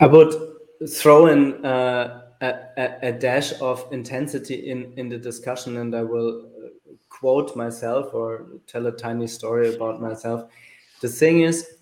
I 0.00 0.06
would 0.06 0.34
throw 0.88 1.26
in 1.26 1.64
uh, 1.64 2.23
a, 2.76 3.08
a, 3.08 3.12
dash 3.12 3.52
of 3.60 3.86
intensity 3.92 4.70
in 4.70 4.92
in 4.96 5.08
the 5.08 5.18
discussion, 5.18 5.76
and 5.76 5.94
I 5.94 6.02
will 6.02 6.46
uh, 6.46 6.92
quote 7.08 7.56
myself 7.56 8.14
or 8.14 8.46
tell 8.66 8.86
a 8.86 8.92
tiny 8.92 9.26
story 9.26 9.74
about 9.74 10.00
myself. 10.00 10.50
The 11.00 11.08
thing 11.08 11.42
is, 11.42 11.76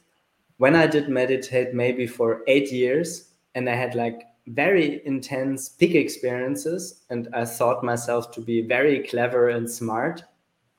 when 0.59 0.75
I 0.75 0.87
did 0.87 1.09
meditate 1.09 1.75
maybe 1.75 2.07
for 2.07 2.43
eight 2.47 2.73
years, 2.73 3.31
and 3.55 3.69
I 3.69 3.75
had 3.75 3.95
like 3.95 4.23
very 4.47 5.05
intense 5.07 5.69
peak 5.69 5.95
experiences 5.95 7.05
and 7.11 7.29
i 7.33 7.45
thought 7.45 7.85
myself 7.85 8.33
to 8.33 8.41
be 8.41 8.61
very 8.61 9.07
clever 9.07 9.51
and 9.51 9.71
smart 9.71 10.25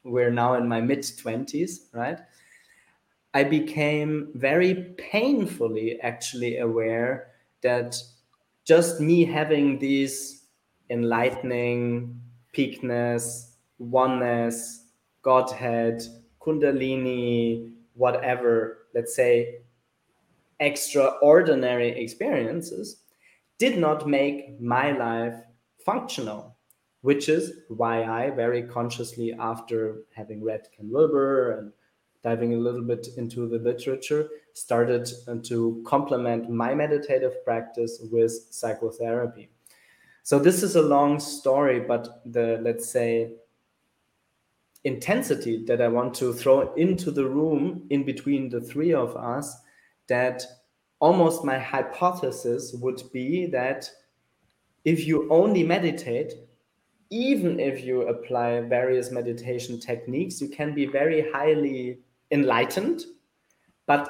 we're 0.04 0.32
now 0.32 0.56
in 0.56 0.68
my 0.68 0.82
mid 0.82 1.00
20s 1.00 1.86
right 1.94 2.20
i 3.34 3.42
became 3.42 4.30
very 4.36 4.94
painfully 4.98 5.98
actually 6.02 6.58
aware 6.58 7.28
that 7.62 7.96
just 8.66 9.00
me 9.00 9.26
having 9.26 9.80
these 9.80 10.46
enlightening 10.90 12.20
peakness 12.52 13.56
oneness 13.80 14.86
godhead 15.22 16.02
kundalini 16.42 17.72
whatever 17.94 18.88
let's 18.94 19.16
say 19.16 19.60
extraordinary 20.60 21.90
experiences 21.90 23.04
did 23.58 23.78
not 23.78 24.08
make 24.08 24.60
my 24.60 24.92
life 24.92 25.36
functional, 25.86 26.56
which 27.02 27.30
is 27.30 27.60
why 27.70 28.04
I 28.04 28.30
very 28.30 28.64
consciously, 28.64 29.34
after 29.34 30.04
having 30.16 30.44
read 30.44 30.68
Ken 30.76 30.90
Wilber 30.90 31.52
and 31.52 31.72
diving 32.24 32.54
a 32.54 32.58
little 32.58 32.82
bit 32.82 33.08
into 33.18 33.48
the 33.48 33.60
literature, 33.60 34.30
started 34.54 35.10
to 35.44 35.84
complement 35.86 36.50
my 36.50 36.74
meditative 36.74 37.44
practice 37.44 38.00
with 38.12 38.32
psychotherapy. 38.50 39.50
So 40.24 40.40
this 40.40 40.64
is 40.64 40.76
a 40.78 40.82
long 40.82 41.20
story, 41.20 41.82
but 41.82 42.22
the 42.26 42.60
let's 42.62 42.90
say 42.90 43.34
intensity 44.86 45.64
that 45.66 45.82
I 45.82 45.88
want 45.88 46.14
to 46.16 46.34
throw 46.34 46.74
into 46.76 47.12
the 47.12 47.26
room 47.26 47.86
in 47.90 48.04
between 48.04 48.50
the 48.50 48.62
three 48.62 48.94
of 48.94 49.16
us 49.16 49.56
that 50.08 50.44
almost 51.00 51.44
my 51.44 51.58
hypothesis 51.58 52.74
would 52.74 53.02
be 53.12 53.46
that 53.48 53.90
if 54.86 55.06
you 55.06 55.30
only 55.30 55.64
meditate, 55.64 56.34
even 57.10 57.60
if 57.60 57.84
you 57.84 58.08
apply 58.08 58.62
various 58.62 59.12
meditation 59.12 59.80
techniques, 59.80 60.42
you 60.42 60.50
can 60.50 60.74
be 60.74 60.86
very 60.86 61.30
highly 61.32 62.00
enlightened, 62.34 63.06
but 63.86 64.10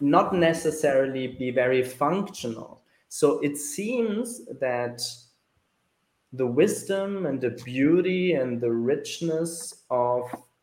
not 0.00 0.34
necessarily 0.34 1.28
be 1.28 1.50
very 1.50 1.82
functional. 1.82 2.82
So 3.08 3.38
it 3.40 3.56
seems 3.56 4.44
that 4.60 5.00
the 6.32 6.46
wisdom 6.46 7.24
and 7.24 7.40
the 7.40 7.50
beauty 7.64 8.32
and 8.34 8.60
the 8.60 8.70
richness 8.70 9.84
of 9.90 10.22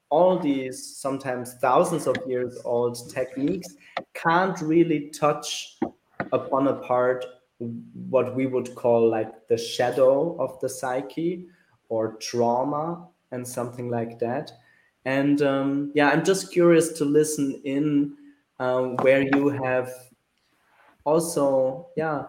all 0.10 0.38
these 0.38 0.96
sometimes 0.98 1.56
thousands 1.56 2.06
of 2.06 2.16
years 2.28 2.60
old 2.66 3.12
techniques 3.12 3.70
can't 4.14 4.62
really 4.62 5.10
touch 5.10 5.78
upon 6.32 6.68
a 6.68 6.76
part 6.76 7.26
what 8.10 8.36
we 8.36 8.46
would 8.46 8.76
call 8.76 9.10
like 9.10 9.48
the 9.48 9.58
shadow 9.58 10.36
of 10.40 10.60
the 10.60 10.70
psyche 10.70 11.48
or 11.90 12.18
trauma 12.18 13.08
and 13.32 13.48
something 13.48 13.90
like 13.90 14.20
that 14.20 14.52
and 15.06 15.42
um, 15.42 15.92
yeah 15.96 16.10
i'm 16.10 16.24
just 16.24 16.52
curious 16.52 16.94
to 16.94 17.06
listen 17.06 17.62
in 17.64 18.16
um, 18.60 18.96
where 18.98 19.22
you 19.22 19.50
have 19.50 19.92
also 21.06 21.88
yeah 21.98 22.26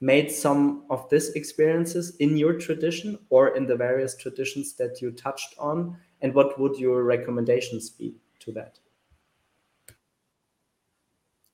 made 0.00 0.30
some 0.30 0.84
of 0.90 1.08
these 1.10 1.30
experiences 1.30 2.14
in 2.16 2.36
your 2.36 2.54
tradition 2.54 3.18
or 3.30 3.56
in 3.56 3.66
the 3.66 3.74
various 3.74 4.16
traditions 4.16 4.74
that 4.74 5.02
you 5.02 5.10
touched 5.10 5.54
on 5.58 5.96
and 6.20 6.34
what 6.34 6.58
would 6.58 6.76
your 6.76 7.04
recommendations 7.04 7.90
be 7.90 8.14
to 8.40 8.52
that? 8.52 8.78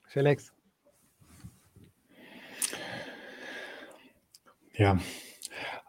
Felix. 0.08 0.50
Yeah, 4.78 4.98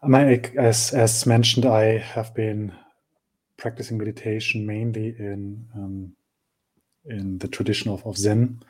my, 0.03 0.41
as 0.57 0.93
as 0.93 1.25
mentioned, 1.25 1.65
I 1.65 1.97
have 1.97 2.33
been 2.35 2.71
practicing 3.57 3.97
meditation 3.97 4.65
mainly 4.65 5.15
in 5.19 5.65
um, 5.75 6.15
in 7.05 7.37
the 7.37 7.47
tradition 7.47 7.91
of, 7.91 8.05
of 8.05 8.17
Zen, 8.17 8.63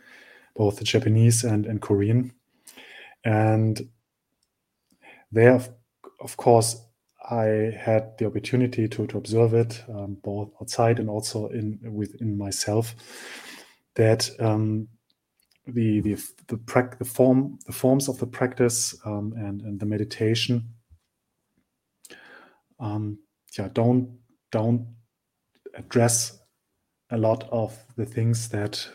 both 0.55 0.77
the 0.77 0.83
Japanese 0.83 1.43
and, 1.45 1.65
and 1.65 1.81
Korean, 1.81 2.33
and 3.23 3.89
there, 5.31 5.59
of, 6.21 6.37
course, 6.37 6.81
I 7.29 7.73
had 7.77 8.17
the 8.17 8.27
opportunity 8.27 8.87
to, 8.87 9.07
to 9.07 9.17
observe 9.17 9.53
it 9.53 9.83
um, 9.89 10.17
both 10.23 10.51
outside 10.61 10.99
and 10.99 11.09
also 11.09 11.47
in 11.47 11.79
within 11.83 12.37
myself 12.37 12.95
that 13.95 14.29
um, 14.39 14.87
the 15.67 16.01
the 16.01 16.23
the, 16.47 16.57
pra- 16.57 16.95
the 16.99 17.05
form 17.05 17.57
the 17.65 17.73
forms 17.73 18.07
of 18.07 18.19
the 18.19 18.27
practice 18.27 18.95
um, 19.05 19.33
and 19.37 19.61
and 19.61 19.79
the 19.79 19.85
meditation 19.85 20.69
um, 22.79 23.17
yeah 23.57 23.69
don't 23.73 24.09
don't 24.55 24.87
address 25.73 26.39
a 27.09 27.17
lot 27.17 27.43
of 27.51 27.77
the 27.97 28.05
things 28.05 28.47
that 28.49 28.87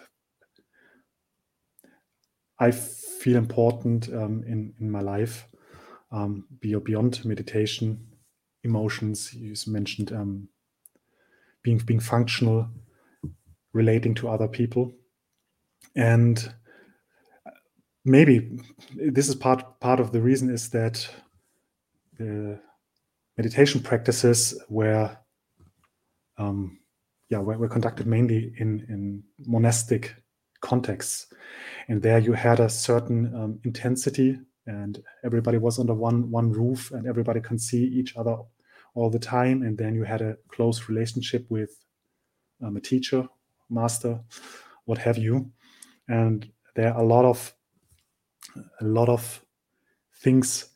I 2.58 2.70
feel 2.70 3.36
important 3.36 4.08
um, 4.08 4.42
in 4.46 4.72
in 4.80 4.90
my 4.90 5.00
life 5.00 5.46
um, 6.10 6.46
beyond 6.60 7.24
meditation 7.24 7.98
emotions. 8.64 9.34
You 9.34 9.54
mentioned 9.66 10.12
um, 10.12 10.48
being 11.62 11.78
being 11.78 12.00
functional, 12.00 12.68
relating 13.74 14.14
to 14.14 14.30
other 14.30 14.48
people, 14.48 14.92
and 15.94 16.54
maybe 18.04 18.58
this 19.12 19.28
is 19.28 19.34
part 19.34 19.78
part 19.80 20.00
of 20.00 20.10
the 20.12 20.22
reason 20.22 20.50
is 20.50 20.70
that 20.70 21.06
the 22.18 22.58
meditation 23.36 23.82
practices 23.82 24.58
were 24.68 25.16
um, 26.40 26.78
yeah 27.28 27.38
were, 27.38 27.58
were 27.58 27.68
conducted 27.68 28.06
mainly 28.06 28.52
in 28.58 28.84
in 28.88 29.22
monastic 29.46 30.14
contexts. 30.60 31.26
And 31.88 32.02
there 32.02 32.18
you 32.18 32.32
had 32.32 32.60
a 32.60 32.68
certain 32.68 33.34
um, 33.34 33.60
intensity 33.64 34.38
and 34.66 35.02
everybody 35.24 35.58
was 35.58 35.78
under 35.78 35.94
one 35.94 36.30
one 36.30 36.52
roof 36.52 36.90
and 36.92 37.06
everybody 37.06 37.40
can 37.40 37.58
see 37.58 37.84
each 37.84 38.16
other 38.16 38.36
all 38.94 39.10
the 39.10 39.18
time. 39.18 39.62
And 39.62 39.78
then 39.78 39.94
you 39.94 40.04
had 40.04 40.20
a 40.20 40.36
close 40.48 40.88
relationship 40.88 41.46
with 41.48 41.70
um, 42.62 42.76
a 42.76 42.80
teacher 42.80 43.28
master 43.68 44.20
what 44.84 44.98
have 44.98 45.18
you. 45.18 45.50
And 46.08 46.50
there 46.74 46.92
are 46.92 47.00
a 47.00 47.06
lot 47.06 47.24
of 47.24 47.54
a 48.80 48.84
lot 48.84 49.08
of 49.08 49.44
things 50.22 50.70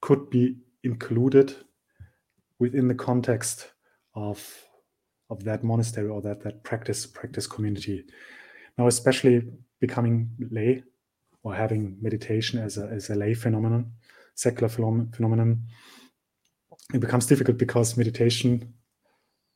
could 0.00 0.28
be 0.30 0.56
included 0.82 1.54
within 2.58 2.88
the 2.88 2.94
context 2.94 3.72
of 4.14 4.66
of 5.32 5.44
that 5.44 5.64
monastery 5.64 6.08
or 6.08 6.20
that 6.22 6.42
that 6.44 6.62
practice 6.62 7.06
practice 7.06 7.46
community. 7.46 8.04
Now 8.78 8.86
especially 8.86 9.42
becoming 9.80 10.30
lay 10.50 10.82
or 11.42 11.54
having 11.54 11.96
meditation 12.00 12.58
as 12.60 12.78
a, 12.78 12.86
as 12.86 13.10
a 13.10 13.14
lay 13.14 13.34
phenomenon, 13.34 13.92
secular 14.34 14.68
phenomenon, 14.68 15.62
it 16.94 17.00
becomes 17.00 17.26
difficult 17.26 17.58
because 17.58 17.96
meditation, 17.96 18.74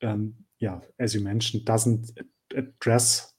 um, 0.02 0.34
yeah, 0.58 0.78
as 0.98 1.14
you 1.14 1.20
mentioned, 1.20 1.64
doesn't 1.64 2.10
address 2.56 3.32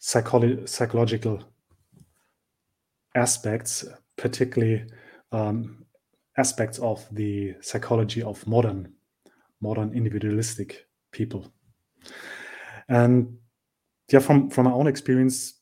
psycholo- 0.00 0.68
psychological 0.68 1.42
aspects, 3.14 3.84
particularly 4.16 4.84
um, 5.32 5.86
aspects 6.36 6.78
of 6.78 7.06
the 7.12 7.54
psychology 7.60 8.22
of 8.22 8.46
modern, 8.46 8.92
modern 9.60 9.94
individualistic 9.94 10.83
people. 11.14 11.50
And 12.88 13.38
yeah, 14.12 14.18
from 14.20 14.50
from 14.50 14.66
my 14.66 14.72
own 14.72 14.86
experience, 14.86 15.54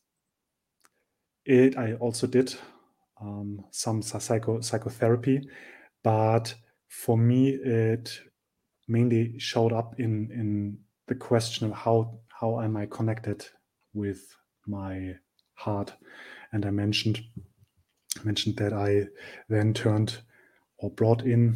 it 1.45 1.77
I 1.77 1.93
also 1.93 2.27
did 2.27 2.53
um, 3.21 3.63
some 3.71 4.01
psycho 4.01 4.59
psychotherapy, 4.59 5.47
but 6.03 6.53
for 6.89 7.17
me 7.17 7.49
it 7.49 8.19
mainly 8.87 9.39
showed 9.39 9.71
up 9.71 9.99
in 9.99 10.29
in 10.31 10.77
the 11.07 11.15
question 11.15 11.67
of 11.67 11.73
how 11.73 12.19
how 12.29 12.59
am 12.61 12.75
I 12.75 12.85
connected 12.87 13.45
with 13.93 14.35
my 14.67 15.15
heart, 15.53 15.93
and 16.51 16.65
I 16.65 16.71
mentioned 16.71 17.21
mentioned 18.23 18.57
that 18.57 18.73
I 18.73 19.07
then 19.47 19.73
turned 19.73 20.17
or 20.77 20.91
brought 20.91 21.21
in 21.21 21.55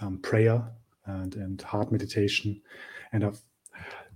um, 0.00 0.18
prayer 0.18 0.62
and, 1.06 1.34
and 1.34 1.60
heart 1.62 1.90
meditation. 1.90 2.60
And 3.12 3.36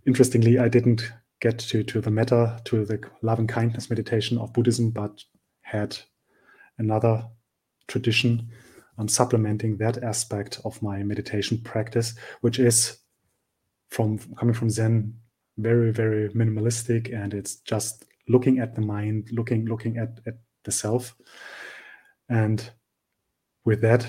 interestingly, 0.07 0.59
I 0.59 0.69
didn't 0.69 1.13
get 1.41 1.59
to, 1.59 1.83
to 1.85 2.01
the 2.01 2.11
metta, 2.11 2.61
to 2.65 2.85
the 2.85 3.01
love 3.23 3.39
and 3.39 3.49
kindness 3.49 3.91
meditation 3.91 4.39
of 4.39 4.53
Buddhism, 4.53 4.91
but 4.91 5.23
had 5.63 5.97
another 6.79 7.25
tradition 7.89 8.49
um, 8.99 9.09
supplementing 9.09 9.77
that 9.79 10.03
aspect 10.03 10.61
of 10.65 10.81
my 10.83 11.03
meditation 11.03 11.59
practice, 11.59 12.15
which 12.41 12.59
is 12.59 12.99
from 13.91 14.19
coming 14.37 14.55
from 14.55 14.71
Zen, 14.71 15.15
very, 15.59 15.93
very 15.93 16.29
minimalistic, 16.31 17.15
and 17.15 17.35
it's 17.35 17.57
just 17.57 18.05
looking 18.29 18.59
at 18.59 18.75
the 18.75 18.81
mind, 18.81 19.29
looking, 19.33 19.67
looking 19.67 19.99
at, 19.99 20.21
at 20.27 20.35
the 20.65 20.73
self. 20.73 21.15
And 22.29 22.71
with 23.65 23.81
that, 23.83 24.07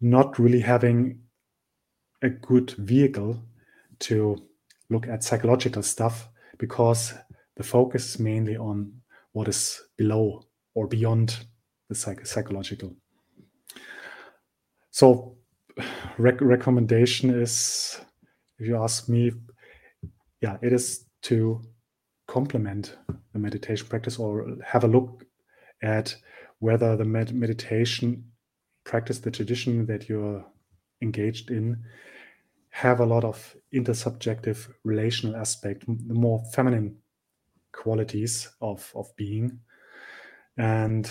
not 0.00 0.38
really 0.38 0.60
having 0.60 1.20
a 2.22 2.28
good 2.28 2.70
vehicle 2.72 3.42
to 4.00 4.36
look 4.90 5.06
at 5.06 5.24
psychological 5.24 5.82
stuff 5.82 6.28
because 6.58 7.14
the 7.56 7.62
focus 7.62 8.14
is 8.14 8.18
mainly 8.18 8.56
on 8.56 8.92
what 9.32 9.48
is 9.48 9.80
below 9.96 10.42
or 10.74 10.86
beyond 10.86 11.46
the 11.88 11.94
psych- 11.94 12.26
psychological. 12.26 12.94
So, 14.90 15.36
rec- 16.18 16.40
recommendation 16.40 17.30
is, 17.30 18.00
if 18.58 18.66
you 18.66 18.76
ask 18.82 19.08
me, 19.08 19.32
yeah, 20.40 20.56
it 20.62 20.72
is 20.72 21.06
to 21.22 21.62
complement 22.26 22.96
the 23.32 23.38
meditation 23.38 23.86
practice 23.88 24.18
or 24.18 24.56
have 24.64 24.84
a 24.84 24.88
look 24.88 25.24
at 25.82 26.14
whether 26.58 26.96
the 26.96 27.04
med- 27.04 27.34
meditation 27.34 28.24
practice, 28.84 29.18
the 29.18 29.30
tradition 29.30 29.86
that 29.86 30.08
you're 30.08 30.44
engaged 31.02 31.50
in, 31.50 31.84
have 32.70 33.00
a 33.00 33.06
lot 33.06 33.24
of 33.24 33.56
intersubjective 33.74 34.68
relational 34.84 35.36
aspect, 35.36 35.84
the 35.86 36.14
more 36.14 36.42
feminine 36.52 36.96
qualities 37.72 38.48
of 38.60 38.90
of 38.94 39.14
being, 39.16 39.60
and 40.56 41.10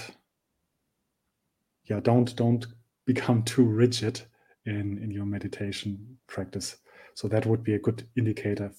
yeah, 1.85 1.99
don't 1.99 2.35
don't 2.35 2.65
become 3.05 3.43
too 3.43 3.63
rigid 3.63 4.21
in 4.65 4.97
in 5.03 5.11
your 5.11 5.25
meditation 5.25 6.17
practice. 6.27 6.77
So 7.13 7.27
that 7.29 7.45
would 7.45 7.63
be 7.63 7.73
a 7.73 7.79
good 7.79 8.07
indicator 8.15 8.71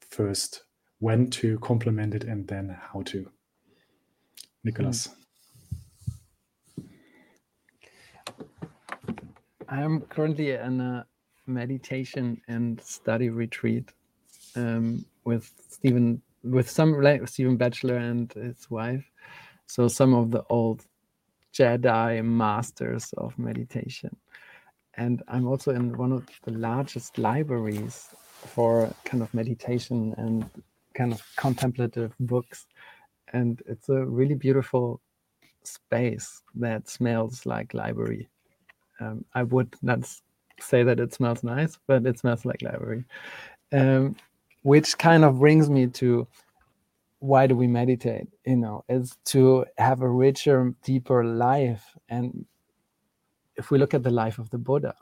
first 0.00 0.64
when 0.98 1.30
to 1.30 1.58
complement 1.60 2.14
it 2.14 2.24
and 2.24 2.46
then 2.46 2.76
how 2.92 3.02
to. 3.02 3.22
Hmm. 3.22 3.30
Nikolas. 4.64 5.08
I'm 9.70 10.00
currently 10.00 10.50
in 10.50 10.80
a 10.80 11.06
meditation 11.46 12.42
and 12.48 12.80
study 12.80 13.28
retreat 13.28 13.92
um, 14.56 15.04
with 15.24 15.48
Stephen, 15.68 16.20
with 16.42 16.68
some 16.68 17.00
like 17.00 17.26
Stephen 17.28 17.56
Batchelor 17.56 17.96
and 17.96 18.32
his 18.32 18.68
wife. 18.68 19.04
So 19.66 19.86
some 19.86 20.12
of 20.12 20.32
the 20.32 20.42
old 20.50 20.86
Jedi 21.54 22.24
masters 22.24 23.14
of 23.16 23.38
meditation. 23.38 24.16
And 24.94 25.22
I'm 25.28 25.46
also 25.46 25.70
in 25.70 25.96
one 25.96 26.10
of 26.10 26.26
the 26.42 26.50
largest 26.50 27.16
libraries 27.16 28.08
for 28.24 28.92
kind 29.04 29.22
of 29.22 29.32
meditation 29.32 30.16
and 30.18 30.50
kind 30.94 31.12
of 31.12 31.22
contemplative 31.36 32.12
books. 32.18 32.66
And 33.32 33.62
it's 33.66 33.88
a 33.88 34.04
really 34.04 34.34
beautiful 34.34 35.00
space 35.62 36.42
that 36.56 36.88
smells 36.88 37.46
like 37.46 37.72
library. 37.72 38.28
Um, 39.00 39.24
I 39.34 39.42
would 39.44 39.74
not 39.82 40.00
say 40.60 40.82
that 40.82 41.00
it 41.00 41.14
smells 41.14 41.42
nice, 41.42 41.78
but 41.86 42.06
it 42.06 42.18
smells 42.18 42.44
like 42.44 42.62
library. 42.62 43.04
Um, 43.72 44.16
which 44.62 44.98
kind 44.98 45.24
of 45.24 45.38
brings 45.38 45.70
me 45.70 45.86
to 45.86 46.26
why 47.20 47.46
do 47.46 47.54
we 47.54 47.66
meditate? 47.66 48.28
You 48.46 48.56
know, 48.56 48.84
is 48.88 49.16
to 49.26 49.64
have 49.78 50.02
a 50.02 50.08
richer, 50.08 50.74
deeper 50.82 51.24
life. 51.24 51.84
And 52.08 52.44
if 53.56 53.70
we 53.70 53.78
look 53.78 53.94
at 53.94 54.02
the 54.02 54.10
life 54.10 54.38
of 54.38 54.50
the 54.50 54.58
Buddha, 54.58 54.94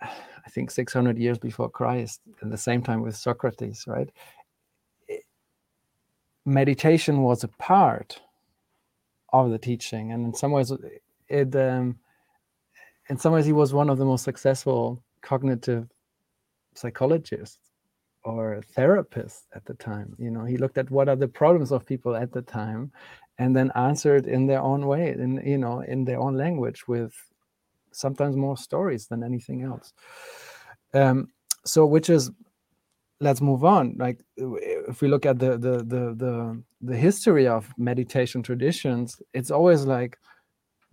I 0.00 0.50
think 0.50 0.70
600 0.70 1.16
years 1.18 1.38
before 1.38 1.70
Christ, 1.70 2.20
at 2.42 2.50
the 2.50 2.58
same 2.58 2.82
time 2.82 3.02
with 3.02 3.16
Socrates, 3.16 3.84
right? 3.86 4.10
meditation 6.44 7.22
was 7.22 7.44
a 7.44 7.48
part 7.48 8.20
of 9.32 9.50
the 9.50 9.58
teaching, 9.58 10.12
and 10.12 10.26
in 10.26 10.34
some 10.34 10.52
ways, 10.52 10.72
it 11.28 11.56
um, 11.56 11.98
in 13.12 13.18
some 13.18 13.34
ways 13.34 13.44
he 13.44 13.52
was 13.52 13.74
one 13.74 13.90
of 13.90 13.98
the 13.98 14.06
most 14.06 14.24
successful 14.24 15.04
cognitive 15.20 15.86
psychologists 16.74 17.58
or 18.24 18.62
therapists 18.74 19.42
at 19.54 19.62
the 19.66 19.74
time. 19.74 20.16
You 20.18 20.30
know, 20.30 20.44
he 20.46 20.56
looked 20.56 20.78
at 20.78 20.90
what 20.90 21.10
are 21.10 21.20
the 21.24 21.28
problems 21.28 21.72
of 21.72 21.84
people 21.84 22.16
at 22.16 22.32
the 22.32 22.40
time, 22.40 22.90
and 23.36 23.54
then 23.54 23.70
answered 23.74 24.26
in 24.26 24.46
their 24.46 24.62
own 24.62 24.86
way, 24.86 25.10
in 25.10 25.42
you 25.44 25.58
know, 25.58 25.80
in 25.80 26.06
their 26.06 26.20
own 26.20 26.38
language, 26.38 26.88
with 26.88 27.12
sometimes 27.90 28.34
more 28.34 28.56
stories 28.56 29.08
than 29.08 29.22
anything 29.22 29.62
else. 29.62 29.92
Um, 30.94 31.28
so, 31.66 31.84
which 31.84 32.08
is, 32.08 32.30
let's 33.20 33.42
move 33.42 33.62
on. 33.62 33.94
Like, 33.98 34.20
if 34.88 35.02
we 35.02 35.08
look 35.08 35.26
at 35.26 35.38
the 35.38 35.58
the 35.58 35.74
the 35.92 36.14
the, 36.24 36.62
the 36.80 36.96
history 36.96 37.46
of 37.46 37.70
meditation 37.76 38.42
traditions, 38.42 39.20
it's 39.34 39.50
always 39.50 39.84
like 39.84 40.16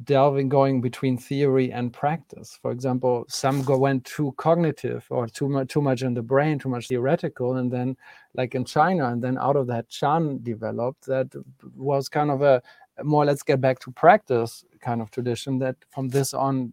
delving 0.03 0.47
going 0.47 0.79
between 0.79 1.17
theory 1.17 1.71
and 1.71 1.91
practice. 1.91 2.57
For 2.61 2.71
example 2.71 3.25
some 3.27 3.63
go 3.63 3.77
went 3.77 4.05
too 4.05 4.33
cognitive 4.37 5.05
or 5.09 5.27
too 5.27 5.49
much 5.49 5.67
too 5.67 5.81
much 5.81 6.03
in 6.03 6.13
the 6.13 6.21
brain 6.21 6.57
too 6.57 6.69
much 6.69 6.87
theoretical 6.87 7.57
and 7.57 7.71
then 7.71 7.97
like 8.33 8.55
in 8.55 8.63
china 8.63 9.09
and 9.09 9.21
then 9.21 9.37
out 9.37 9.57
of 9.57 9.67
that 9.67 9.89
chan 9.89 10.39
developed 10.41 11.05
that 11.07 11.27
was 11.75 12.07
kind 12.07 12.31
of 12.31 12.41
a 12.41 12.61
more 13.03 13.25
let's 13.25 13.43
get 13.43 13.59
back 13.59 13.79
to 13.79 13.91
practice 13.91 14.63
kind 14.79 15.01
of 15.01 15.11
tradition 15.11 15.59
that 15.59 15.75
from 15.89 16.07
this 16.07 16.33
on 16.33 16.71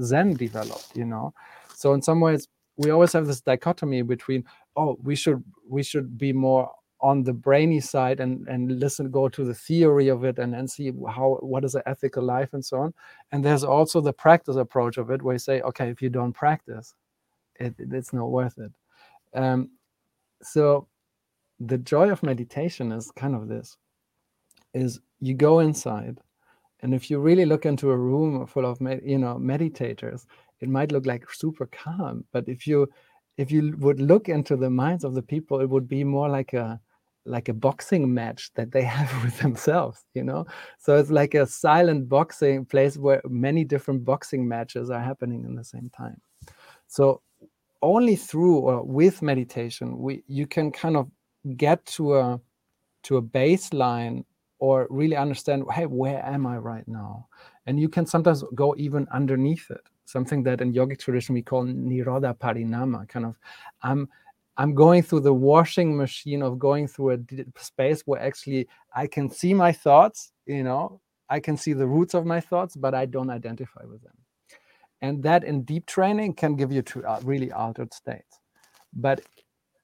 zen 0.00 0.34
developed 0.34 0.96
you 0.96 1.04
know? 1.04 1.34
So 1.74 1.94
in 1.94 2.02
some 2.02 2.20
ways 2.20 2.46
we 2.76 2.90
always 2.90 3.12
have 3.12 3.26
this 3.26 3.40
dichotomy 3.40 4.02
between 4.02 4.44
oh 4.76 4.96
we 5.02 5.16
should 5.16 5.42
we 5.68 5.82
should 5.82 6.16
be 6.16 6.32
more 6.32 6.70
on 7.00 7.22
the 7.22 7.32
brainy 7.32 7.80
side 7.80 8.20
and 8.20 8.46
and 8.48 8.80
listen 8.80 9.10
go 9.10 9.28
to 9.28 9.44
the 9.44 9.54
theory 9.54 10.08
of 10.08 10.24
it 10.24 10.38
and 10.38 10.54
and 10.54 10.68
see 10.70 10.92
how 11.08 11.38
what 11.40 11.64
is 11.64 11.74
an 11.74 11.82
ethical 11.86 12.22
life 12.22 12.52
and 12.52 12.64
so 12.64 12.78
on. 12.78 12.94
And 13.32 13.44
there's 13.44 13.64
also 13.64 14.00
the 14.00 14.12
practice 14.12 14.56
approach 14.56 14.98
of 14.98 15.10
it 15.10 15.22
where 15.22 15.34
you 15.34 15.38
say 15.38 15.60
okay 15.62 15.88
if 15.90 16.02
you 16.02 16.10
don't 16.10 16.32
practice 16.32 16.94
it, 17.56 17.74
it's 17.78 18.12
not 18.12 18.30
worth 18.30 18.58
it. 18.58 18.72
Um, 19.34 19.70
so 20.42 20.88
the 21.60 21.78
joy 21.78 22.10
of 22.10 22.22
meditation 22.22 22.92
is 22.92 23.10
kind 23.12 23.34
of 23.34 23.48
this 23.48 23.76
is 24.74 25.00
you 25.20 25.34
go 25.34 25.58
inside 25.58 26.18
and 26.80 26.94
if 26.94 27.10
you 27.10 27.18
really 27.18 27.44
look 27.44 27.66
into 27.66 27.90
a 27.90 27.96
room 27.96 28.46
full 28.46 28.64
of 28.64 28.80
you 29.04 29.18
know 29.18 29.36
meditators 29.36 30.26
it 30.60 30.68
might 30.68 30.90
look 30.90 31.06
like 31.06 31.30
super 31.30 31.66
calm. 31.66 32.24
But 32.32 32.48
if 32.48 32.66
you 32.66 32.88
if 33.36 33.52
you 33.52 33.76
would 33.78 34.00
look 34.00 34.28
into 34.28 34.56
the 34.56 34.70
minds 34.70 35.04
of 35.04 35.14
the 35.14 35.22
people 35.22 35.60
it 35.60 35.68
would 35.68 35.88
be 35.88 36.04
more 36.04 36.28
like 36.28 36.52
a 36.52 36.80
like 37.28 37.48
a 37.48 37.54
boxing 37.54 38.12
match 38.12 38.50
that 38.54 38.72
they 38.72 38.82
have 38.96 39.10
with 39.24 39.38
themselves 39.38 40.04
you 40.14 40.24
know? 40.24 40.46
So 40.78 40.96
it's 40.96 41.10
like 41.10 41.34
a 41.34 41.46
silent 41.46 42.08
boxing 42.08 42.64
place 42.64 42.96
where 42.96 43.22
many 43.28 43.64
different 43.64 44.04
boxing 44.04 44.46
matches 44.46 44.90
are 44.90 45.00
happening 45.00 45.44
in 45.44 45.54
the 45.54 45.64
same 45.64 45.90
time. 45.96 46.20
So 46.86 47.22
only 47.82 48.16
through 48.16 48.58
or 48.58 48.82
with 48.82 49.22
meditation 49.22 49.98
we 49.98 50.24
you 50.26 50.46
can 50.46 50.72
kind 50.72 50.96
of 50.96 51.08
get 51.56 51.84
to 51.86 52.16
a 52.16 52.40
to 53.04 53.18
a 53.18 53.22
baseline 53.22 54.24
or 54.58 54.88
really 54.90 55.14
understand 55.14 55.64
hey 55.72 55.86
where 55.86 56.24
am 56.24 56.46
i 56.46 56.56
right 56.56 56.88
now? 56.88 57.28
And 57.66 57.78
you 57.78 57.88
can 57.88 58.06
sometimes 58.06 58.42
go 58.54 58.74
even 58.78 59.06
underneath 59.12 59.70
it 59.70 59.82
something 60.08 60.42
that 60.42 60.60
in 60.62 60.72
yogic 60.72 60.98
tradition 60.98 61.34
we 61.34 61.42
call 61.42 61.64
nirodha 61.64 62.36
parinama 62.38 63.06
kind 63.08 63.26
of 63.26 63.38
i'm 63.82 64.08
I'm 64.58 64.74
going 64.74 65.02
through 65.02 65.20
the 65.20 65.32
washing 65.32 65.96
machine 65.96 66.42
of 66.42 66.58
going 66.58 66.88
through 66.88 67.12
a 67.12 67.18
space 67.56 68.02
where 68.06 68.20
actually 68.20 68.68
I 68.94 69.06
can 69.06 69.30
see 69.30 69.54
my 69.54 69.70
thoughts, 69.70 70.32
you 70.46 70.64
know, 70.64 71.00
I 71.30 71.38
can 71.38 71.56
see 71.56 71.74
the 71.74 71.86
roots 71.86 72.12
of 72.14 72.26
my 72.26 72.40
thoughts, 72.40 72.74
but 72.74 72.92
I 72.92 73.06
don't 73.06 73.30
identify 73.30 73.84
with 73.84 74.02
them. 74.02 74.16
And 75.00 75.22
that 75.22 75.44
in 75.44 75.62
deep 75.62 75.86
training 75.86 76.34
can 76.34 76.56
give 76.56 76.72
you 76.72 76.82
to 76.82 77.04
uh, 77.04 77.20
really 77.22 77.52
altered 77.52 77.94
states. 77.94 78.40
But 78.92 79.20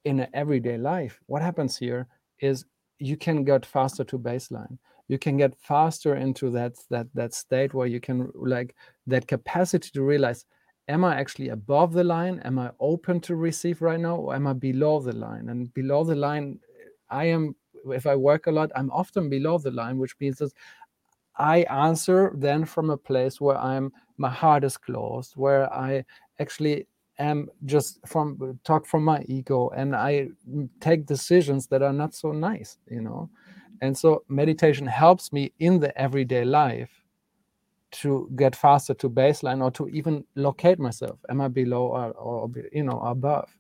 in 0.05 0.27
everyday 0.35 0.77
life, 0.77 1.21
what 1.27 1.41
happens 1.41 1.77
here 1.77 2.09
is 2.41 2.65
you 2.99 3.17
can 3.17 3.45
get 3.45 3.65
faster 3.65 4.03
to 4.05 4.19
baseline. 4.19 4.79
You 5.07 5.19
can 5.19 5.37
get 5.37 5.55
faster 5.57 6.17
into 6.17 6.51
that 6.51 6.73
that 6.91 7.07
that 7.15 7.35
state 7.35 7.75
where 7.75 7.87
you 7.87 8.01
can 8.01 8.31
like 8.35 8.75
that 9.07 9.29
capacity 9.29 9.91
to 9.93 10.03
realize 10.03 10.47
am 10.89 11.05
I 11.05 11.17
actually 11.17 11.49
above 11.49 11.93
the 11.93 12.05
line? 12.05 12.41
Am 12.45 12.59
I 12.59 12.71
open 12.81 13.21
to 13.23 13.37
receive 13.37 13.83
right 13.83 14.01
now? 14.01 14.17
Or 14.17 14.35
am 14.35 14.47
I 14.47 14.53
below 14.53 15.01
the 15.01 15.15
line? 15.15 15.49
And 15.49 15.73
below 15.75 16.05
the 16.05 16.15
line, 16.15 16.61
I 17.11 17.25
am, 17.27 17.55
if 17.87 18.07
I 18.07 18.17
work 18.17 18.47
a 18.47 18.53
lot, 18.53 18.71
I'm 18.77 18.91
often 18.91 19.29
below 19.29 19.59
the 19.59 19.71
line, 19.71 19.99
which 19.99 20.15
means 20.21 20.39
that 20.39 20.53
I 21.37 21.63
answer 21.63 22.33
then 22.37 22.65
from 22.65 22.91
a 22.91 22.97
place 22.97 23.41
where 23.41 23.59
I'm 23.59 23.93
my 24.17 24.31
heart 24.31 24.63
is 24.63 24.77
closed, 24.77 25.33
where 25.35 25.73
I 25.73 26.05
actually 26.39 26.87
am 27.19 27.49
just 27.65 27.99
from 28.07 28.61
talk 28.65 28.87
from 28.87 29.05
my 29.05 29.23
ego 29.27 29.71
and 29.71 29.97
I 29.97 30.29
take 30.81 31.07
decisions 31.07 31.67
that 31.69 31.83
are 31.83 31.93
not 31.93 32.15
so 32.15 32.31
nice, 32.33 32.79
you 32.89 33.01
know. 33.01 33.31
And 33.81 33.97
so 33.99 34.23
meditation 34.29 34.87
helps 34.87 35.33
me 35.33 35.53
in 35.59 35.81
the 35.81 35.97
everyday 35.99 36.45
life 36.45 37.04
to 37.95 38.31
get 38.37 38.57
faster 38.57 38.95
to 38.95 39.09
baseline 39.09 39.63
or 39.63 39.71
to 39.73 39.89
even 39.89 40.25
locate 40.35 40.79
myself. 40.79 41.19
Am 41.29 41.41
I 41.41 41.49
below 41.49 41.87
or, 41.87 42.13
or 42.13 42.51
you 42.73 42.85
know 42.85 43.01
above? 43.01 43.57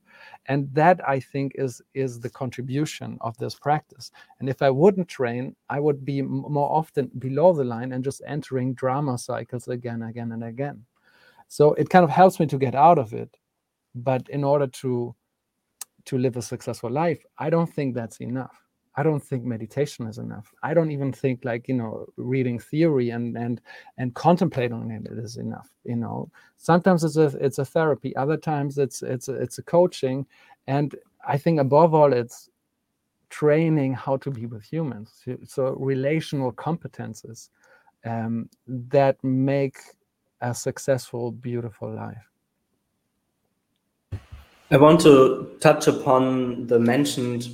and 0.46 0.72
that 0.74 1.00
i 1.08 1.18
think 1.18 1.52
is 1.54 1.82
is 1.94 2.20
the 2.20 2.30
contribution 2.30 3.18
of 3.20 3.36
this 3.38 3.54
practice 3.54 4.10
and 4.40 4.48
if 4.48 4.62
i 4.62 4.70
wouldn't 4.70 5.08
train 5.08 5.54
i 5.70 5.80
would 5.80 6.04
be 6.04 6.22
more 6.22 6.70
often 6.70 7.10
below 7.18 7.52
the 7.52 7.64
line 7.64 7.92
and 7.92 8.04
just 8.04 8.22
entering 8.26 8.74
drama 8.74 9.16
cycles 9.16 9.68
again 9.68 10.02
again 10.02 10.32
and 10.32 10.44
again 10.44 10.84
so 11.48 11.74
it 11.74 11.88
kind 11.88 12.04
of 12.04 12.10
helps 12.10 12.40
me 12.40 12.46
to 12.46 12.58
get 12.58 12.74
out 12.74 12.98
of 12.98 13.12
it 13.12 13.36
but 13.94 14.28
in 14.28 14.44
order 14.44 14.66
to 14.66 15.14
to 16.04 16.18
live 16.18 16.36
a 16.36 16.42
successful 16.42 16.90
life 16.90 17.24
i 17.38 17.48
don't 17.48 17.72
think 17.72 17.94
that's 17.94 18.20
enough 18.20 18.63
i 18.96 19.02
don't 19.02 19.20
think 19.20 19.44
meditation 19.44 20.06
is 20.06 20.18
enough. 20.18 20.52
I 20.62 20.72
don't 20.74 20.92
even 20.92 21.12
think 21.12 21.44
like 21.44 21.68
you 21.68 21.74
know 21.74 22.06
reading 22.16 22.58
theory 22.58 23.10
and 23.10 23.36
and 23.36 23.60
and 23.98 24.14
contemplating 24.14 24.90
it 24.90 25.06
is 25.12 25.36
enough 25.36 25.70
you 25.84 25.96
know. 25.96 26.30
Sometimes 26.58 27.04
it's 27.04 27.16
a 27.16 27.26
it's 27.40 27.58
a 27.58 27.64
therapy 27.64 28.14
other 28.16 28.36
times 28.36 28.78
it's 28.78 29.02
it's 29.02 29.28
a, 29.28 29.34
it's 29.34 29.58
a 29.58 29.62
coaching. 29.62 30.26
And 30.66 30.94
i 31.26 31.36
think 31.36 31.60
above 31.60 31.94
all 31.94 32.12
it's 32.12 32.50
training 33.30 33.92
how 33.92 34.16
to 34.16 34.30
be 34.30 34.46
with 34.46 34.62
humans. 34.62 35.24
So 35.44 35.74
relational 35.80 36.52
competences 36.52 37.48
um, 38.04 38.48
that 38.68 39.16
make 39.24 39.78
a 40.40 40.54
successful 40.54 41.32
beautiful 41.32 41.92
life. 41.92 42.30
I 44.70 44.76
want 44.76 45.00
to 45.00 45.56
touch 45.60 45.88
upon 45.88 46.68
the 46.68 46.78
mentioned 46.78 47.48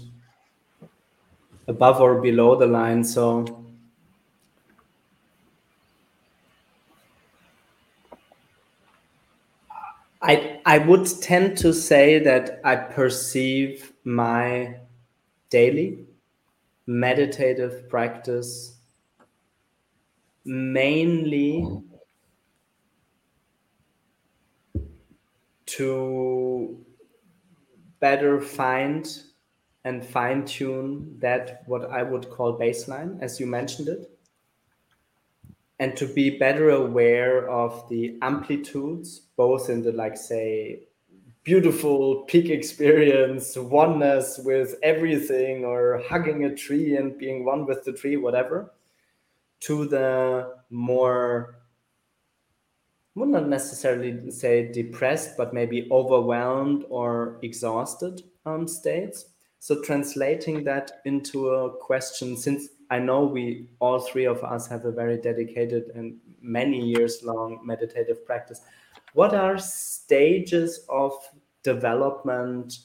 above 1.70 2.00
or 2.00 2.20
below 2.20 2.56
the 2.56 2.66
line. 2.66 3.04
So 3.04 3.44
I 10.20 10.60
I 10.66 10.78
would 10.78 11.06
tend 11.22 11.56
to 11.58 11.72
say 11.72 12.18
that 12.18 12.60
I 12.64 12.76
perceive 12.76 13.92
my 14.04 14.76
daily 15.48 16.06
meditative 16.86 17.88
practice 17.88 18.76
mainly 20.44 21.64
to 25.66 26.84
better 28.00 28.40
find 28.40 29.06
and 29.84 30.04
fine 30.04 30.44
tune 30.44 31.16
that 31.20 31.62
what 31.66 31.90
I 31.90 32.02
would 32.02 32.30
call 32.30 32.58
baseline, 32.58 33.20
as 33.22 33.40
you 33.40 33.46
mentioned 33.46 33.88
it, 33.88 34.10
and 35.78 35.96
to 35.96 36.06
be 36.06 36.38
better 36.38 36.70
aware 36.70 37.48
of 37.48 37.88
the 37.88 38.18
amplitudes, 38.20 39.22
both 39.36 39.70
in 39.70 39.82
the 39.82 39.92
like 39.92 40.16
say 40.16 40.82
beautiful 41.42 42.22
peak 42.28 42.50
experience, 42.50 43.56
oneness 43.56 44.38
with 44.44 44.74
everything, 44.82 45.64
or 45.64 46.02
hugging 46.06 46.44
a 46.44 46.54
tree 46.54 46.96
and 46.96 47.16
being 47.16 47.46
one 47.46 47.64
with 47.64 47.82
the 47.84 47.92
tree, 47.92 48.18
whatever, 48.18 48.74
to 49.60 49.86
the 49.86 50.54
more 50.68 51.56
would 53.14 53.30
not 53.30 53.48
necessarily 53.48 54.30
say 54.30 54.70
depressed, 54.70 55.36
but 55.36 55.52
maybe 55.52 55.88
overwhelmed 55.90 56.84
or 56.90 57.38
exhausted 57.42 58.22
um, 58.46 58.68
states 58.68 59.26
so 59.60 59.82
translating 59.82 60.64
that 60.64 61.02
into 61.04 61.50
a 61.50 61.70
question, 61.76 62.34
since 62.34 62.68
I 62.88 62.98
know 62.98 63.24
we 63.24 63.68
all 63.78 64.00
three 64.00 64.24
of 64.24 64.42
us 64.42 64.66
have 64.68 64.86
a 64.86 64.90
very 64.90 65.18
dedicated 65.18 65.92
and 65.94 66.16
many 66.40 66.80
years 66.80 67.22
long 67.22 67.60
meditative 67.62 68.24
practice, 68.24 68.62
what 69.12 69.34
are 69.34 69.58
stages 69.58 70.86
of 70.88 71.12
development 71.62 72.78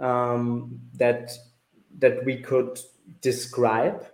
um, 0.00 0.80
that 0.94 1.30
that 1.98 2.24
we 2.24 2.38
could 2.38 2.80
describe 3.20 4.06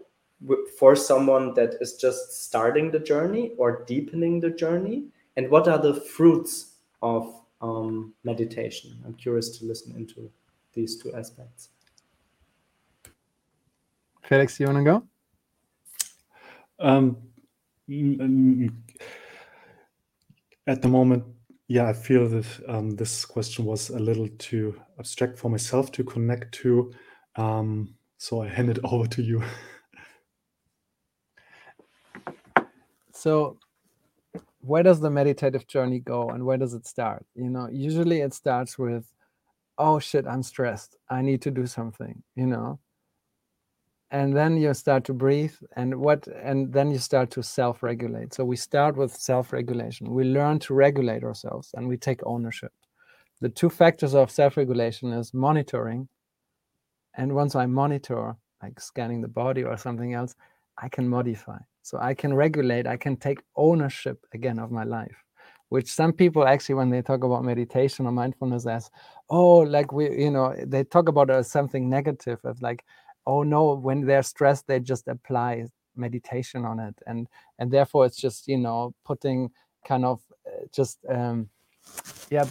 for 0.78 0.96
someone 0.96 1.54
that 1.54 1.76
is 1.80 1.94
just 1.94 2.44
starting 2.44 2.90
the 2.90 2.98
journey 2.98 3.52
or 3.56 3.84
deepening 3.84 4.40
the 4.40 4.50
journey? 4.50 5.04
And 5.36 5.48
what 5.48 5.68
are 5.68 5.78
the 5.78 5.94
fruits 5.94 6.74
of 7.02 7.32
um, 7.62 8.14
meditation? 8.24 9.00
I'm 9.06 9.14
curious 9.14 9.56
to 9.58 9.64
listen 9.64 9.94
into 9.94 10.28
these 10.72 11.00
two 11.00 11.12
aspects. 11.14 11.70
Felix, 14.22 14.60
you 14.60 14.66
want 14.66 14.78
to 14.78 14.84
go? 14.84 15.02
Um, 16.78 17.16
at 20.66 20.82
the 20.82 20.88
moment, 20.88 21.24
yeah, 21.66 21.88
I 21.88 21.92
feel 21.92 22.28
that 22.28 22.46
um, 22.68 22.90
this 22.90 23.24
question 23.24 23.64
was 23.64 23.90
a 23.90 23.98
little 23.98 24.28
too 24.38 24.80
abstract 24.98 25.38
for 25.38 25.48
myself 25.50 25.92
to 25.92 26.04
connect 26.04 26.52
to. 26.62 26.92
Um, 27.36 27.94
so 28.18 28.42
I 28.42 28.48
hand 28.48 28.70
it 28.70 28.78
over 28.84 29.06
to 29.08 29.22
you. 29.22 29.42
so, 33.12 33.58
where 34.60 34.82
does 34.82 35.00
the 35.00 35.10
meditative 35.10 35.66
journey 35.66 36.00
go 36.00 36.28
and 36.28 36.44
where 36.44 36.56
does 36.56 36.74
it 36.74 36.86
start? 36.86 37.24
You 37.34 37.50
know, 37.50 37.68
usually 37.70 38.20
it 38.20 38.34
starts 38.34 38.78
with 38.78 39.06
oh 39.80 39.98
shit 39.98 40.26
i'm 40.26 40.42
stressed. 40.42 40.96
I 41.08 41.22
need 41.22 41.42
to 41.42 41.50
do 41.50 41.66
something 41.66 42.22
you 42.36 42.46
know? 42.46 42.78
And 44.12 44.36
then 44.36 44.56
you 44.56 44.74
start 44.74 45.04
to 45.04 45.14
breathe 45.14 45.54
and 45.76 45.94
what 45.96 46.26
and 46.28 46.72
then 46.72 46.90
you 46.90 46.98
start 46.98 47.30
to 47.32 47.42
self-regulate. 47.42 48.34
So 48.34 48.44
we 48.44 48.56
start 48.56 48.96
with 48.96 49.12
self-regulation. 49.14 50.10
We 50.10 50.24
learn 50.24 50.58
to 50.60 50.74
regulate 50.74 51.22
ourselves 51.24 51.70
and 51.74 51.86
we 51.88 51.96
take 51.96 52.20
ownership. 52.26 52.72
The 53.40 53.50
two 53.50 53.70
factors 53.70 54.14
of 54.14 54.30
self-regulation 54.30 55.12
is 55.12 55.32
monitoring 55.34 56.08
and 57.16 57.34
once 57.34 57.54
i 57.56 57.66
monitor 57.66 58.36
like 58.62 58.80
scanning 58.80 59.22
the 59.22 59.28
body 59.28 59.64
or 59.64 59.76
something 59.76 60.14
else 60.14 60.34
i 60.78 60.88
can 60.88 61.08
modify. 61.08 61.58
So 61.82 61.98
i 62.00 62.14
can 62.14 62.34
regulate 62.34 62.86
i 62.86 62.96
can 62.96 63.16
take 63.16 63.40
ownership 63.56 64.18
again 64.34 64.58
of 64.58 64.70
my 64.70 64.84
life 64.84 65.24
which 65.70 65.88
some 65.88 66.12
people 66.12 66.46
actually 66.46 66.74
when 66.74 66.90
they 66.90 67.02
talk 67.02 67.24
about 67.24 67.44
meditation 67.44 68.06
or 68.06 68.12
mindfulness 68.12 68.66
as 68.66 68.90
oh 69.30 69.58
like 69.58 69.92
we 69.92 70.10
you 70.24 70.30
know 70.30 70.54
they 70.66 70.84
talk 70.84 71.08
about 71.08 71.30
as 71.30 71.50
something 71.50 71.88
negative 71.88 72.38
of 72.44 72.60
like 72.62 72.84
oh 73.26 73.42
no 73.42 73.74
when 73.74 74.04
they're 74.04 74.22
stressed 74.22 74.66
they 74.66 74.78
just 74.78 75.08
apply 75.08 75.64
meditation 75.96 76.64
on 76.64 76.78
it 76.78 76.94
and 77.06 77.26
and 77.58 77.70
therefore 77.70 78.06
it's 78.06 78.16
just 78.16 78.46
you 78.46 78.58
know 78.58 78.94
putting 79.04 79.50
kind 79.84 80.04
of 80.04 80.20
uh, 80.46 80.64
just 80.72 80.98
um 81.08 81.48
yeah 82.30 82.44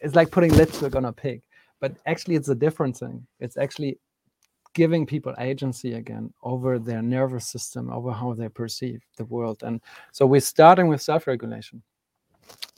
it's 0.00 0.14
like 0.14 0.30
putting 0.30 0.52
lipstick 0.54 0.96
on 0.96 1.04
a 1.04 1.12
pig 1.12 1.42
but 1.84 1.92
actually 2.06 2.34
it's 2.34 2.48
a 2.48 2.54
different 2.54 2.96
thing. 2.96 3.26
It's 3.40 3.58
actually 3.58 3.98
giving 4.72 5.04
people 5.04 5.34
agency 5.38 5.92
again 5.92 6.32
over 6.42 6.78
their 6.78 7.02
nervous 7.02 7.46
system 7.46 7.90
over 7.92 8.10
how 8.10 8.32
they 8.32 8.48
perceive 8.48 9.02
the 9.18 9.26
world 9.26 9.62
and 9.62 9.80
so 10.10 10.24
we're 10.24 10.40
starting 10.40 10.88
with 10.88 11.02
self-regulation 11.02 11.82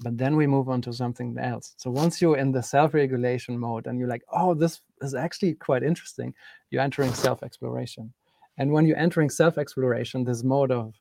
but 0.01 0.19
then 0.19 0.37
we 0.37 0.47
move 0.47 0.69
on 0.69 0.83
to 0.83 0.93
something 0.93 1.37
else. 1.39 1.75
So 1.79 1.91
once 1.91 2.21
you're 2.21 2.37
in 2.37 2.53
the 2.53 2.63
self-regulation 2.63 3.59
mode 3.59 3.87
and 3.87 3.99
you're 3.99 4.09
like 4.09 4.25
oh 4.33 4.55
this 4.55 4.81
is 5.01 5.15
actually 5.15 5.55
quite 5.55 5.83
interesting 5.83 6.35
you're 6.71 6.83
entering 6.83 7.13
self-exploration. 7.15 8.13
And 8.59 8.73
when 8.73 8.87
you're 8.87 8.99
entering 8.99 9.31
self-exploration 9.31 10.25
this 10.25 10.43
mode 10.43 10.71
of 10.71 10.95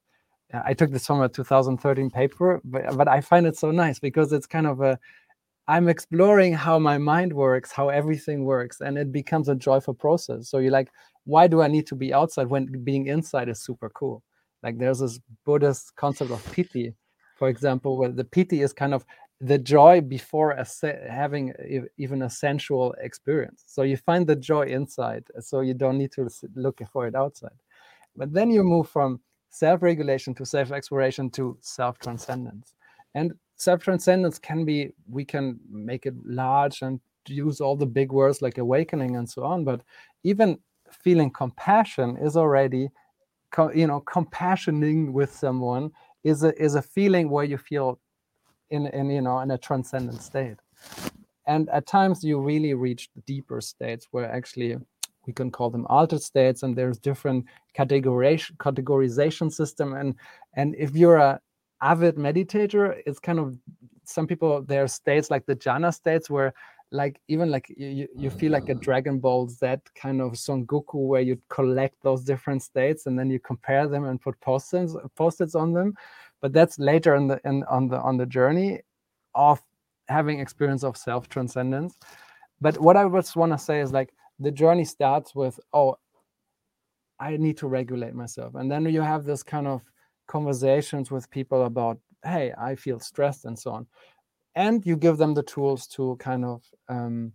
i 0.63 0.73
took 0.73 0.91
this 0.91 1.07
from 1.07 1.21
a 1.21 1.27
2013 1.27 2.09
paper 2.09 2.61
but, 2.63 2.95
but 2.95 3.07
i 3.07 3.19
find 3.19 3.47
it 3.47 3.57
so 3.57 3.71
nice 3.71 3.99
because 3.99 4.31
it's 4.31 4.45
kind 4.45 4.67
of 4.67 4.79
a 4.79 4.97
i'm 5.67 5.89
exploring 5.89 6.53
how 6.53 6.77
my 6.77 6.97
mind 6.97 7.33
works 7.33 7.71
how 7.71 7.89
everything 7.89 8.45
works 8.45 8.79
and 8.79 8.97
it 8.97 9.11
becomes 9.11 9.49
a 9.49 9.55
joyful 9.55 9.93
process. 9.93 10.49
So 10.49 10.59
you're 10.59 10.71
like 10.71 10.89
why 11.25 11.47
do 11.47 11.61
i 11.61 11.67
need 11.67 11.87
to 11.87 11.95
be 11.95 12.13
outside 12.13 12.47
when 12.47 12.67
being 12.83 13.07
inside 13.07 13.49
is 13.49 13.59
super 13.61 13.89
cool? 13.89 14.23
Like 14.63 14.77
there's 14.77 14.99
this 14.99 15.19
buddhist 15.45 15.95
concept 15.95 16.31
of 16.31 16.51
piti 16.51 16.93
for 17.35 17.49
example, 17.49 17.97
where 17.97 18.11
the 18.11 18.23
piti 18.23 18.61
is 18.61 18.73
kind 18.73 18.93
of 18.93 19.05
the 19.41 19.57
joy 19.57 20.01
before 20.01 20.57
having 21.09 21.53
even 21.97 22.23
a 22.23 22.29
sensual 22.29 22.95
experience. 23.01 23.63
So 23.67 23.83
you 23.83 23.97
find 23.97 24.25
the 24.25 24.35
joy 24.35 24.63
inside, 24.67 25.25
so 25.39 25.59
you 25.59 25.73
don't 25.73 25.97
need 25.97 26.11
to 26.13 26.29
look 26.55 26.81
for 26.91 27.05
it 27.05 27.15
outside. 27.15 27.59
But 28.15 28.33
then 28.33 28.49
you 28.49 28.63
move 28.63 28.89
from 28.89 29.19
self-regulation 29.49 30.35
to 30.35 30.45
self-exploration 30.45 31.29
to 31.31 31.57
self-transcendence. 31.61 32.73
And 33.13 33.33
self-transcendence 33.55 34.39
can 34.39 34.65
be, 34.65 34.93
we 35.09 35.25
can 35.25 35.59
make 35.69 36.05
it 36.05 36.15
large 36.25 36.81
and 36.81 36.99
use 37.27 37.59
all 37.59 37.75
the 37.75 37.85
big 37.85 38.11
words 38.11 38.41
like 38.41 38.57
awakening 38.57 39.17
and 39.17 39.29
so 39.29 39.43
on, 39.43 39.63
but 39.63 39.81
even 40.23 40.59
feeling 40.91 41.31
compassion 41.31 42.17
is 42.17 42.37
already 42.37 42.89
you 43.73 43.87
know 43.87 44.01
compassioning 44.01 45.11
with 45.11 45.33
someone 45.33 45.89
is 46.25 46.43
a 46.43 46.51
is 46.61 46.75
a 46.75 46.81
feeling 46.81 47.29
where 47.29 47.45
you 47.45 47.57
feel 47.57 47.99
in 48.71 48.87
in 48.87 49.09
you 49.09 49.21
know 49.21 49.39
in 49.39 49.51
a 49.51 49.57
transcendent 49.57 50.21
state. 50.21 50.57
And 51.47 51.69
at 51.69 51.85
times 51.85 52.23
you 52.23 52.41
really 52.41 52.73
reach 52.73 53.09
deeper 53.27 53.61
states 53.61 54.07
where 54.11 54.29
actually 54.29 54.75
we 55.27 55.33
can 55.33 55.51
call 55.51 55.69
them 55.69 55.85
altered 55.87 56.23
states 56.23 56.63
and 56.63 56.75
there's 56.75 56.97
different 56.97 57.45
categorization 57.77 58.57
categorization 58.57 59.53
system. 59.53 59.93
And 59.93 60.15
and 60.55 60.75
if 60.75 60.95
you're 60.95 61.17
a 61.17 61.39
avid 61.81 62.15
meditator 62.15 63.01
it's 63.05 63.19
kind 63.19 63.37
of 63.37 63.57
some 64.05 64.25
people 64.25 64.61
there 64.63 64.83
are 64.83 64.87
states 64.87 65.29
like 65.29 65.45
the 65.45 65.55
jhana 65.55 65.93
states 65.93 66.29
where 66.29 66.53
like 66.91 67.19
even 67.27 67.49
like 67.49 67.73
you, 67.75 68.07
you 68.15 68.29
feel 68.29 68.51
like 68.51 68.69
a 68.69 68.73
uh. 68.73 68.79
dragon 68.79 69.19
ball 69.19 69.47
z 69.47 69.75
kind 69.95 70.21
of 70.21 70.37
son 70.37 70.65
goku 70.65 71.07
where 71.07 71.21
you 71.21 71.37
collect 71.49 71.95
those 72.03 72.23
different 72.23 72.61
states 72.61 73.05
and 73.05 73.17
then 73.17 73.29
you 73.29 73.39
compare 73.39 73.87
them 73.87 74.05
and 74.05 74.21
put 74.21 74.39
post-its 74.41 74.95
post-its 75.15 75.55
on 75.55 75.73
them. 75.73 75.93
But 76.41 76.53
that's 76.53 76.77
later 76.77 77.15
in 77.15 77.27
the 77.27 77.39
in 77.45 77.63
on 77.63 77.87
the 77.87 77.99
on 77.99 78.17
the 78.17 78.25
journey 78.25 78.81
of 79.33 79.61
having 80.07 80.39
experience 80.39 80.83
of 80.83 80.95
self 80.97 81.27
transcendence 81.29 81.97
but 82.61 82.79
what 82.79 82.97
i 82.97 83.07
just 83.09 83.35
want 83.35 83.51
to 83.51 83.57
say 83.57 83.81
is 83.81 83.91
like 83.91 84.13
the 84.39 84.51
journey 84.51 84.85
starts 84.85 85.35
with 85.35 85.59
oh 85.73 85.95
i 87.19 87.37
need 87.37 87.57
to 87.57 87.67
regulate 87.67 88.13
myself. 88.13 88.55
And 88.55 88.69
then 88.69 88.85
you 88.85 89.01
have 89.01 89.23
this 89.23 89.43
kind 89.43 89.67
of 89.67 89.81
conversations 90.27 91.11
with 91.11 91.29
people 91.29 91.65
about 91.65 91.99
hey 92.23 92.53
i 92.57 92.75
feel 92.75 92.99
stressed 92.99 93.45
and 93.45 93.57
so 93.57 93.71
on 93.71 93.87
and 94.55 94.85
you 94.85 94.95
give 94.95 95.17
them 95.17 95.33
the 95.33 95.43
tools 95.43 95.87
to 95.87 96.15
kind 96.19 96.45
of 96.45 96.63
um, 96.89 97.33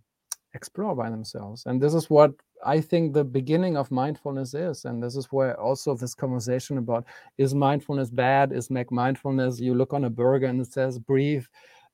explore 0.53 0.95
by 0.95 1.09
themselves. 1.09 1.63
And 1.65 1.81
this 1.81 1.93
is 1.93 2.09
what 2.09 2.31
i 2.63 2.79
think 2.79 3.13
the 3.13 3.23
beginning 3.23 3.75
of 3.77 3.89
mindfulness 3.89 4.53
is. 4.53 4.85
And 4.85 5.01
this 5.01 5.15
is 5.15 5.25
where 5.31 5.59
also 5.59 5.95
this 5.95 6.13
conversation 6.13 6.77
about 6.77 7.05
is 7.37 7.55
mindfulness 7.55 8.09
bad? 8.09 8.51
Is 8.51 8.69
Mac 8.69 8.91
mindfulness? 8.91 9.59
You 9.59 9.73
look 9.75 9.93
on 9.93 10.05
a 10.05 10.09
burger 10.09 10.47
and 10.47 10.61
it 10.61 10.71
says 10.71 10.99
breathe. 10.99 11.45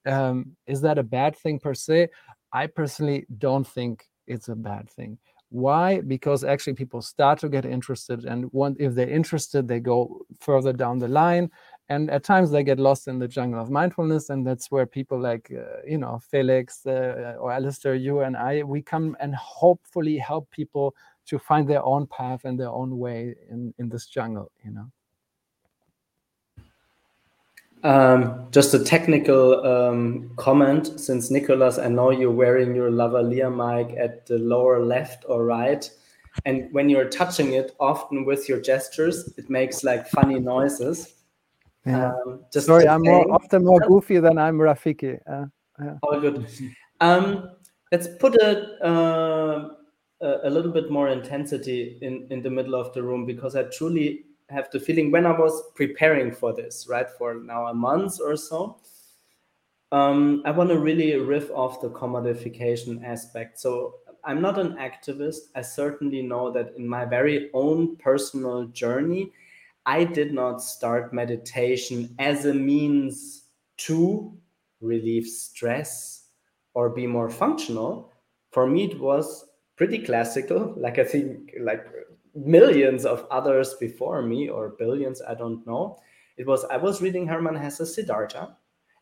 Um, 0.06 0.56
is 0.66 0.82
that 0.82 0.98
a 0.98 1.04
bad 1.04 1.36
thing 1.36 1.60
per 1.60 1.74
se? 1.74 2.10
I 2.54 2.68
personally 2.68 3.26
don't 3.38 3.68
think 3.68 4.06
it's 4.26 4.50
a 4.50 4.56
bad 4.56 4.90
thing. 4.90 5.18
Why? 5.50 6.02
Because 6.02 6.44
actually 6.44 6.74
people 6.74 7.02
start 7.02 7.40
to 7.40 7.50
get 7.50 7.66
interested 7.66 8.26
and 8.26 8.50
if 8.80 8.94
they're 8.94 9.10
interested 9.10 9.68
they 9.68 9.80
go 9.80 10.26
further 10.40 10.74
down 10.74 11.00
the 11.00 11.08
line 11.08 11.50
and 11.90 12.10
at 12.10 12.24
times 12.24 12.52
they 12.52 12.64
get 12.64 12.80
lost 12.80 13.08
in 13.08 13.20
the 13.20 13.28
jungle 13.28 13.62
of 13.62 13.70
mindfulness 13.70 14.30
and 14.30 14.46
that's 14.46 14.70
where 14.70 14.86
people 14.86 15.20
like 15.20 15.52
uh, 15.52 15.82
you 15.88 15.98
know 15.98 16.20
felix 16.30 16.86
uh, 16.86 17.36
or 17.40 17.52
alistair 17.52 17.96
you 17.96 18.22
and 18.22 18.36
i 18.36 18.64
we 18.64 18.82
come 18.82 19.16
and 19.20 19.36
hopefully 19.36 20.18
help 20.18 20.50
people 20.52 20.96
to 21.26 21.40
find 21.40 21.68
their 21.68 21.84
own 21.84 22.08
path 22.08 22.46
and 22.46 22.60
their 22.60 22.70
own 22.70 22.98
way 22.98 23.36
in 23.50 23.74
in 23.78 23.90
this 23.90 24.06
jungle 24.06 24.52
you 24.64 24.72
know? 24.72 24.92
Um, 27.84 28.48
just 28.50 28.74
a 28.74 28.84
technical 28.84 29.64
um, 29.64 30.32
comment. 30.36 31.00
Since 31.00 31.32
nikolas 31.32 31.80
i 31.80 31.88
know 31.88 32.10
you're 32.10 32.32
wearing 32.32 32.76
your 32.76 32.90
lavalier 32.90 33.52
mic 33.52 33.96
at 33.98 34.26
the 34.26 34.40
lower 34.40 34.84
left 34.84 35.26
or 35.28 35.46
right 35.46 35.90
and 36.46 36.72
when 36.72 36.90
you're 36.90 37.10
touching 37.10 37.54
it 37.54 37.76
often 37.80 38.26
with 38.26 38.48
your 38.50 38.60
gestures 38.62 39.34
it 39.38 39.50
makes 39.50 39.84
like 39.84 40.08
funny 40.08 40.40
noises 40.40 41.17
yeah. 41.88 42.14
Um, 42.26 42.42
just 42.52 42.68
Sorry, 42.68 42.88
I'm 42.88 43.02
more, 43.02 43.32
often 43.32 43.64
more 43.66 43.80
goofy 43.82 44.20
than 44.20 44.38
I'm 44.38 44.58
Rafiki. 44.58 45.20
Uh, 45.30 45.46
yeah. 45.84 45.98
All 46.04 46.20
good. 46.20 46.48
Um, 47.02 47.52
let's 47.92 48.08
put 48.20 48.36
a, 48.36 48.84
uh, 48.86 49.70
a 50.22 50.50
little 50.50 50.72
bit 50.72 50.90
more 50.90 51.10
intensity 51.10 51.98
in, 52.02 52.28
in 52.32 52.42
the 52.42 52.50
middle 52.50 52.76
of 52.76 52.94
the 52.94 53.04
room 53.04 53.26
because 53.26 53.56
I 53.56 53.64
truly 53.64 54.26
have 54.50 54.70
the 54.72 54.80
feeling 54.80 55.12
when 55.12 55.26
I 55.26 55.32
was 55.32 55.62
preparing 55.76 56.32
for 56.32 56.54
this, 56.54 56.88
right, 56.90 57.08
for 57.18 57.36
now 57.36 57.68
a 57.68 57.74
month 57.74 58.20
or 58.22 58.36
so, 58.36 58.78
um, 59.92 60.42
I 60.46 60.52
want 60.52 60.70
to 60.70 60.80
really 60.80 61.16
riff 61.16 61.50
off 61.52 61.82
the 61.82 61.90
commodification 61.90 63.04
aspect. 63.04 63.60
So 63.60 63.96
I'm 64.24 64.42
not 64.42 64.60
an 64.60 64.74
activist. 64.74 65.50
I 65.56 65.62
certainly 65.62 66.22
know 66.22 66.52
that 66.52 66.74
in 66.78 66.88
my 66.88 67.06
very 67.06 67.50
own 67.54 67.96
personal 67.98 68.66
journey, 68.68 69.32
I 69.88 70.04
did 70.04 70.34
not 70.34 70.62
start 70.62 71.14
meditation 71.14 72.14
as 72.20 72.46
a 72.46 72.54
means 72.54 73.46
to 73.78 74.38
relieve 74.82 75.26
stress 75.26 76.26
or 76.74 76.90
be 76.90 77.08
more 77.08 77.30
functional. 77.30 78.12
For 78.52 78.68
me, 78.68 78.92
it 78.92 79.00
was 79.00 79.46
pretty 79.78 80.00
classical, 80.00 80.74
like 80.76 81.00
I 81.00 81.06
think 81.06 81.54
like 81.62 81.86
millions 82.36 83.06
of 83.06 83.26
others 83.32 83.76
before 83.76 84.22
me, 84.22 84.50
or 84.50 84.76
billions, 84.78 85.22
I 85.22 85.36
don't 85.36 85.66
know. 85.66 86.00
It 86.36 86.46
was 86.46 86.66
I 86.66 86.76
was 86.76 87.02
reading 87.02 87.26
Hermann 87.26 87.56
Hesse's 87.56 87.96
Siddhartha, 87.96 88.58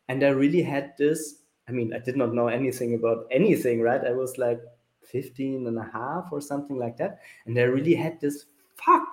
and 0.08 0.22
I 0.22 0.28
really 0.28 0.62
had 0.62 0.94
this. 0.96 1.42
I 1.68 1.72
mean, 1.72 1.92
I 1.94 1.98
did 1.98 2.16
not 2.16 2.32
know 2.32 2.46
anything 2.46 2.94
about 2.94 3.26
anything, 3.32 3.80
right? 3.80 4.04
I 4.06 4.12
was 4.12 4.38
like 4.38 4.60
15 5.02 5.66
and 5.66 5.78
a 5.78 5.90
half 5.92 6.28
or 6.30 6.40
something 6.40 6.78
like 6.78 6.96
that. 6.98 7.18
And 7.46 7.58
I 7.58 7.62
really 7.62 7.94
had 7.94 8.20
this 8.20 8.46
fuck, 8.76 9.08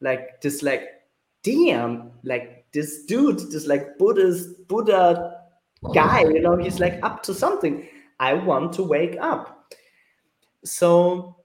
like 0.00 0.40
this 0.40 0.62
like 0.62 0.97
damn, 1.42 2.12
like 2.24 2.66
this 2.72 3.04
dude, 3.04 3.50
this 3.50 3.66
like 3.66 3.98
Buddhist 3.98 4.68
Buddha 4.68 5.42
guy, 5.94 6.22
you 6.22 6.40
know, 6.40 6.56
he's 6.56 6.80
like 6.80 6.98
up 7.02 7.22
to 7.24 7.34
something. 7.34 7.86
I 8.20 8.34
want 8.34 8.72
to 8.74 8.82
wake 8.82 9.16
up. 9.20 9.72
So, 10.64 11.36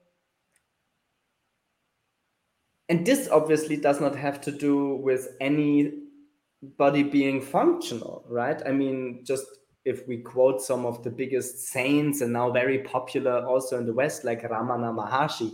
and 2.90 3.06
this 3.06 3.30
obviously 3.30 3.78
does 3.78 4.02
not 4.02 4.16
have 4.16 4.42
to 4.42 4.52
do 4.52 4.96
with 4.96 5.30
anybody 5.40 7.04
being 7.04 7.42
functional, 7.42 8.26
right? 8.28 8.62
I 8.66 8.72
mean, 8.72 9.24
just 9.24 9.46
if 9.86 10.08
we 10.08 10.18
quote 10.18 10.62
some 10.62 10.86
of 10.86 11.04
the 11.04 11.10
biggest 11.12 11.68
saints 11.68 12.22
and 12.22 12.34
now 12.34 12.52
very 12.52 12.80
popular 12.80 13.46
also 13.46 13.78
in 13.78 13.86
the 13.86 13.94
West, 13.94 14.24
like 14.24 14.42
Ramana 14.44 14.94
Maharshi, 14.96 15.52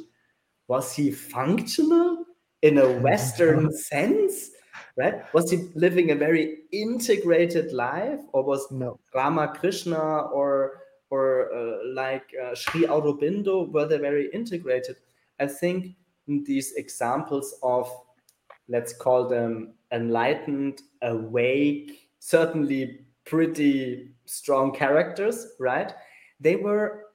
was 0.68 0.94
he 0.94 1.12
functional? 1.12 2.26
In 2.62 2.78
a 2.78 3.00
Western 3.00 3.72
sense, 3.72 4.52
right? 4.98 5.24
Was 5.34 5.52
he 5.52 5.70
living 5.76 6.12
a 6.12 6.16
very 6.16 6.60
integrated 6.72 7.72
life, 7.72 8.20
or 8.34 8.44
was 8.44 8.70
no. 8.72 9.00
Ramakrishna 9.14 10.30
or 10.34 10.82
or 11.10 11.52
uh, 11.54 11.78
like 11.94 12.32
uh, 12.42 12.54
Sri 12.54 12.86
Aurobindo 12.86 13.72
were 13.72 13.88
they 13.88 13.98
very 13.98 14.30
integrated? 14.32 14.98
I 15.40 15.48
think 15.48 15.96
these 16.28 16.74
examples 16.74 17.56
of 17.64 17.90
let's 18.68 18.94
call 18.94 19.28
them 19.28 19.74
enlightened, 19.92 20.82
awake, 21.02 22.10
certainly 22.20 23.00
pretty 23.26 24.12
strong 24.26 24.74
characters, 24.74 25.48
right? 25.60 25.92
They 26.40 26.56
were. 26.56 27.06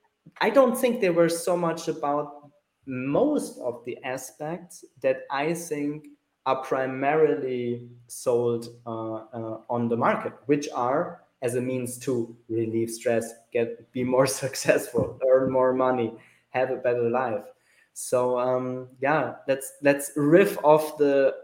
I 0.40 0.50
don't 0.50 0.76
think 0.76 1.00
they 1.00 1.10
were 1.10 1.28
so 1.28 1.56
much 1.56 1.88
about 1.88 2.50
most 2.86 3.58
of 3.58 3.84
the 3.84 3.98
aspects 4.04 4.84
that 5.02 5.22
I 5.30 5.54
think 5.54 6.06
are 6.46 6.62
primarily 6.62 7.88
sold 8.06 8.68
uh, 8.86 9.14
uh, 9.14 9.60
on 9.70 9.88
the 9.88 9.96
market, 9.96 10.32
which 10.46 10.68
are 10.74 11.22
as 11.42 11.54
a 11.56 11.60
means 11.60 11.98
to 11.98 12.34
relieve 12.48 12.90
stress, 12.90 13.34
get 13.52 13.90
be 13.92 14.02
more 14.02 14.26
successful, 14.42 15.18
earn 15.30 15.50
more 15.50 15.72
money, 15.74 16.12
have 16.50 16.70
a 16.70 16.76
better 16.76 17.10
life. 17.10 17.44
So 17.92 18.38
um, 18.38 18.88
yeah, 19.00 19.34
let's 19.46 19.72
let's 19.82 20.10
riff 20.16 20.58
off 20.64 20.98
the 20.98 21.34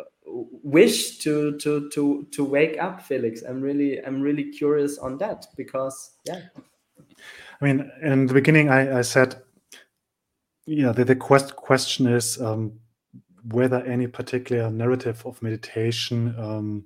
uh, 0.00 0.04
wish 0.62 1.18
to 1.18 1.58
to 1.58 1.90
to 1.90 2.26
to 2.30 2.44
wake 2.44 2.78
up, 2.78 3.02
Felix. 3.02 3.42
I'm 3.42 3.60
really 3.60 4.02
I'm 4.04 4.20
really 4.22 4.50
curious 4.50 4.98
on 4.98 5.18
that 5.18 5.46
because 5.56 6.12
yeah. 6.24 6.42
I 7.60 7.64
mean, 7.64 7.90
in 8.00 8.26
the 8.26 8.34
beginning, 8.34 8.70
I, 8.70 8.98
I 8.98 9.02
said 9.02 9.42
yeah, 10.68 10.92
the, 10.92 11.04
the 11.04 11.16
quest, 11.16 11.56
question 11.56 12.06
is 12.06 12.40
um, 12.40 12.78
whether 13.50 13.82
any 13.84 14.06
particular 14.06 14.70
narrative 14.70 15.22
of 15.24 15.40
meditation 15.42 16.34
um, 16.38 16.84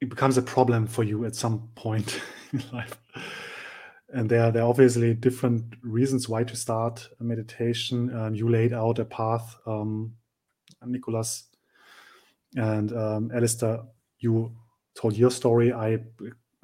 it 0.00 0.08
becomes 0.08 0.38
a 0.38 0.42
problem 0.42 0.86
for 0.86 1.04
you 1.04 1.24
at 1.24 1.34
some 1.34 1.68
point 1.74 2.20
in 2.52 2.62
life. 2.72 2.96
And 4.10 4.30
there, 4.30 4.50
there 4.50 4.62
are 4.62 4.68
obviously 4.68 5.14
different 5.14 5.74
reasons 5.82 6.28
why 6.28 6.44
to 6.44 6.56
start 6.56 7.06
a 7.20 7.24
meditation. 7.24 8.14
Um, 8.16 8.34
you 8.34 8.48
laid 8.48 8.72
out 8.72 8.98
a 8.98 9.04
path, 9.04 9.56
um, 9.66 10.14
Nikolas 10.84 11.44
and 12.54 12.92
um, 12.92 13.30
Alistair. 13.34 13.80
You 14.20 14.54
told 14.94 15.16
your 15.16 15.30
story. 15.30 15.72
I 15.72 15.98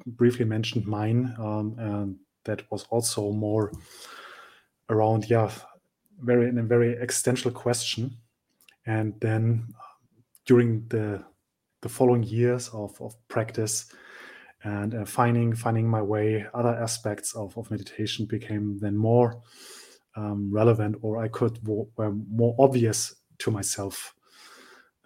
briefly 0.06 0.44
mentioned 0.44 0.86
mine, 0.86 1.34
um, 1.38 1.74
and 1.78 2.16
that 2.44 2.70
was 2.70 2.84
also 2.90 3.32
more 3.32 3.72
around 4.92 5.28
yeah 5.28 5.50
very 6.20 6.48
in 6.48 6.58
a 6.58 6.62
very 6.62 6.96
existential 6.98 7.50
question 7.50 8.16
and 8.86 9.14
then 9.20 9.66
during 10.46 10.86
the 10.88 11.24
the 11.80 11.88
following 11.88 12.22
years 12.22 12.68
of, 12.68 13.00
of 13.00 13.14
practice 13.28 13.86
and 14.64 14.94
uh, 14.94 15.04
finding 15.04 15.54
finding 15.54 15.88
my 15.88 16.00
way 16.00 16.46
other 16.54 16.74
aspects 16.74 17.34
of, 17.34 17.56
of 17.58 17.70
meditation 17.70 18.26
became 18.26 18.78
then 18.78 18.96
more 18.96 19.42
um, 20.16 20.50
relevant 20.52 20.96
or 21.02 21.18
I 21.18 21.28
could 21.28 21.58
were 21.66 22.12
more 22.30 22.54
obvious 22.58 23.14
to 23.38 23.50
myself 23.50 24.14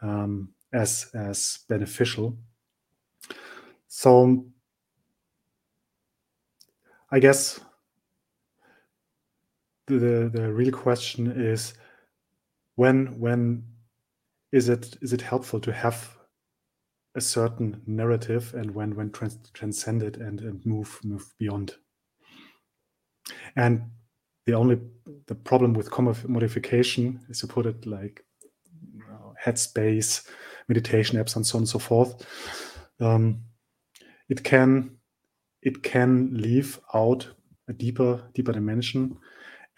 um, 0.02 0.52
as 0.72 1.10
as 1.14 1.60
beneficial. 1.68 2.36
So 3.88 4.46
I 7.10 7.18
guess 7.18 7.60
the, 9.86 10.30
the, 10.32 10.52
real 10.52 10.72
question 10.72 11.30
is 11.30 11.74
when 12.74 13.18
when 13.18 13.64
is 14.52 14.68
it 14.68 14.96
is 15.00 15.12
it 15.12 15.22
helpful 15.22 15.60
to 15.60 15.72
have 15.72 16.16
a 17.14 17.20
certain 17.20 17.80
narrative 17.86 18.52
and 18.54 18.74
when 18.74 18.94
when 18.94 19.10
trans 19.10 19.38
transcend 19.52 20.02
it 20.02 20.16
and, 20.16 20.40
and 20.40 20.64
move 20.66 21.00
move 21.04 21.32
beyond? 21.38 21.74
And 23.54 23.90
the 24.46 24.54
only 24.54 24.80
the 25.26 25.34
problem 25.34 25.74
with 25.74 25.90
commodification 25.90 27.28
is 27.30 27.40
to 27.40 27.46
put 27.46 27.66
it 27.66 27.86
like 27.86 28.24
you 28.92 29.00
know, 29.00 29.34
headspace 29.44 30.26
meditation 30.68 31.18
apps 31.18 31.36
and 31.36 31.46
so 31.46 31.58
on 31.58 31.62
and 31.62 31.68
so 31.68 31.78
forth. 31.78 32.26
Um, 33.00 33.42
it 34.28 34.42
can 34.42 34.96
it 35.62 35.82
can 35.82 36.34
leave 36.34 36.80
out 36.94 37.28
a 37.68 37.72
deeper 37.72 38.22
deeper 38.34 38.52
dimension 38.52 39.18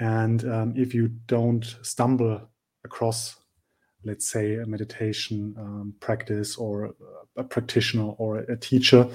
and 0.01 0.45
um, 0.45 0.75
if 0.77 0.95
you 0.95 1.09
don't 1.27 1.77
stumble 1.83 2.41
across 2.85 3.37
let's 4.05 4.29
say 4.29 4.55
a 4.57 4.67
meditation 4.67 5.55
um, 5.59 5.95
practice 6.01 6.57
or 6.57 6.95
a 7.37 7.45
practitioner 7.45 8.13
or 8.19 8.39
a 8.39 8.57
teacher 8.57 9.07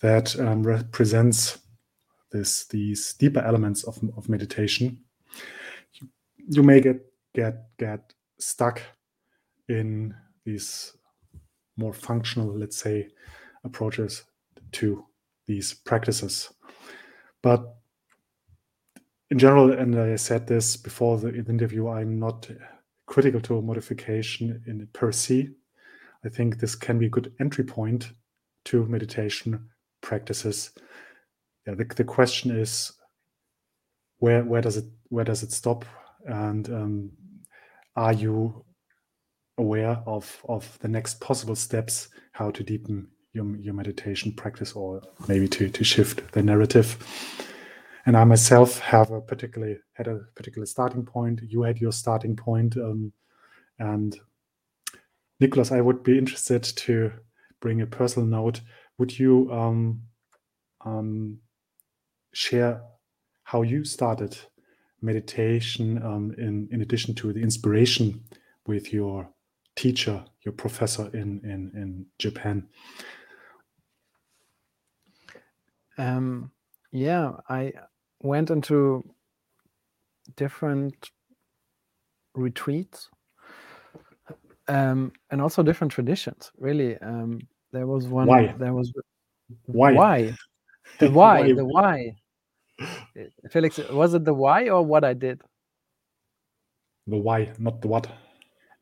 that 0.00 0.38
um, 0.40 0.62
represents 0.62 1.58
this 2.32 2.66
these 2.66 3.14
deeper 3.14 3.40
elements 3.40 3.84
of, 3.84 3.98
of 4.16 4.28
meditation 4.28 4.98
you, 5.94 6.08
you 6.48 6.62
may 6.62 6.80
get 6.80 7.00
get 7.34 7.68
get 7.78 8.12
stuck 8.38 8.82
in 9.68 10.14
these 10.44 10.92
more 11.76 11.92
functional 11.92 12.48
let's 12.58 12.76
say 12.76 13.08
approaches 13.64 14.24
to 14.72 15.04
these 15.46 15.74
practices. 15.74 16.52
But 17.42 17.76
in 19.34 19.38
general 19.38 19.72
and 19.72 19.98
i 19.98 20.16
said 20.16 20.46
this 20.46 20.76
before 20.76 21.18
the 21.18 21.34
interview 21.34 21.88
i'm 21.88 22.18
not 22.18 22.48
critical 23.06 23.40
to 23.40 23.60
modification 23.62 24.62
in 24.66 24.86
per 24.92 25.12
se. 25.12 25.48
I 26.24 26.28
think 26.28 26.58
this 26.58 26.74
can 26.74 26.98
be 26.98 27.06
a 27.06 27.10
good 27.10 27.32
entry 27.40 27.64
point 27.64 28.10
to 28.66 28.86
meditation 28.86 29.68
practices. 30.00 30.70
Yeah, 31.66 31.74
the, 31.74 31.84
the 31.84 32.04
question 32.04 32.50
is 32.50 32.92
where 34.18 34.44
where 34.44 34.62
does 34.62 34.76
it 34.76 34.86
where 35.08 35.24
does 35.24 35.42
it 35.42 35.52
stop, 35.52 35.84
and 36.26 36.68
um, 36.70 37.10
are 37.96 38.12
you 38.12 38.64
aware 39.58 40.02
of 40.06 40.42
of 40.48 40.78
the 40.80 40.88
next 40.88 41.20
possible 41.20 41.54
steps 41.54 42.08
how 42.32 42.50
to 42.50 42.62
deepen 42.62 43.08
your 43.32 43.56
your 43.56 43.74
meditation 43.74 44.32
practice 44.32 44.72
or 44.72 45.02
maybe 45.28 45.48
to 45.48 45.68
to 45.68 45.84
shift 45.84 46.32
the 46.32 46.42
narrative 46.42 46.96
and 48.06 48.16
I 48.16 48.24
myself 48.24 48.78
have 48.80 49.10
a 49.10 49.20
particularly 49.20 49.78
had 49.94 50.08
a 50.08 50.20
particular 50.34 50.66
starting 50.66 51.04
point. 51.04 51.40
You 51.42 51.62
had 51.62 51.80
your 51.80 51.92
starting 51.92 52.36
point, 52.36 52.76
um, 52.76 53.12
and 53.78 54.18
Nikolas, 55.40 55.72
I 55.72 55.80
would 55.80 56.02
be 56.02 56.18
interested 56.18 56.62
to 56.62 57.12
bring 57.60 57.80
a 57.80 57.86
personal 57.86 58.28
note. 58.28 58.60
Would 58.98 59.18
you 59.18 59.50
um, 59.50 60.02
um, 60.84 61.38
share 62.32 62.82
how 63.44 63.62
you 63.62 63.84
started 63.84 64.36
meditation 65.00 66.02
um, 66.02 66.34
in 66.36 66.68
in 66.70 66.82
addition 66.82 67.14
to 67.14 67.32
the 67.32 67.40
inspiration 67.40 68.22
with 68.66 68.92
your 68.92 69.28
teacher, 69.76 70.24
your 70.42 70.52
professor 70.52 71.08
in 71.14 71.40
in 71.44 71.72
in 71.74 72.06
Japan? 72.18 72.68
Um, 75.96 76.50
yeah, 76.92 77.32
I 77.48 77.72
went 78.24 78.50
into 78.50 79.04
different 80.36 81.10
retreats 82.34 83.08
um, 84.68 85.12
and 85.30 85.40
also 85.40 85.62
different 85.62 85.92
traditions. 85.92 86.50
Really, 86.58 86.96
um, 86.98 87.40
there 87.72 87.86
was 87.86 88.08
one. 88.08 88.26
Why? 88.26 88.54
There 88.58 88.72
was 88.72 88.92
why? 89.66 89.92
Why? 89.92 90.34
The 90.98 91.10
why? 91.10 91.40
why? 91.40 91.52
The 91.54 91.64
why? 91.64 92.16
Felix, 93.50 93.78
was 93.90 94.12
it 94.12 94.26
the 94.26 94.34
why 94.34 94.68
or 94.68 94.84
what 94.84 95.02
I 95.02 95.14
did? 95.14 95.40
The 97.06 97.16
why, 97.16 97.52
not 97.58 97.80
the 97.80 97.88
what. 97.88 98.06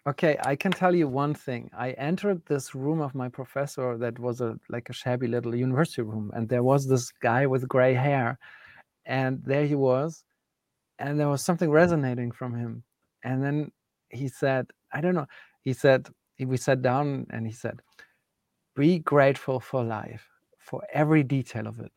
Okay, 0.05 0.37
I 0.45 0.57
can 0.57 0.73
tell 0.73 0.97
you 0.97 1.07
one 1.07 1.33
thing. 1.33 1.71
I 1.79 1.93
entered 1.93 2.45
this 2.47 2.75
room 2.75 3.01
of 3.01 3.15
my 3.15 3.29
professor 3.29 3.97
that 3.99 4.19
was 4.19 4.41
a 4.41 4.59
like 4.69 4.91
a 4.91 4.93
shabby 4.93 5.29
little 5.29 5.55
university 5.55 6.03
room, 6.03 6.33
and 6.35 6.49
there 6.49 6.65
was 6.65 6.89
this 6.89 7.13
guy 7.13 7.47
with 7.47 7.69
gray 7.69 7.95
hair, 7.95 8.37
and 9.07 9.43
there 9.45 9.67
he 9.67 9.75
was 9.75 10.25
and 10.99 11.19
there 11.19 11.29
was 11.29 11.43
something 11.43 11.71
resonating 11.71 12.31
from 12.31 12.55
him 12.55 12.83
and 13.25 13.43
then 13.43 13.71
he 14.11 14.29
said 14.29 14.67
i 14.93 15.01
don't 15.01 15.15
know 15.15 15.27
he 15.63 15.73
said 15.73 16.09
we 16.39 16.57
sat 16.57 16.83
down 16.83 17.27
and 17.31 17.47
he 17.47 17.53
said 17.53 17.81
be 18.75 18.99
grateful 18.99 19.61
for 19.61 19.85
life 19.85 20.27
for 20.59 20.83
every 20.93 21.23
detail 21.23 21.67
of 21.67 21.79
it 21.81 21.93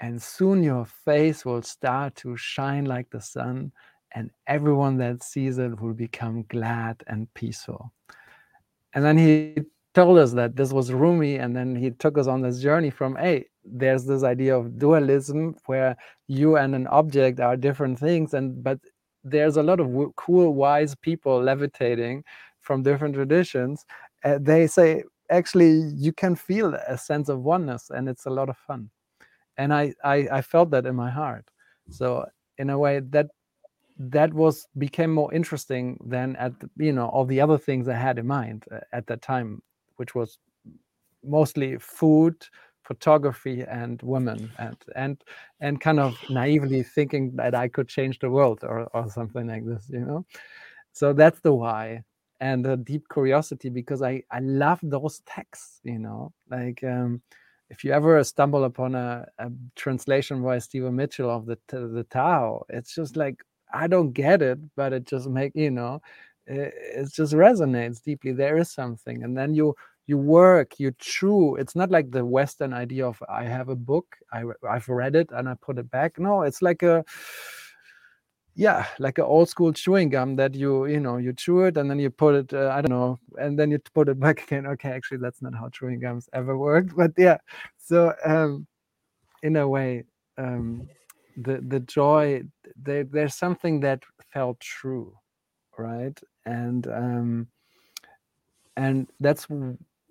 and 0.00 0.20
soon 0.20 0.62
your 0.62 0.84
face 0.84 1.44
will 1.44 1.62
start 1.62 2.14
to 2.16 2.36
shine 2.36 2.84
like 2.84 3.08
the 3.10 3.20
sun 3.20 3.72
and 4.12 4.30
everyone 4.46 4.96
that 4.98 5.22
sees 5.22 5.58
it 5.58 5.80
will 5.80 5.94
become 5.94 6.44
glad 6.48 7.02
and 7.06 7.32
peaceful. 7.34 7.92
And 8.94 9.04
then 9.04 9.16
he 9.16 9.62
told 9.94 10.18
us 10.18 10.32
that 10.32 10.56
this 10.56 10.72
was 10.72 10.92
Rumi, 10.92 11.36
and 11.36 11.54
then 11.54 11.76
he 11.76 11.90
took 11.92 12.18
us 12.18 12.26
on 12.26 12.42
this 12.42 12.60
journey 12.60 12.90
from, 12.90 13.16
hey, 13.16 13.46
there's 13.64 14.04
this 14.04 14.22
idea 14.22 14.56
of 14.56 14.78
dualism 14.78 15.56
where 15.66 15.96
you 16.28 16.56
and 16.56 16.74
an 16.74 16.86
object 16.88 17.40
are 17.40 17.56
different 17.56 17.98
things, 17.98 18.34
and 18.34 18.62
but 18.62 18.78
there's 19.24 19.56
a 19.56 19.62
lot 19.62 19.80
of 19.80 19.88
cool, 20.16 20.54
wise 20.54 20.94
people 20.94 21.42
levitating 21.42 22.24
from 22.60 22.82
different 22.82 23.14
traditions. 23.14 23.84
Uh, 24.24 24.38
they 24.40 24.66
say 24.66 25.04
actually 25.30 25.82
you 25.94 26.12
can 26.12 26.34
feel 26.34 26.74
a 26.74 26.96
sense 26.96 27.28
of 27.28 27.42
oneness, 27.42 27.90
and 27.90 28.08
it's 28.08 28.26
a 28.26 28.30
lot 28.30 28.48
of 28.48 28.56
fun. 28.56 28.90
And 29.58 29.74
I, 29.74 29.94
I, 30.04 30.28
I 30.32 30.42
felt 30.42 30.70
that 30.70 30.86
in 30.86 30.96
my 30.96 31.10
heart. 31.10 31.44
So 31.90 32.26
in 32.58 32.70
a 32.70 32.78
way 32.78 33.00
that 33.10 33.28
that 33.98 34.32
was 34.32 34.66
became 34.78 35.12
more 35.12 35.32
interesting 35.34 35.98
than 36.06 36.34
at 36.36 36.52
you 36.76 36.92
know 36.92 37.08
all 37.08 37.26
the 37.26 37.40
other 37.40 37.58
things 37.58 37.86
I 37.86 37.94
had 37.94 38.18
in 38.18 38.26
mind 38.26 38.64
uh, 38.72 38.78
at 38.92 39.06
that 39.08 39.20
time 39.20 39.62
which 39.96 40.14
was 40.14 40.38
mostly 41.22 41.76
food, 41.78 42.34
photography, 42.90 43.62
and 43.62 44.02
women, 44.02 44.50
and 44.58 44.76
and 44.96 45.24
and 45.60 45.80
kind 45.80 46.00
of 46.00 46.16
naively 46.30 46.82
thinking 46.84 47.36
that 47.36 47.54
I 47.54 47.68
could 47.68 47.88
change 47.88 48.18
the 48.20 48.30
world 48.30 48.60
or 48.64 48.88
or 48.96 49.10
something 49.10 49.46
like 49.48 49.66
this, 49.66 49.86
you 49.90 50.00
know. 50.06 50.26
So 50.92 51.12
that's 51.14 51.40
the 51.40 51.54
why 51.54 52.04
and 52.40 52.66
a 52.66 52.76
deep 52.76 53.04
curiosity 53.12 53.70
because 53.70 54.02
I 54.02 54.24
I 54.32 54.40
love 54.40 54.80
those 54.82 55.20
texts, 55.26 55.80
you 55.84 55.98
know, 56.00 56.32
like. 56.50 56.84
Um, 56.84 57.22
if 57.70 57.84
you 57.84 57.92
ever 57.92 58.22
stumble 58.24 58.64
upon 58.64 58.94
a, 58.96 59.26
a 59.38 59.50
translation 59.76 60.42
by 60.42 60.58
Stephen 60.58 60.96
Mitchell 60.96 61.30
of 61.30 61.46
the 61.46 61.58
the 61.70 62.04
Tao, 62.10 62.64
it's 62.70 62.94
just 62.94 63.16
like 63.16 63.36
I 63.72 63.86
don't 63.88 64.12
get 64.12 64.42
it, 64.42 64.58
but 64.76 64.92
it 64.92 65.06
just 65.06 65.28
make 65.28 65.52
you 65.56 65.70
know, 65.70 66.02
it, 66.46 66.74
it 66.96 67.12
just 67.14 67.32
resonates 67.34 68.02
deeply. 68.02 68.32
There 68.32 68.58
is 68.58 68.72
something, 68.72 69.22
and 69.24 69.36
then 69.36 69.54
you 69.54 69.76
you 70.10 70.18
work 70.18 70.68
you 70.80 70.90
chew. 70.98 71.56
It's 71.56 71.76
not 71.76 71.90
like 71.90 72.10
the 72.10 72.24
western 72.24 72.72
idea 72.84 73.06
of 73.06 73.22
i 73.28 73.44
have 73.44 73.68
a 73.70 73.76
book 73.90 74.06
I, 74.32 74.42
i've 74.68 74.88
read 74.88 75.14
it 75.22 75.28
and 75.36 75.48
i 75.48 75.54
put 75.66 75.78
it 75.78 75.88
back. 75.90 76.18
No 76.18 76.42
it's 76.42 76.62
like 76.62 76.82
a 76.82 77.04
yeah 78.56 78.86
like 78.98 79.18
an 79.18 79.24
old 79.24 79.48
school 79.48 79.72
chewing 79.72 80.08
gum 80.10 80.36
that 80.36 80.52
you 80.62 80.72
you 80.86 81.00
know 81.06 81.16
you 81.18 81.32
chew 81.32 81.60
it 81.68 81.76
and 81.78 81.88
then 81.88 82.00
you 82.00 82.10
put 82.10 82.34
it 82.34 82.52
uh, 82.52 82.70
i 82.76 82.80
don't 82.82 82.90
know 82.98 83.18
and 83.42 83.56
then 83.58 83.70
you 83.70 83.78
put 83.94 84.08
it 84.08 84.18
back 84.18 84.42
again. 84.46 84.66
Okay 84.66 84.90
actually 84.90 85.18
that's 85.24 85.42
not 85.42 85.54
how 85.54 85.68
chewing 85.70 86.00
gums 86.00 86.28
ever 86.32 86.58
worked 86.58 86.94
but 87.00 87.12
yeah. 87.16 87.38
So 87.78 88.12
um 88.24 88.66
in 89.42 89.56
a 89.56 89.66
way 89.68 90.04
um 90.38 90.88
the 91.46 91.54
the 91.72 91.80
joy 91.80 92.42
there, 92.86 93.04
there's 93.04 93.36
something 93.36 93.80
that 93.86 94.02
felt 94.34 94.58
true 94.60 95.14
right? 95.78 96.18
And 96.44 96.86
um 96.88 97.46
and 98.76 99.08
that's 99.20 99.46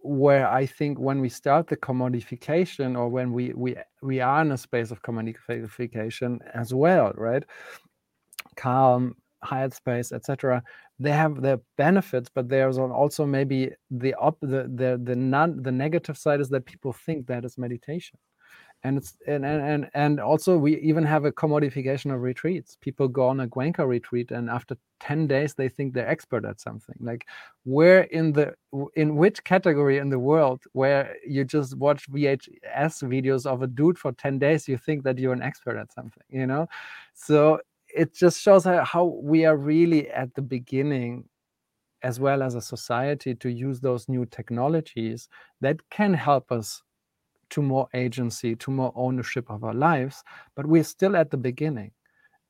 where 0.03 0.47
I 0.47 0.65
think 0.65 0.99
when 0.99 1.19
we 1.19 1.29
start 1.29 1.67
the 1.67 1.77
commodification 1.77 2.97
or 2.97 3.09
when 3.09 3.31
we 3.31 3.53
we 3.53 3.75
we 4.01 4.19
are 4.21 4.41
in 4.41 4.51
a 4.51 4.57
space 4.57 4.91
of 4.91 5.01
commodification 5.01 6.39
as 6.53 6.73
well, 6.73 7.11
right? 7.15 7.43
Calm, 8.55 9.15
Headspace, 9.43 10.11
etc. 10.11 10.63
They 10.99 11.11
have 11.11 11.41
their 11.41 11.59
benefits, 11.77 12.29
but 12.33 12.49
there's 12.49 12.77
also 12.77 13.25
maybe 13.25 13.71
the 13.89 14.13
up 14.19 14.37
the 14.41 14.69
the 14.75 14.99
the 15.03 15.15
non 15.15 15.61
the 15.63 15.71
negative 15.71 16.17
side 16.17 16.41
is 16.41 16.49
that 16.49 16.65
people 16.65 16.93
think 16.93 17.27
that 17.27 17.45
is 17.45 17.57
meditation, 17.57 18.19
and 18.83 18.97
it's 18.97 19.17
and 19.27 19.45
and 19.45 19.89
and 19.93 20.19
also 20.19 20.57
we 20.57 20.77
even 20.79 21.03
have 21.03 21.25
a 21.25 21.31
commodification 21.31 22.13
of 22.13 22.21
retreats. 22.21 22.77
People 22.79 23.07
go 23.09 23.27
on 23.27 23.41
a 23.41 23.47
Goenka 23.47 23.85
retreat 23.87 24.31
and 24.31 24.49
after 24.49 24.77
10 25.01 25.27
days 25.27 25.53
they 25.53 25.67
think 25.67 25.93
they're 25.93 26.07
expert 26.07 26.45
at 26.45 26.61
something. 26.61 26.95
Like 27.01 27.25
where 27.65 28.01
in 28.03 28.31
the 28.31 28.55
in 28.95 29.17
which 29.17 29.43
category 29.43 29.97
in 29.97 30.09
the 30.09 30.19
world 30.19 30.63
where 30.71 31.15
you 31.27 31.43
just 31.43 31.77
watch 31.77 32.09
vhs 32.09 33.03
videos 33.03 33.45
of 33.45 33.61
a 33.61 33.67
dude 33.67 33.97
for 33.97 34.13
10 34.13 34.39
days 34.39 34.67
you 34.67 34.77
think 34.77 35.03
that 35.03 35.17
you're 35.17 35.33
an 35.33 35.41
expert 35.41 35.77
at 35.77 35.91
something 35.91 36.23
you 36.29 36.47
know? 36.47 36.67
So 37.13 37.59
it 37.93 38.13
just 38.13 38.41
shows 38.41 38.63
how 38.65 39.19
we 39.21 39.45
are 39.45 39.57
really 39.57 40.09
at 40.09 40.33
the 40.35 40.41
beginning 40.41 41.25
as 42.03 42.19
well 42.19 42.41
as 42.41 42.55
a 42.55 42.61
society 42.61 43.35
to 43.35 43.49
use 43.49 43.81
those 43.81 44.07
new 44.07 44.25
technologies 44.25 45.27
that 45.61 45.77
can 45.89 46.13
help 46.13 46.51
us 46.51 46.81
to 47.51 47.61
more 47.61 47.87
agency, 47.93 48.55
to 48.55 48.71
more 48.71 48.93
ownership 48.95 49.49
of 49.49 49.63
our 49.63 49.73
lives, 49.73 50.23
but 50.55 50.65
we're 50.65 50.83
still 50.83 51.15
at 51.15 51.31
the 51.31 51.37
beginning. 51.37 51.91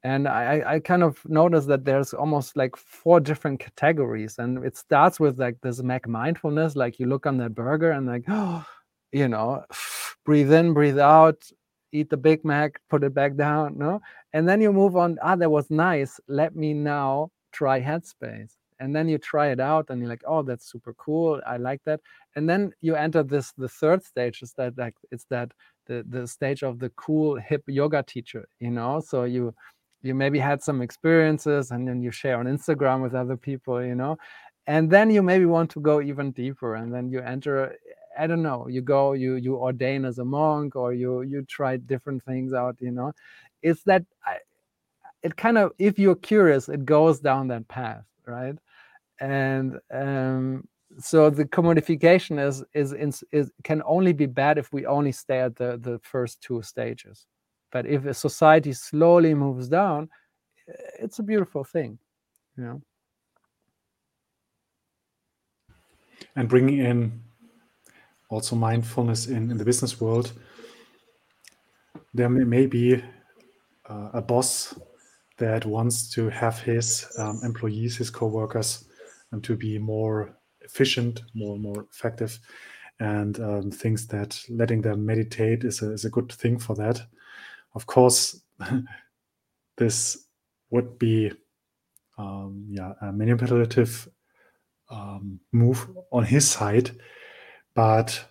And 0.03 0.27
I, 0.27 0.63
I 0.65 0.79
kind 0.79 1.03
of 1.03 1.19
noticed 1.25 1.67
that 1.67 1.83
there's 1.83 2.13
almost 2.13 2.55
like 2.55 2.75
four 2.77 3.19
different 3.19 3.59
categories. 3.59 4.37
And 4.39 4.63
it 4.63 4.77
starts 4.77 5.19
with 5.19 5.39
like 5.39 5.59
this 5.61 5.81
Mac 5.81 6.07
mindfulness, 6.07 6.75
like 6.75 6.99
you 6.99 7.05
look 7.05 7.25
on 7.25 7.37
that 7.37 7.53
burger 7.53 7.91
and 7.91 8.07
like, 8.07 8.23
oh, 8.29 8.65
you 9.11 9.27
know, 9.27 9.65
breathe 10.25 10.53
in, 10.53 10.73
breathe 10.73 10.99
out, 10.99 11.43
eat 11.91 12.09
the 12.09 12.17
Big 12.17 12.45
Mac, 12.45 12.79
put 12.89 13.03
it 13.03 13.13
back 13.13 13.35
down, 13.35 13.77
no? 13.77 14.01
And 14.31 14.47
then 14.47 14.61
you 14.61 14.71
move 14.71 14.95
on, 14.95 15.17
ah, 15.21 15.35
that 15.35 15.49
was 15.49 15.69
nice. 15.69 16.19
Let 16.27 16.55
me 16.55 16.73
now 16.73 17.31
try 17.51 17.81
Headspace 17.81 18.53
and 18.79 18.95
then 18.95 19.07
you 19.07 19.17
try 19.17 19.47
it 19.49 19.59
out 19.59 19.89
and 19.89 19.99
you're 19.99 20.09
like 20.09 20.23
oh 20.25 20.41
that's 20.41 20.69
super 20.71 20.93
cool 20.93 21.41
i 21.45 21.57
like 21.57 21.81
that 21.85 21.99
and 22.39 22.49
then 22.49 22.71
you 22.79 22.95
enter 22.95 23.21
this 23.21 23.51
the 23.57 23.67
third 23.67 24.01
stage 24.01 24.41
is 24.41 24.53
that 24.53 24.77
like 24.77 24.95
it's 25.11 25.25
that 25.29 25.51
the 25.87 26.05
the 26.07 26.25
stage 26.25 26.63
of 26.63 26.79
the 26.79 26.89
cool 26.91 27.35
hip 27.35 27.63
yoga 27.67 28.01
teacher 28.01 28.47
you 28.59 28.71
know? 28.71 29.01
So 29.01 29.25
you 29.25 29.53
you 30.01 30.15
maybe 30.15 30.39
had 30.39 30.63
some 30.63 30.81
experiences 30.81 31.71
and 31.71 31.85
then 31.85 32.01
you 32.01 32.11
share 32.11 32.37
on 32.39 32.45
instagram 32.45 33.01
with 33.03 33.13
other 33.13 33.35
people 33.35 33.83
you 33.83 33.95
know? 33.95 34.17
And 34.67 34.89
then 34.89 35.09
you 35.09 35.21
maybe 35.21 35.45
want 35.45 35.69
to 35.71 35.81
go 35.81 35.99
even 36.01 36.31
deeper 36.31 36.75
and 36.75 36.93
then 36.93 37.09
you 37.09 37.19
enter 37.19 37.75
i 38.17 38.25
don't 38.25 38.41
know 38.49 38.67
you 38.69 38.81
go 38.81 39.11
you 39.23 39.35
you 39.35 39.57
ordain 39.57 40.05
as 40.05 40.19
a 40.19 40.25
monk 40.25 40.77
or 40.77 40.93
you 40.93 41.21
you 41.23 41.43
try 41.57 41.75
different 41.75 42.23
things 42.23 42.53
out 42.53 42.77
you 42.79 42.91
know? 42.91 43.11
It's 43.61 43.83
that 43.83 44.03
it 45.23 45.35
kind 45.35 45.57
of 45.57 45.73
if 45.77 45.99
you're 45.99 46.15
curious 46.33 46.69
it 46.69 46.85
goes 46.85 47.19
down 47.19 47.49
that 47.49 47.67
path 47.67 48.05
right? 48.25 48.57
And 49.19 49.79
um, 49.91 50.67
so 50.99 51.29
the 51.29 51.45
commodification 51.45 52.45
is, 52.45 52.63
is 52.73 52.93
is 52.93 53.23
is 53.31 53.51
can 53.63 53.81
only 53.85 54.13
be 54.13 54.25
bad 54.25 54.57
if 54.57 54.71
we 54.73 54.85
only 54.85 55.11
stay 55.11 55.39
at 55.39 55.55
the 55.55 55.77
the 55.77 55.99
first 56.03 56.41
two 56.41 56.61
stages. 56.61 57.25
But 57.71 57.85
if 57.85 58.05
a 58.05 58.13
society 58.13 58.73
slowly 58.73 59.33
moves 59.33 59.69
down 59.69 60.09
it's 60.99 61.19
a 61.19 61.23
beautiful 61.23 61.63
thing 61.63 61.97
you 62.57 62.63
know? 62.63 62.81
And 66.35 66.49
bringing 66.49 66.79
in 66.79 67.21
also 68.29 68.55
mindfulness 68.55 69.27
in, 69.27 69.49
in 69.51 69.57
the 69.57 69.65
business 69.65 69.99
world 69.99 70.33
there 72.13 72.29
may 72.29 72.65
be 72.65 73.03
uh, 73.87 74.09
a 74.13 74.21
boss 74.21 74.79
that 75.37 75.65
wants 75.65 76.09
to 76.11 76.29
have 76.29 76.59
his 76.59 77.07
um, 77.17 77.39
employees 77.43 77.97
his 77.97 78.09
co-workers 78.09 78.85
and 79.31 79.43
to 79.43 79.55
be 79.55 79.77
more 79.77 80.35
efficient, 80.69 81.21
more 81.33 81.55
and 81.55 81.63
more 81.63 81.85
effective, 81.91 82.39
and 82.99 83.39
um, 83.39 83.69
that 83.69 84.39
letting 84.49 84.81
them 84.81 85.05
meditate 85.05 85.63
is 85.63 85.81
a, 85.81 85.91
is 85.91 86.05
a 86.05 86.09
good 86.09 86.31
thing 86.31 86.59
for 86.59 86.75
that. 86.75 87.01
Of 87.75 87.85
course, 87.85 88.41
this 89.77 90.27
would 90.69 90.99
be 90.99 91.31
um, 92.17 92.65
yeah 92.69 92.93
a 93.01 93.11
manipulative 93.11 94.07
um, 94.89 95.39
move 95.51 95.87
on 96.11 96.23
his 96.23 96.49
side, 96.49 96.91
but 97.73 98.25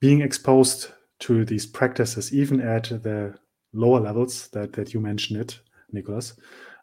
being 0.00 0.20
exposed 0.20 0.92
to 1.20 1.44
these 1.44 1.66
practices, 1.66 2.32
even 2.32 2.60
at 2.60 2.84
the 3.02 3.34
lower 3.72 4.00
levels 4.00 4.48
that 4.48 4.72
that 4.74 4.94
you 4.94 5.00
mentioned 5.00 5.40
it, 5.40 5.60
Nikolas, 5.92 6.34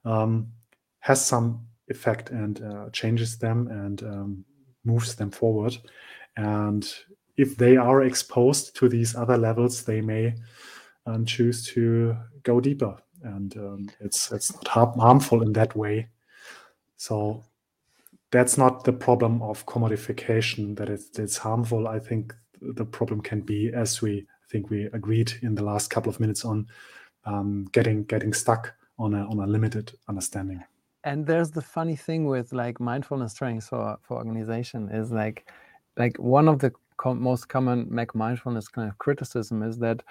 um, 0.04 0.52
has 1.00 1.24
some 1.24 1.68
effect 1.90 2.30
and 2.30 2.62
uh, 2.62 2.90
changes 2.92 3.38
them 3.38 3.68
and 3.68 4.04
um, 4.04 4.46
moves 4.84 5.16
them 5.16 5.32
forward. 5.32 5.78
And 6.38 6.88
if 7.38 7.58
they 7.58 7.78
are 7.78 8.04
exposed 8.04 8.76
to 8.78 8.90
these 8.90 9.16
other 9.16 9.38
levels, 9.38 9.84
they 9.84 10.02
may 10.02 10.36
um, 11.06 11.26
choose 11.26 11.66
to 11.74 12.16
go 12.44 12.60
deeper, 12.60 12.98
and 13.24 13.56
um, 13.58 13.90
it's 14.00 14.32
it's 14.32 14.54
not 14.54 14.96
harmful 14.98 15.42
in 15.44 15.54
that 15.54 15.76
way. 15.76 16.08
So 16.98 17.44
that's 18.32 18.58
not 18.58 18.84
the 18.84 18.94
problem 18.94 19.42
of 19.42 19.66
commodification 19.66 20.76
that 20.78 20.90
it's, 20.90 21.20
it's 21.20 21.38
harmful. 21.38 21.88
I 21.88 22.00
think 22.00 22.34
the 22.62 22.86
problem 22.86 23.22
can 23.22 23.42
be, 23.42 23.72
as 23.74 24.02
we 24.02 24.20
I 24.20 24.52
think 24.52 24.70
we 24.70 24.86
agreed 24.86 25.34
in 25.42 25.56
the 25.56 25.64
last 25.64 25.90
couple 25.90 26.10
of 26.10 26.20
minutes 26.20 26.46
on, 26.46 26.68
um, 27.26 27.66
getting 27.72 28.04
getting 28.06 28.34
stuck 28.34 28.74
on 28.98 29.14
a 29.14 29.26
on 29.28 29.40
a 29.40 29.48
limited 29.48 29.92
understanding 30.08 30.64
and 31.06 31.26
there's 31.26 31.52
the 31.52 31.62
funny 31.62 31.96
thing 31.96 32.26
with 32.26 32.52
like 32.52 32.80
mindfulness 32.80 33.36
trainings 33.36 33.70
for 33.70 33.98
for 34.02 34.18
organization 34.18 34.90
is 34.90 35.12
like 35.12 35.50
like 35.98 36.18
one 36.18 36.50
of 36.50 36.60
the 36.60 36.74
most 37.06 37.48
common 37.48 37.88
Mac 37.90 38.16
mindfulness 38.16 38.68
kind 38.68 38.90
of 38.90 38.98
criticism 38.98 39.64
is 39.64 39.78
that 39.78 40.02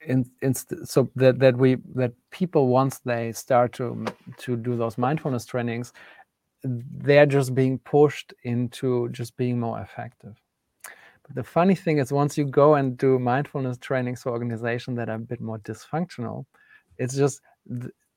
in, 0.00 0.24
in 0.42 0.54
so 0.54 1.10
that 1.16 1.38
that 1.38 1.56
we 1.56 1.76
that 1.94 2.12
people 2.30 2.68
once 2.68 3.00
they 3.00 3.32
start 3.32 3.72
to 3.74 3.82
mm, 3.82 4.14
to 4.38 4.56
do 4.56 4.76
those 4.76 4.98
mindfulness 4.98 5.44
trainings 5.46 5.92
they're 6.64 7.26
just 7.26 7.54
being 7.54 7.78
pushed 7.80 8.32
into 8.42 9.08
just 9.10 9.36
being 9.36 9.60
more 9.60 9.80
effective. 9.80 10.34
But 11.26 11.36
the 11.36 11.44
funny 11.44 11.74
thing 11.76 11.98
is 11.98 12.12
once 12.12 12.38
you 12.38 12.44
go 12.44 12.74
and 12.76 12.96
do 12.98 13.18
mindfulness 13.18 13.78
trainings 13.78 14.22
for 14.22 14.32
organizations 14.32 14.96
that 14.96 15.08
are 15.08 15.16
a 15.16 15.18
bit 15.18 15.40
more 15.40 15.58
dysfunctional 15.60 16.46
it's 16.98 17.14
just 17.16 17.40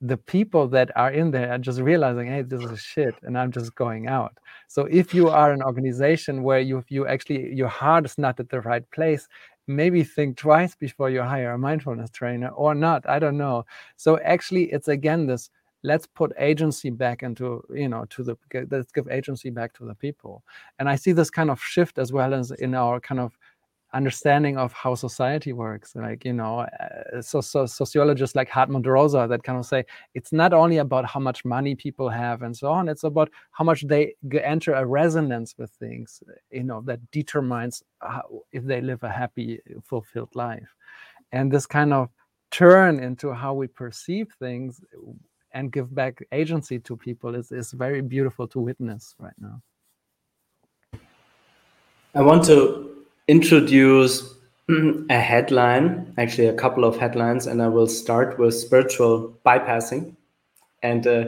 the 0.01 0.17
people 0.17 0.67
that 0.69 0.95
are 0.95 1.11
in 1.11 1.31
there 1.31 1.51
are 1.51 1.57
just 1.57 1.79
realizing, 1.81 2.27
hey, 2.27 2.41
this 2.41 2.63
is 2.63 2.79
shit, 2.79 3.15
and 3.23 3.37
I'm 3.37 3.51
just 3.51 3.75
going 3.75 4.07
out. 4.07 4.37
So 4.67 4.85
if 4.85 5.13
you 5.13 5.29
are 5.29 5.51
an 5.51 5.61
organization 5.61 6.43
where 6.43 6.59
you 6.59 6.83
you 6.87 7.07
actually 7.07 7.53
your 7.53 7.67
heart 7.67 8.05
is 8.05 8.17
not 8.17 8.39
at 8.39 8.49
the 8.49 8.61
right 8.61 8.89
place, 8.91 9.27
maybe 9.67 10.03
think 10.03 10.37
twice 10.37 10.75
before 10.75 11.09
you 11.09 11.21
hire 11.21 11.51
a 11.51 11.57
mindfulness 11.57 12.11
trainer 12.11 12.49
or 12.49 12.73
not. 12.75 13.07
I 13.09 13.19
don't 13.19 13.37
know. 13.37 13.65
So 13.97 14.19
actually, 14.19 14.71
it's 14.71 14.87
again 14.87 15.27
this 15.27 15.49
let's 15.83 16.05
put 16.07 16.33
agency 16.37 16.89
back 16.89 17.23
into 17.23 17.63
you 17.73 17.87
know 17.87 18.05
to 18.09 18.23
the 18.23 18.35
let's 18.69 18.91
give 18.91 19.07
agency 19.09 19.49
back 19.49 19.73
to 19.73 19.85
the 19.85 19.95
people 19.95 20.43
and 20.77 20.89
i 20.89 20.95
see 20.95 21.13
this 21.13 21.29
kind 21.29 21.49
of 21.49 21.61
shift 21.61 21.97
as 21.97 22.11
well 22.11 22.33
as 22.33 22.51
in 22.51 22.75
our 22.75 22.99
kind 22.99 23.21
of 23.21 23.37
understanding 23.93 24.57
of 24.57 24.71
how 24.71 24.93
society 24.93 25.51
works 25.51 25.95
like 25.95 26.23
you 26.23 26.33
know 26.33 26.59
uh, 26.59 27.21
so, 27.21 27.41
so 27.41 27.65
sociologists 27.65 28.35
like 28.35 28.49
hartmut 28.49 28.85
rosa 28.85 29.25
that 29.27 29.43
kind 29.43 29.57
of 29.57 29.65
say 29.65 29.83
it's 30.13 30.31
not 30.31 30.53
only 30.53 30.77
about 30.77 31.05
how 31.05 31.19
much 31.19 31.43
money 31.43 31.73
people 31.73 32.07
have 32.07 32.43
and 32.43 32.55
so 32.55 32.67
on 32.69 32.87
it's 32.87 33.03
about 33.03 33.29
how 33.51 33.63
much 33.63 33.81
they 33.87 34.13
enter 34.43 34.73
a 34.73 34.85
resonance 34.85 35.55
with 35.57 35.71
things 35.71 36.21
you 36.51 36.63
know 36.63 36.81
that 36.81 36.99
determines 37.11 37.83
how, 38.01 38.43
if 38.51 38.63
they 38.63 38.81
live 38.81 39.03
a 39.03 39.09
happy 39.09 39.59
fulfilled 39.83 40.35
life. 40.35 40.73
And 41.31 41.51
this 41.51 41.65
kind 41.65 41.93
of 41.93 42.09
turn 42.51 42.99
into 42.99 43.31
how 43.33 43.53
we 43.53 43.67
perceive 43.67 44.27
things 44.39 44.81
and 45.51 45.71
give 45.71 45.93
back 45.93 46.23
agency 46.31 46.79
to 46.79 46.95
people 46.95 47.35
is, 47.35 47.51
is 47.51 47.71
very 47.71 48.01
beautiful 48.01 48.47
to 48.47 48.59
witness 48.59 49.15
right 49.19 49.33
now. 49.39 49.61
I 52.15 52.21
want 52.21 52.43
to 52.45 52.98
introduce 53.29 54.27
a 55.09 55.19
headline, 55.19 56.11
actually 56.17 56.47
a 56.47 56.53
couple 56.53 56.83
of 56.83 56.97
headlines, 56.97 57.45
and 57.45 57.61
I 57.61 57.67
will 57.67 57.85
start 57.85 58.39
with 58.39 58.55
spiritual 58.55 59.37
bypassing 59.45 60.15
and 60.81 61.05
uh, 61.05 61.25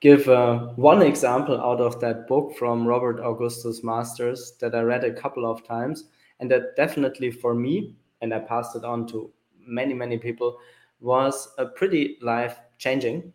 give 0.00 0.28
uh, 0.28 0.58
one 0.76 1.02
example 1.02 1.60
out 1.60 1.80
of 1.80 2.00
that 2.00 2.28
book 2.28 2.56
from 2.56 2.86
Robert 2.86 3.18
Augustus 3.18 3.82
Masters 3.82 4.52
that 4.60 4.76
I 4.76 4.82
read 4.82 5.02
a 5.02 5.12
couple 5.12 5.44
of 5.44 5.66
times, 5.66 6.04
and 6.38 6.48
that 6.52 6.76
definitely 6.76 7.32
for 7.32 7.52
me, 7.52 7.96
and 8.20 8.32
I 8.32 8.38
passed 8.38 8.76
it 8.76 8.84
on 8.84 9.04
to 9.08 9.28
many, 9.58 9.92
many 9.92 10.18
people, 10.18 10.56
was 11.00 11.48
a 11.58 11.66
pretty 11.66 12.16
life 12.22 12.60
changing. 12.78 13.32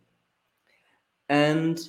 And 1.28 1.82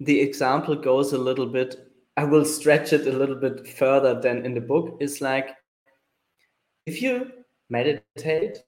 the 0.00 0.18
example 0.18 0.76
goes 0.76 1.12
a 1.12 1.18
little 1.18 1.46
bit 1.46 1.89
I 2.16 2.24
will 2.24 2.44
stretch 2.44 2.92
it 2.92 3.06
a 3.06 3.12
little 3.12 3.36
bit 3.36 3.66
further 3.66 4.20
than 4.20 4.44
in 4.44 4.54
the 4.54 4.60
book. 4.60 4.96
Is 5.00 5.20
like 5.20 5.56
if 6.86 7.00
you 7.00 7.30
meditate 7.68 8.58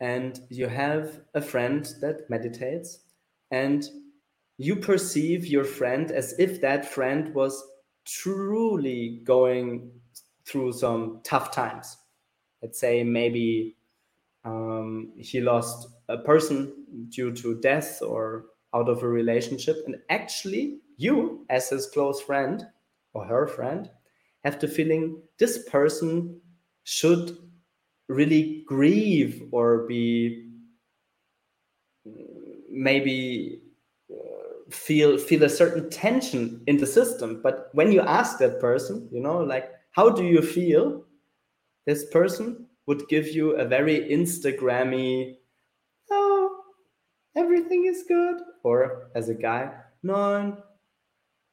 and 0.00 0.40
you 0.50 0.66
have 0.66 1.20
a 1.34 1.40
friend 1.40 1.84
that 2.00 2.28
meditates 2.28 3.00
and 3.50 3.88
you 4.58 4.76
perceive 4.76 5.46
your 5.46 5.64
friend 5.64 6.10
as 6.10 6.34
if 6.38 6.60
that 6.60 6.84
friend 6.84 7.32
was 7.34 7.62
truly 8.04 9.20
going 9.24 9.90
through 10.44 10.72
some 10.72 11.20
tough 11.22 11.52
times 11.52 11.96
let's 12.62 12.78
say 12.78 13.02
maybe 13.02 13.76
um, 14.44 15.12
he 15.16 15.40
lost 15.40 15.88
a 16.08 16.18
person 16.18 16.72
due 17.10 17.32
to 17.32 17.60
death 17.60 18.00
or 18.02 18.46
out 18.74 18.88
of 18.88 19.02
a 19.02 19.08
relationship 19.08 19.76
and 19.86 19.96
actually 20.08 20.78
you 21.02 21.44
as 21.50 21.68
his 21.70 21.86
close 21.86 22.20
friend 22.20 22.66
or 23.14 23.24
her 23.24 23.46
friend 23.46 23.90
have 24.44 24.58
the 24.60 24.68
feeling 24.68 25.20
this 25.38 25.68
person 25.68 26.40
should 26.84 27.36
really 28.08 28.64
grieve 28.66 29.42
or 29.52 29.86
be 29.86 30.48
maybe 32.70 33.62
uh, 34.10 34.70
feel 34.70 35.18
feel 35.18 35.44
a 35.44 35.48
certain 35.48 35.88
tension 35.90 36.62
in 36.66 36.76
the 36.76 36.86
system. 36.86 37.40
But 37.42 37.68
when 37.72 37.92
you 37.92 38.00
ask 38.00 38.38
that 38.38 38.60
person 38.60 39.08
you 39.12 39.20
know 39.20 39.38
like 39.38 39.70
how 39.92 40.08
do 40.08 40.24
you 40.24 40.42
feel? 40.42 41.04
This 41.86 42.06
person 42.10 42.66
would 42.86 43.08
give 43.08 43.28
you 43.28 43.52
a 43.56 43.64
very 43.64 44.08
instagrammy 44.10 45.36
oh 46.10 46.62
everything 47.36 47.84
is 47.86 48.04
good 48.08 48.40
or 48.62 49.10
as 49.14 49.28
a 49.28 49.34
guy 49.34 49.70
no 50.02 50.56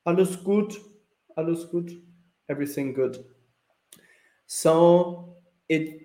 alles 0.09 0.35
gut? 0.35 0.75
Alles 1.37 1.65
gut? 1.65 1.91
Everything 2.49 2.93
good. 2.93 3.23
So 4.47 5.35
it 5.69 6.01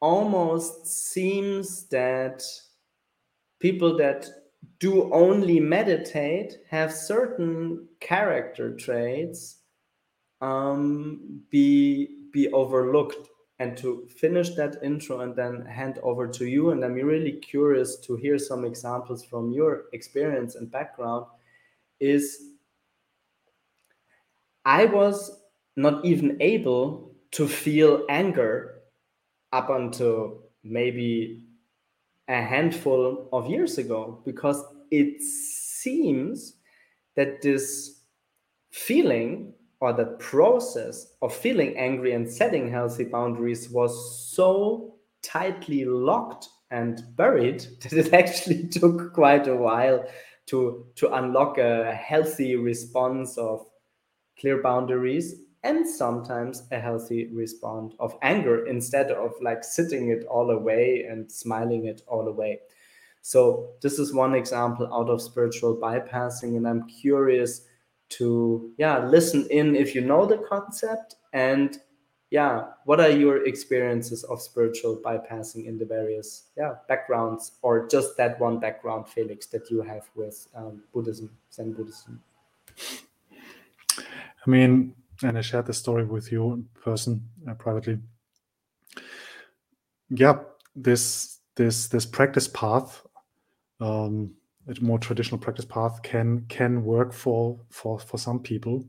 almost 0.00 0.86
seems 0.86 1.88
that 1.88 2.44
people 3.58 3.96
that 3.96 4.28
do 4.78 5.12
only 5.12 5.58
meditate 5.58 6.58
have 6.70 6.92
certain 6.92 7.88
character 8.00 8.76
traits 8.76 9.58
um, 10.40 11.42
be 11.50 12.28
be 12.32 12.48
overlooked. 12.52 13.28
And 13.60 13.76
to 13.78 14.08
finish 14.08 14.50
that 14.56 14.76
intro 14.82 15.20
and 15.20 15.34
then 15.34 15.64
hand 15.64 16.00
over 16.02 16.26
to 16.26 16.44
you 16.44 16.70
and 16.70 16.84
i'm 16.84 16.94
really 16.94 17.34
curious 17.34 17.96
to 18.00 18.16
hear 18.16 18.36
some 18.36 18.64
examples 18.64 19.24
from 19.24 19.52
your 19.52 19.84
experience 19.92 20.56
and 20.56 20.68
background 20.72 21.26
is 22.00 22.53
i 24.64 24.84
was 24.84 25.40
not 25.76 26.04
even 26.04 26.36
able 26.40 27.12
to 27.30 27.48
feel 27.48 28.04
anger 28.08 28.80
up 29.52 29.70
until 29.70 30.42
maybe 30.62 31.44
a 32.28 32.40
handful 32.42 33.28
of 33.32 33.48
years 33.48 33.78
ago 33.78 34.22
because 34.24 34.64
it 34.90 35.20
seems 35.20 36.54
that 37.16 37.42
this 37.42 38.00
feeling 38.70 39.52
or 39.80 39.92
the 39.92 40.06
process 40.18 41.14
of 41.22 41.34
feeling 41.34 41.76
angry 41.76 42.12
and 42.12 42.30
setting 42.30 42.70
healthy 42.70 43.04
boundaries 43.04 43.68
was 43.70 44.32
so 44.34 44.94
tightly 45.22 45.84
locked 45.84 46.48
and 46.70 47.02
buried 47.16 47.60
that 47.82 47.92
it 47.92 48.12
actually 48.14 48.66
took 48.68 49.12
quite 49.12 49.46
a 49.46 49.54
while 49.54 50.04
to 50.46 50.86
to 50.96 51.12
unlock 51.14 51.58
a 51.58 51.94
healthy 51.94 52.56
response 52.56 53.38
of 53.38 53.66
clear 54.38 54.62
boundaries 54.62 55.36
and 55.62 55.88
sometimes 55.88 56.64
a 56.72 56.78
healthy 56.78 57.28
response 57.32 57.94
of 57.98 58.16
anger 58.22 58.66
instead 58.66 59.10
of 59.10 59.32
like 59.40 59.64
sitting 59.64 60.10
it 60.10 60.24
all 60.26 60.50
away 60.50 61.06
and 61.08 61.30
smiling 61.30 61.86
it 61.86 62.02
all 62.06 62.28
away. 62.28 62.60
So, 63.22 63.70
this 63.80 63.98
is 63.98 64.12
one 64.12 64.34
example 64.34 64.92
out 64.92 65.08
of 65.08 65.22
spiritual 65.22 65.74
bypassing, 65.76 66.58
and 66.58 66.68
I'm 66.68 66.86
curious 66.86 67.62
to 68.10 68.72
yeah 68.76 69.04
listen 69.06 69.46
in 69.50 69.74
if 69.74 69.94
you 69.94 70.00
know 70.00 70.26
the 70.26 70.38
concept 70.38 71.16
and 71.32 71.78
yeah 72.30 72.64
what 72.84 73.00
are 73.00 73.10
your 73.10 73.46
experiences 73.46 74.24
of 74.24 74.40
spiritual 74.40 75.00
bypassing 75.04 75.66
in 75.66 75.78
the 75.78 75.84
various 75.84 76.44
yeah 76.56 76.74
backgrounds 76.86 77.52
or 77.62 77.88
just 77.88 78.16
that 78.16 78.38
one 78.38 78.60
background 78.60 79.08
felix 79.08 79.46
that 79.46 79.70
you 79.70 79.80
have 79.82 80.08
with 80.14 80.46
um, 80.54 80.82
buddhism 80.92 81.30
zen 81.52 81.72
buddhism 81.72 82.20
i 84.46 84.50
mean 84.50 84.94
and 85.22 85.38
I 85.38 85.42
shared 85.42 85.66
the 85.66 85.72
story 85.72 86.04
with 86.04 86.32
you 86.32 86.52
in 86.52 86.66
person 86.82 87.28
uh, 87.48 87.54
privately. 87.54 87.98
Yeah, 90.10 90.40
this 90.74 91.38
this 91.56 91.88
this 91.88 92.06
practice 92.06 92.48
path, 92.48 93.06
um, 93.80 94.34
a 94.68 94.74
more 94.80 94.98
traditional 94.98 95.38
practice 95.38 95.64
path, 95.64 96.02
can 96.02 96.46
can 96.48 96.84
work 96.84 97.12
for 97.12 97.60
for 97.70 97.98
for 97.98 98.18
some 98.18 98.40
people, 98.40 98.84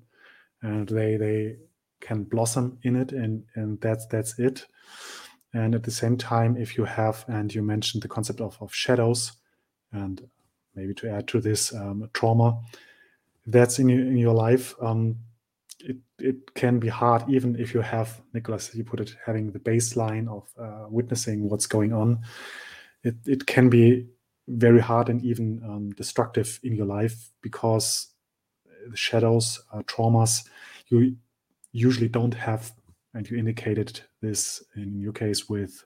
and 0.62 0.88
they 0.88 1.18
they 1.18 1.58
can 2.01 2.24
blossom 2.24 2.78
in 2.84 2.95
it, 2.95 3.12
and 3.12 3.43
and 3.56 3.80
that's 3.82 4.06
that's 4.08 4.39
it. 4.39 4.66
And 5.53 5.74
at 5.74 5.84
the 5.84 5.91
same 5.91 6.18
time, 6.18 6.58
if 6.58 6.78
you 6.78 6.84
have, 6.84 7.24
and 7.28 7.53
you 7.53 7.64
mentioned 7.64 8.03
the 8.03 8.10
concept 8.10 8.41
of 8.41 8.58
of 8.62 8.74
shadows, 8.74 9.34
and 9.91 10.28
maybe 10.76 10.93
to 10.95 11.10
add 11.10 11.28
to 11.30 11.39
this 11.39 11.74
um, 11.74 12.10
trauma, 12.14 12.60
that's 13.47 13.80
in 13.80 13.88
your, 13.88 14.01
in 14.01 14.18
your 14.18 14.34
life. 14.34 14.76
Um, 14.82 15.16
it, 15.86 15.98
it 16.18 16.56
can 16.56 16.80
be 16.80 16.88
hard, 16.88 17.24
even 17.30 17.56
if 17.60 17.74
you 17.74 17.82
have, 17.82 18.22
Nikolas, 18.34 18.74
you 18.74 18.84
put 18.84 19.00
it, 19.00 19.16
having 19.24 19.52
the 19.52 19.60
baseline 19.60 20.28
of 20.28 20.52
uh, 20.60 20.88
witnessing 20.90 21.48
what's 21.48 21.68
going 21.68 21.94
on. 21.94 22.20
It, 23.04 23.16
it 23.26 23.46
can 23.46 23.70
be 23.70 24.08
very 24.48 24.80
hard 24.80 25.10
and 25.10 25.24
even 25.24 25.62
um, 25.64 25.92
destructive 25.92 26.60
in 26.64 26.76
your 26.76 26.88
life 26.88 27.30
because 27.42 28.08
the 28.90 28.98
shadows, 28.98 29.62
uh, 29.72 29.84
traumas, 29.84 30.48
you 30.88 31.18
usually 31.72 32.08
don't 32.08 32.34
have, 32.34 32.72
and 33.14 33.30
you 33.30 33.38
indicated 33.38 34.02
this 34.22 34.64
in 34.76 35.00
your 35.00 35.14
case 35.14 35.48
with 35.48 35.86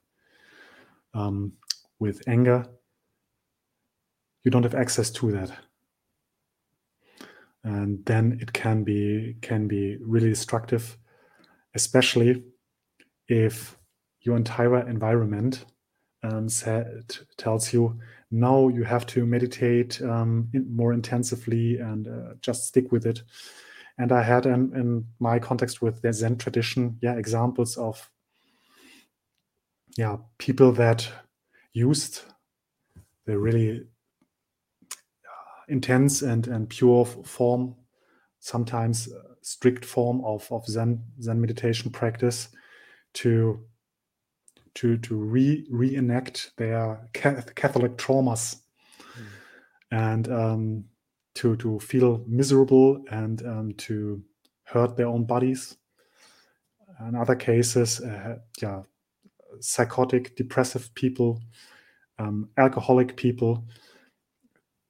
um, 1.14 1.54
with 2.00 2.22
anger. 2.28 2.66
You 4.44 4.52
don't 4.52 4.64
have 4.64 4.76
access 4.76 5.10
to 5.12 5.32
that 5.32 5.52
and 7.64 8.06
then 8.06 8.38
it 8.42 8.54
can 8.54 8.84
be 8.84 9.36
can 9.42 9.68
be 9.68 9.98
really 10.02 10.30
destructive 10.30 10.98
especially 11.76 12.44
if 13.28 13.78
your 14.22 14.36
entire 14.36 14.88
environment 14.88 15.66
um, 16.24 16.50
said, 16.50 17.16
tells 17.38 17.72
you 17.74 17.98
now 18.32 18.68
you 18.68 18.84
have 18.84 19.06
to 19.08 19.26
meditate 19.26 20.02
um, 20.02 20.50
more 20.70 20.94
intensively 20.94 21.80
and 21.80 22.08
uh, 22.08 22.34
just 22.42 22.68
stick 22.68 22.92
with 22.92 23.06
it. 23.06 23.24
And 23.98 24.12
i 24.12 24.24
had 24.24 24.46
in, 24.46 24.74
in 24.76 25.06
my 25.20 25.40
context 25.40 25.82
with 25.82 26.02
the 26.02 26.14
zen 26.14 26.38
tradition 26.38 26.98
yeah 27.02 27.16
examples 27.16 27.76
of 27.76 28.10
yeah 29.98 30.18
people 30.38 30.72
that 30.74 31.12
used 31.74 32.22
the 33.26 33.38
really 33.38 33.84
intense 35.70 36.22
and 36.22 36.48
and 36.48 36.70
pure 36.70 37.06
form, 37.06 37.76
sometimes 38.40 39.10
strict 39.42 39.86
form 39.86 40.24
of 40.26 40.52
of 40.52 40.66
Zen 40.66 41.04
Zen 41.22 41.40
meditation 41.40 41.92
practice 41.92 42.50
to 43.14 43.66
to 44.76 44.98
to 44.98 45.16
re 45.16 45.66
reenact 45.70 46.52
their 46.58 47.10
Catholic 47.14 47.98
traumas 47.98 48.58
mm. 49.18 49.26
and 49.92 50.32
um, 50.32 50.86
to 51.36 51.56
to 51.58 51.80
feel 51.80 52.24
miserable 52.28 53.04
and 53.12 53.46
um, 53.46 53.74
to 53.74 54.24
hurt 54.64 54.98
their 54.98 55.08
own 55.08 55.26
bodies. 55.26 55.78
In 57.08 57.16
other 57.16 57.36
cases, 57.36 58.02
uh, 58.02 58.40
yeah, 58.62 58.82
psychotic, 59.62 60.36
depressive 60.36 60.94
people, 60.96 61.42
um, 62.18 62.50
alcoholic 62.58 63.16
people 63.16 63.64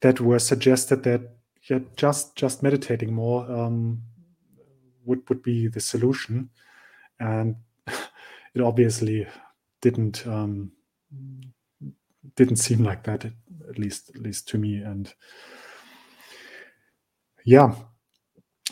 that 0.02 0.22
were 0.22 0.40
suggested 0.40 1.04
that 1.04 1.22
yeah, 1.70 1.80
just 1.96 2.36
just 2.36 2.64
meditating 2.64 3.14
more 3.14 3.50
um, 3.52 4.02
would 5.06 5.28
would 5.30 5.44
be 5.44 5.68
the 5.68 5.80
solution, 5.80 6.50
and 7.20 7.56
it 7.88 8.62
obviously 8.62 9.28
didn't 9.82 10.26
um, 10.26 10.72
didn't 12.36 12.58
seem 12.58 12.84
like 12.84 13.04
that 13.04 13.26
at 13.26 13.78
least 13.78 14.10
at 14.16 14.22
least 14.22 14.48
to 14.50 14.58
me. 14.58 14.78
And 14.78 15.14
yeah 17.46 17.74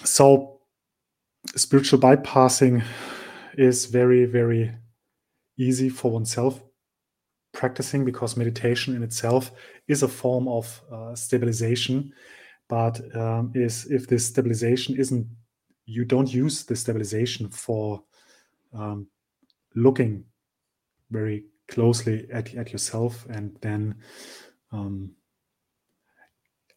so 0.03 0.59
spiritual 1.55 1.99
bypassing 1.99 2.83
is 3.57 3.85
very 3.85 4.25
very 4.25 4.71
easy 5.57 5.89
for 5.89 6.11
oneself 6.11 6.61
practicing 7.57 8.05
because 8.05 8.37
meditation 8.37 8.95
in 8.95 9.01
itself 9.01 9.51
is 9.87 10.03
a 10.03 10.07
form 10.07 10.47
of 10.47 10.81
uh, 10.93 11.15
stabilization. 11.15 12.13
But 12.69 13.01
um, 13.15 13.51
is 13.55 13.87
if 13.89 14.07
this 14.07 14.27
stabilization 14.27 14.95
isn't 14.95 15.27
you 15.85 16.05
don't 16.05 16.31
use 16.31 16.65
the 16.65 16.75
stabilization 16.75 17.49
for 17.49 18.03
um, 18.73 19.07
looking 19.73 20.25
very 21.09 21.45
closely 21.69 22.27
at, 22.31 22.53
at 22.55 22.71
yourself 22.71 23.25
and 23.29 23.57
then 23.61 23.95
um, 24.71 25.11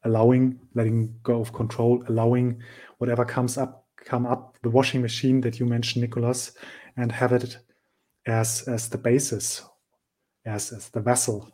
allowing 0.04 0.60
letting 0.74 1.14
go 1.22 1.40
of 1.40 1.52
control 1.52 2.02
allowing 2.08 2.62
whatever 2.98 3.24
comes 3.24 3.58
up 3.58 3.84
come 3.96 4.26
up 4.26 4.56
the 4.62 4.70
washing 4.70 5.02
machine 5.02 5.40
that 5.40 5.58
you 5.58 5.66
mentioned 5.66 6.02
nikolas 6.02 6.52
and 6.96 7.10
have 7.10 7.32
it 7.32 7.58
as 8.26 8.62
as 8.68 8.88
the 8.88 8.98
basis, 8.98 9.62
as 10.44 10.72
as 10.72 10.88
the 10.90 11.00
vessel 11.00 11.50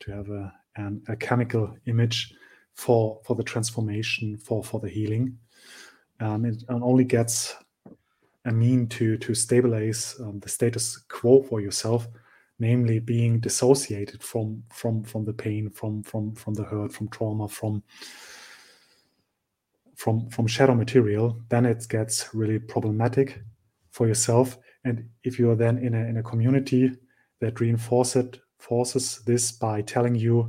to 0.00 0.12
have 0.12 0.28
a 0.30 0.52
an, 0.76 1.02
alchemical 1.08 1.76
image 1.86 2.34
for 2.74 3.20
for 3.24 3.34
the 3.34 3.44
transformation 3.44 4.36
for 4.36 4.62
for 4.62 4.80
the 4.80 4.88
healing. 4.88 5.38
Um, 6.20 6.44
it 6.44 6.62
only 6.68 7.04
gets 7.04 7.54
a 8.44 8.52
mean 8.52 8.86
to 8.88 9.16
to 9.18 9.34
stabilize 9.34 10.16
um, 10.20 10.40
the 10.40 10.48
status 10.48 10.98
quo 11.08 11.42
for 11.42 11.60
yourself 11.60 12.08
namely 12.58 12.98
being 12.98 13.40
dissociated 13.40 14.22
from 14.22 14.62
from 14.72 15.02
from 15.04 15.24
the 15.24 15.32
pain 15.32 15.68
from 15.70 16.02
from 16.02 16.34
from 16.34 16.54
the 16.54 16.62
hurt 16.62 16.92
from 16.92 17.08
trauma 17.08 17.48
from 17.48 17.82
from 19.94 20.28
from 20.30 20.46
shadow 20.46 20.74
material 20.74 21.38
then 21.48 21.66
it 21.66 21.86
gets 21.88 22.34
really 22.34 22.58
problematic 22.58 23.42
for 23.90 24.06
yourself 24.06 24.58
and 24.84 25.08
if 25.24 25.38
you 25.38 25.50
are 25.50 25.56
then 25.56 25.78
in 25.78 25.94
a 25.94 26.04
in 26.06 26.16
a 26.18 26.22
community 26.22 26.92
that 27.40 27.60
reinforces 27.60 28.24
it 28.24 28.40
forces 28.58 29.20
this 29.26 29.52
by 29.52 29.82
telling 29.82 30.14
you 30.14 30.48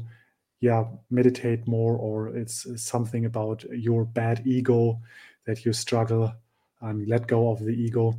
yeah 0.61 0.85
meditate 1.09 1.67
more 1.67 1.97
or 1.97 2.35
it's, 2.35 2.65
it's 2.65 2.83
something 2.83 3.25
about 3.25 3.63
your 3.71 4.05
bad 4.05 4.41
ego 4.45 4.99
that 5.45 5.65
you 5.65 5.73
struggle 5.73 6.33
and 6.81 7.07
let 7.07 7.27
go 7.27 7.51
of 7.51 7.59
the 7.59 7.71
ego 7.71 8.17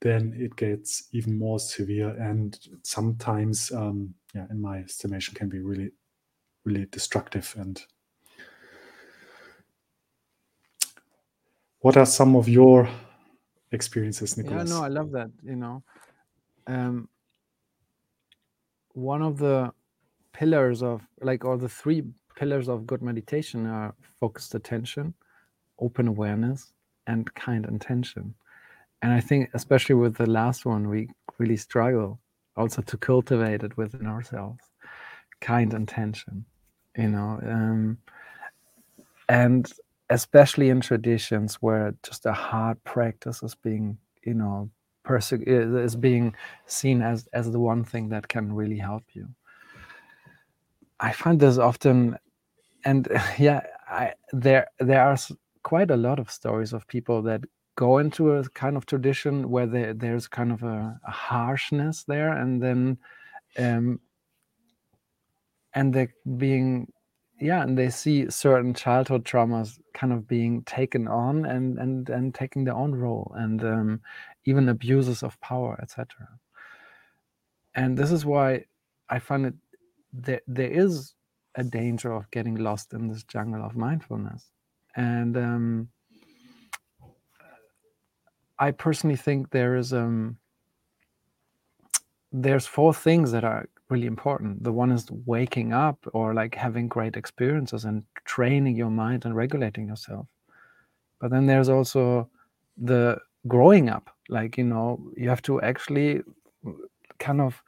then 0.00 0.34
it 0.36 0.56
gets 0.56 1.08
even 1.12 1.38
more 1.38 1.58
severe. 1.58 2.10
And 2.10 2.58
sometimes 2.82 3.72
um, 3.72 4.14
yeah 4.34 4.46
in 4.50 4.60
my 4.60 4.78
estimation 4.78 5.34
can 5.34 5.48
be 5.48 5.60
really 5.60 5.90
really 6.64 6.86
destructive. 6.86 7.54
And 7.58 7.80
what 11.80 11.96
are 11.96 12.06
some 12.06 12.36
of 12.36 12.48
your 12.48 12.88
experiences 13.72 14.36
nikolas 14.36 14.70
yeah 14.70 14.76
no 14.76 14.84
i 14.84 14.88
love 14.88 15.10
that 15.10 15.30
you 15.42 15.56
know. 15.56 15.82
Um, 16.68 17.08
one 18.96 19.22
of 19.22 19.38
the 19.38 19.72
pillars 20.32 20.82
of 20.82 21.06
like 21.20 21.44
or 21.44 21.56
the 21.58 21.68
three 21.68 22.02
pillars 22.34 22.68
of 22.68 22.86
good 22.86 23.02
meditation 23.02 23.66
are 23.66 23.94
focused 24.20 24.54
attention 24.54 25.14
open 25.78 26.08
awareness 26.08 26.72
and 27.06 27.32
kind 27.34 27.66
intention. 27.66 28.34
And 29.02 29.12
I 29.12 29.20
think 29.20 29.50
especially 29.54 29.94
with 29.94 30.16
the 30.16 30.28
last 30.28 30.64
one, 30.64 30.88
we 30.88 31.10
really 31.38 31.56
struggle 31.56 32.18
also 32.56 32.82
to 32.82 32.96
cultivate 32.96 33.62
it 33.62 33.76
within 33.76 34.06
ourselves, 34.06 34.64
kind 35.40 35.74
intention, 35.74 36.46
you 36.96 37.08
know, 37.08 37.38
um, 37.42 37.98
and 39.28 39.70
especially 40.08 40.70
in 40.70 40.80
traditions 40.80 41.56
where 41.56 41.94
just 42.02 42.24
a 42.24 42.32
hard 42.32 42.82
practice 42.84 43.42
is 43.42 43.54
being, 43.54 43.98
you 44.24 44.34
know, 44.34 44.70
perse- 45.06 45.32
is 45.32 45.96
being 45.96 46.34
seen 46.66 47.00
as 47.02 47.28
as 47.32 47.50
the 47.50 47.60
one 47.60 47.84
thing 47.84 48.08
that 48.10 48.28
can 48.28 48.52
really 48.52 48.78
help 48.78 49.04
you. 49.12 49.28
I 51.00 51.12
find 51.12 51.38
this 51.38 51.58
often, 51.58 52.16
and 52.84 53.08
yeah, 53.38 53.60
I, 53.88 54.14
there 54.32 54.66
there 54.78 55.02
are 55.02 55.16
quite 55.62 55.90
a 55.90 55.96
lot 55.96 56.18
of 56.18 56.30
stories 56.30 56.72
of 56.72 56.86
people 56.86 57.22
that 57.22 57.42
go 57.76 57.98
into 57.98 58.32
a 58.32 58.48
kind 58.50 58.76
of 58.76 58.86
tradition 58.86 59.50
where 59.50 59.66
there, 59.66 59.92
there's 59.94 60.26
kind 60.26 60.50
of 60.50 60.62
a, 60.62 60.98
a, 61.06 61.10
harshness 61.10 62.04
there 62.04 62.32
and 62.32 62.62
then 62.62 62.96
um, 63.58 64.00
and 65.74 65.92
they 65.92 66.08
being 66.38 66.90
yeah 67.40 67.62
and 67.62 67.76
they 67.76 67.90
see 67.90 68.30
certain 68.30 68.72
childhood 68.72 69.24
traumas 69.24 69.78
kind 69.92 70.12
of 70.12 70.26
being 70.26 70.62
taken 70.62 71.06
on 71.06 71.44
and 71.44 71.78
and 71.78 72.08
and 72.08 72.34
taking 72.34 72.64
their 72.64 72.74
own 72.74 72.94
role 72.94 73.32
and 73.36 73.62
um, 73.62 74.00
even 74.46 74.68
abuses 74.68 75.22
of 75.22 75.40
power 75.40 75.78
etc 75.82 76.28
and 77.74 77.96
this 77.96 78.10
is 78.10 78.24
why 78.24 78.64
i 79.10 79.18
find 79.18 79.46
it 79.46 79.54
there, 80.12 80.40
there 80.46 80.70
is 80.70 81.14
a 81.56 81.64
danger 81.64 82.12
of 82.12 82.30
getting 82.30 82.56
lost 82.56 82.92
in 82.92 83.08
this 83.08 83.22
jungle 83.24 83.64
of 83.64 83.76
mindfulness 83.76 84.50
and 84.96 85.36
um, 85.36 85.88
I 88.58 88.70
personally 88.70 89.16
think 89.16 89.50
there 89.50 89.76
is 89.76 89.92
um 89.92 90.38
there's 92.32 92.66
four 92.66 92.92
things 92.92 93.32
that 93.32 93.44
are 93.44 93.68
really 93.88 94.06
important. 94.06 94.64
The 94.64 94.72
one 94.72 94.90
is 94.90 95.08
waking 95.24 95.72
up 95.72 95.98
or 96.12 96.34
like 96.34 96.54
having 96.54 96.88
great 96.88 97.16
experiences 97.16 97.84
and 97.84 98.02
training 98.24 98.76
your 98.76 98.90
mind 98.90 99.24
and 99.24 99.34
regulating 99.36 99.86
yourself. 99.86 100.26
But 101.20 101.30
then 101.30 101.46
there's 101.46 101.68
also 101.68 102.28
the 102.76 103.18
growing 103.46 103.88
up. 103.88 104.10
Like, 104.28 104.58
you 104.58 104.64
know, 104.64 105.00
you 105.16 105.28
have 105.28 105.42
to 105.42 105.60
actually 105.62 106.22
kind 107.18 107.40
of 107.40 107.62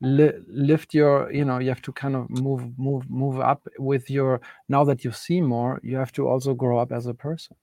li- 0.00 0.38
lift 0.48 0.94
your, 0.94 1.32
you 1.32 1.44
know, 1.44 1.58
you 1.58 1.68
have 1.68 1.82
to 1.82 1.92
kind 1.92 2.16
of 2.16 2.28
move, 2.30 2.78
move, 2.78 3.08
move 3.08 3.40
up 3.40 3.66
with 3.78 4.10
your, 4.10 4.40
now 4.68 4.84
that 4.84 5.04
you 5.04 5.12
see 5.12 5.40
more, 5.40 5.80
you 5.82 5.96
have 5.96 6.12
to 6.12 6.28
also 6.28 6.54
grow 6.54 6.78
up 6.78 6.92
as 6.92 7.06
a 7.06 7.14
person 7.14 7.56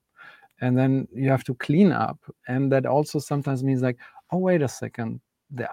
and 0.61 0.78
then 0.78 1.07
you 1.13 1.30
have 1.30 1.43
to 1.43 1.53
clean 1.55 1.91
up 1.91 2.20
and 2.47 2.72
that 2.72 2.86
also 2.86 3.20
sometimes 3.20 3.63
means 3.63 3.82
like 3.82 3.97
oh 4.32 4.38
wait 4.38 4.61
a 4.61 4.67
second 4.67 5.20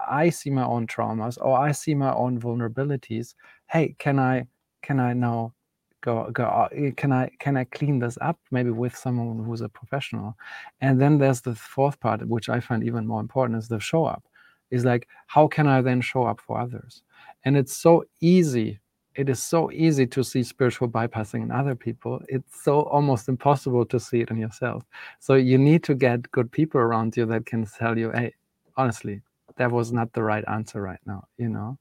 i 0.09 0.29
see 0.29 0.49
my 0.49 0.63
own 0.63 0.87
traumas 0.87 1.37
or 1.41 1.57
i 1.57 1.71
see 1.71 1.93
my 1.93 2.13
own 2.13 2.39
vulnerabilities 2.39 3.35
hey 3.67 3.95
can 3.99 4.19
i 4.19 4.45
can 4.81 4.99
i 4.99 5.13
now 5.13 5.53
go 6.01 6.29
go 6.31 6.43
uh, 6.45 6.69
can 6.95 7.11
i 7.11 7.29
can 7.39 7.57
i 7.57 7.63
clean 7.65 7.99
this 7.99 8.17
up 8.21 8.39
maybe 8.51 8.69
with 8.69 8.95
someone 8.95 9.43
who's 9.43 9.61
a 9.61 9.69
professional 9.69 10.35
and 10.81 11.01
then 11.01 11.17
there's 11.17 11.41
the 11.41 11.55
fourth 11.55 11.99
part 11.99 12.25
which 12.27 12.49
i 12.49 12.59
find 12.59 12.83
even 12.83 13.05
more 13.05 13.19
important 13.19 13.57
is 13.57 13.67
the 13.67 13.79
show 13.79 14.05
up 14.05 14.23
is 14.69 14.85
like 14.85 15.07
how 15.27 15.47
can 15.47 15.67
i 15.67 15.81
then 15.81 16.01
show 16.01 16.23
up 16.23 16.39
for 16.39 16.59
others 16.59 17.01
and 17.45 17.57
it's 17.57 17.75
so 17.75 18.03
easy 18.21 18.79
it 19.17 19.29
is 19.29 19.41
so 19.41 19.71
easy 19.71 20.05
to 20.05 20.23
see 20.23 20.43
spiritual 20.43 20.87
bypassing 20.87 21.41
in 21.41 21.51
other 21.51 21.73
people. 21.73 22.21
It's 22.29 22.61
so 22.63 22.81
almost 22.81 23.27
impossible 23.27 23.83
to 23.87 23.99
see 23.99 24.21
it 24.21 24.29
in 24.29 24.37
yourself. 24.37 24.83
So 25.19 25.33
you 25.33 25.57
need 25.57 25.83
to 25.85 25.95
get 25.95 26.31
good 26.31 26.51
people 26.51 26.79
around 26.79 27.17
you 27.17 27.25
that 27.25 27.47
can 27.47 27.65
tell 27.65 27.97
you, 27.97 28.11
hey, 28.11 28.35
honestly, 28.77 29.21
that 29.55 29.71
was 29.71 29.91
not 29.91 30.13
the 30.13 30.21
right 30.21 30.43
answer 30.47 30.83
right 30.83 30.99
now, 31.07 31.27
you 31.39 31.49
know? 31.49 31.79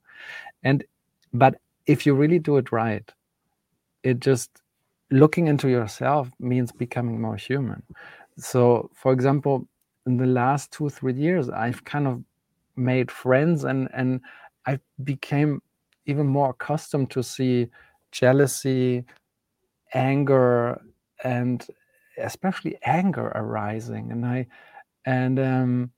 And, 0.63 0.83
but 1.35 1.57
if 1.85 2.07
you 2.07 2.15
really 2.15 2.39
do 2.39 2.57
it 2.57 2.73
right, 2.73 3.05
it 4.07 4.21
just 4.21 4.63
looking 5.11 5.49
into 5.49 5.69
yourself 5.69 6.31
means 6.39 6.71
becoming 6.71 7.21
more 7.21 7.37
human. 7.37 7.83
So, 8.39 8.91
for 8.95 9.13
example, 9.13 9.69
in 10.07 10.17
the 10.17 10.27
last 10.27 10.71
two, 10.71 10.89
three 10.89 11.15
years, 11.15 11.51
I've 11.51 11.85
kind 11.85 12.07
of 12.07 12.23
made 12.77 13.11
friends 13.11 13.65
and, 13.65 13.89
and 13.93 14.21
I 14.65 14.79
became 15.03 15.61
even 16.07 16.27
more 16.27 16.51
accustomed 16.51 17.11
to 17.11 17.23
see 17.23 17.67
jealousy, 18.13 19.05
anger, 19.93 20.81
and 21.25 21.67
especially 22.19 22.79
anger 22.85 23.33
arising, 23.35 24.13
and 24.13 24.25
I 24.25 24.47
and 25.05 25.39
um, 25.41 25.91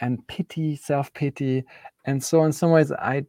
and 0.00 0.24
pity, 0.28 0.76
self 0.76 1.12
pity, 1.12 1.64
and 2.04 2.22
so 2.22 2.44
in 2.44 2.52
some 2.52 2.70
ways 2.70 2.92
I 2.92 3.24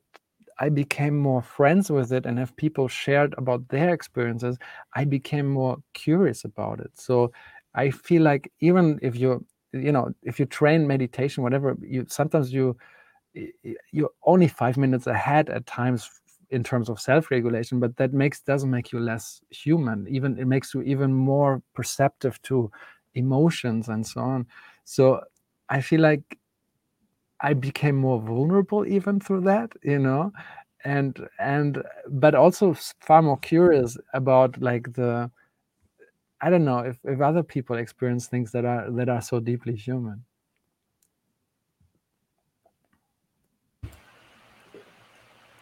I 0.59 0.69
became 0.69 1.17
more 1.17 1.41
friends 1.41 1.91
with 1.91 2.11
it, 2.11 2.25
and 2.25 2.39
if 2.39 2.55
people 2.55 2.87
shared 2.87 3.35
about 3.37 3.67
their 3.69 3.93
experiences, 3.93 4.57
I 4.95 5.05
became 5.05 5.47
more 5.47 5.77
curious 5.93 6.43
about 6.45 6.79
it. 6.79 6.91
So 6.99 7.31
I 7.75 7.91
feel 7.91 8.23
like 8.23 8.51
even 8.59 8.99
if 9.01 9.15
you 9.15 9.45
you 9.73 9.91
know 9.91 10.13
if 10.23 10.39
you 10.39 10.45
train 10.45 10.87
meditation, 10.87 11.43
whatever 11.43 11.77
you 11.81 12.05
sometimes 12.09 12.51
you 12.53 12.77
you're 13.91 14.09
only 14.25 14.47
five 14.47 14.77
minutes 14.77 15.07
ahead 15.07 15.49
at 15.49 15.65
times 15.65 16.09
in 16.49 16.63
terms 16.63 16.89
of 16.89 16.99
self-regulation 16.99 17.79
but 17.79 17.95
that 17.97 18.13
makes 18.13 18.39
doesn't 18.41 18.71
make 18.71 18.91
you 18.91 18.99
less 18.99 19.41
human 19.49 20.07
even 20.07 20.37
it 20.39 20.45
makes 20.47 20.73
you 20.73 20.81
even 20.81 21.13
more 21.13 21.61
perceptive 21.73 22.41
to 22.41 22.71
emotions 23.15 23.89
and 23.89 24.07
so 24.07 24.21
on 24.21 24.45
so 24.85 25.21
i 25.69 25.81
feel 25.81 25.99
like 25.99 26.39
i 27.41 27.53
became 27.53 27.95
more 27.95 28.21
vulnerable 28.21 28.85
even 28.88 29.19
through 29.19 29.41
that 29.41 29.71
you 29.83 29.99
know 29.99 30.31
and 30.85 31.27
and 31.39 31.83
but 32.09 32.35
also 32.35 32.73
far 33.01 33.21
more 33.21 33.38
curious 33.39 33.97
about 34.13 34.59
like 34.61 34.91
the 34.93 35.29
i 36.41 36.49
don't 36.49 36.65
know 36.65 36.79
if, 36.79 36.97
if 37.03 37.21
other 37.21 37.43
people 37.43 37.77
experience 37.77 38.27
things 38.27 38.51
that 38.51 38.65
are 38.65 38.89
that 38.91 39.09
are 39.09 39.21
so 39.21 39.39
deeply 39.39 39.75
human 39.75 40.23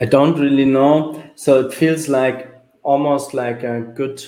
I 0.01 0.05
don't 0.05 0.37
really 0.39 0.65
know. 0.65 1.23
So 1.35 1.65
it 1.65 1.73
feels 1.73 2.09
like 2.09 2.53
almost 2.83 3.33
like 3.33 3.63
a 3.63 3.81
good 3.81 4.23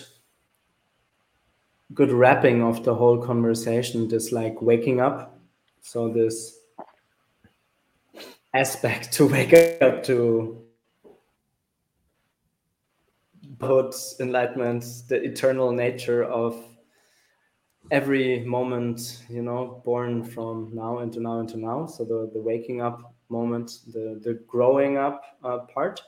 good 1.94 2.12
wrapping 2.12 2.62
of 2.62 2.84
the 2.84 2.94
whole 2.96 3.18
conversation, 3.18 4.08
this 4.08 4.32
like 4.32 4.62
waking 4.62 5.00
up. 5.00 5.40
So 5.82 6.10
this 6.10 6.57
aspect 8.54 9.12
to 9.14 9.28
wake 9.32 9.54
up 9.82 10.04
to 10.04 10.64
put 13.60 13.96
enlightenment, 14.20 14.86
the 15.08 15.24
eternal 15.24 15.72
nature 15.72 16.24
of 16.24 16.64
every 17.92 18.44
moment, 18.46 19.24
you 19.30 19.42
know, 19.42 19.82
born 19.86 20.24
from 20.24 20.72
now 20.74 21.00
into 21.00 21.20
now 21.20 21.40
into 21.40 21.58
now. 21.58 21.86
So 21.86 22.04
the, 22.04 22.30
the 22.34 22.42
waking 22.42 22.82
up 22.82 23.16
moment, 23.30 23.80
the 23.88 24.20
the 24.22 24.36
growing 24.48 24.98
up 24.98 25.24
uh, 25.44 25.60
part, 25.74 26.02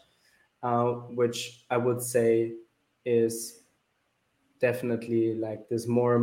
uh, 0.63 0.85
which 1.15 1.65
I 1.69 1.77
would 1.77 2.01
say 2.01 2.53
is 3.05 3.63
definitely 4.59 5.35
like 5.35 5.69
this 5.69 5.87
more 5.87 6.19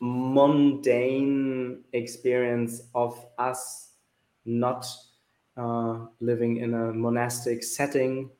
mundane 0.00 1.84
experience 1.92 2.82
of 2.94 3.26
us 3.38 3.85
not 4.46 4.86
uh, 5.56 6.06
living 6.20 6.58
in 6.58 6.74
a 6.74 6.92
monastic 6.92 7.62
setting. 7.62 8.30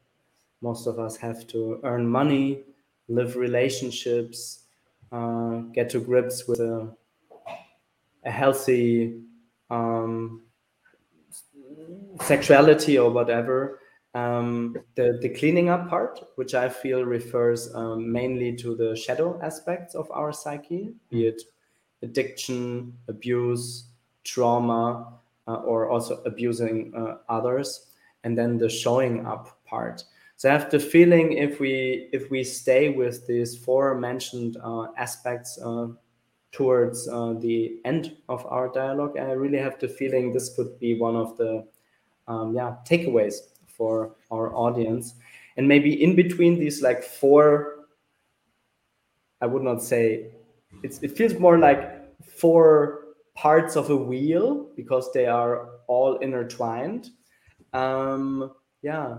Most 0.60 0.86
of 0.86 0.98
us 0.98 1.16
have 1.16 1.46
to 1.48 1.80
earn 1.84 2.06
money, 2.06 2.62
live 3.08 3.36
relationships, 3.36 4.64
uh, 5.12 5.58
get 5.72 5.90
to 5.90 6.00
grips 6.00 6.46
with 6.48 6.60
a, 6.60 6.88
a 8.24 8.30
healthy 8.30 9.20
um, 9.70 10.42
sexuality 12.22 12.98
or 12.98 13.10
whatever. 13.10 13.80
Um, 14.14 14.76
the, 14.94 15.18
the 15.20 15.28
cleaning 15.28 15.68
up 15.68 15.90
part, 15.90 16.20
which 16.36 16.54
I 16.54 16.70
feel 16.70 17.04
refers 17.04 17.74
um, 17.74 18.10
mainly 18.10 18.56
to 18.56 18.74
the 18.74 18.96
shadow 18.96 19.38
aspects 19.42 19.94
of 19.94 20.10
our 20.10 20.32
psyche, 20.32 20.94
be 21.10 21.26
it 21.26 21.42
addiction, 22.02 22.94
abuse, 23.08 23.90
trauma, 24.24 25.18
or 25.54 25.90
also 25.90 26.22
abusing 26.24 26.92
uh, 26.96 27.18
others, 27.28 27.86
and 28.24 28.36
then 28.36 28.58
the 28.58 28.68
showing 28.68 29.26
up 29.26 29.58
part. 29.64 30.04
So 30.36 30.50
I 30.50 30.52
have 30.52 30.70
the 30.70 30.78
feeling 30.78 31.32
if 31.32 31.60
we 31.60 32.08
if 32.12 32.30
we 32.30 32.44
stay 32.44 32.90
with 32.90 33.26
these 33.26 33.56
four 33.56 33.94
mentioned 33.94 34.58
uh, 34.62 34.88
aspects 34.98 35.58
uh, 35.64 35.88
towards 36.52 37.08
uh, 37.08 37.34
the 37.34 37.80
end 37.84 38.16
of 38.28 38.44
our 38.46 38.68
dialogue, 38.68 39.18
I 39.18 39.32
really 39.32 39.58
have 39.58 39.78
the 39.78 39.88
feeling 39.88 40.32
this 40.32 40.54
could 40.54 40.78
be 40.78 40.98
one 40.98 41.16
of 41.16 41.36
the 41.38 41.66
um, 42.28 42.54
yeah 42.54 42.76
takeaways 42.84 43.36
for 43.66 44.16
our 44.30 44.54
audience, 44.54 45.14
and 45.56 45.66
maybe 45.66 46.02
in 46.02 46.16
between 46.16 46.58
these 46.58 46.82
like 46.82 47.02
four, 47.02 47.86
I 49.40 49.46
would 49.46 49.62
not 49.62 49.82
say 49.82 50.32
it's 50.82 51.02
it 51.02 51.16
feels 51.16 51.38
more 51.38 51.58
like 51.58 52.22
four 52.22 53.05
parts 53.46 53.76
of 53.76 53.90
a 53.90 53.96
wheel 53.96 54.48
because 54.74 55.12
they 55.12 55.26
are 55.26 55.68
all 55.86 56.16
intertwined. 56.16 57.10
Um, 57.72 58.50
yeah, 58.82 59.18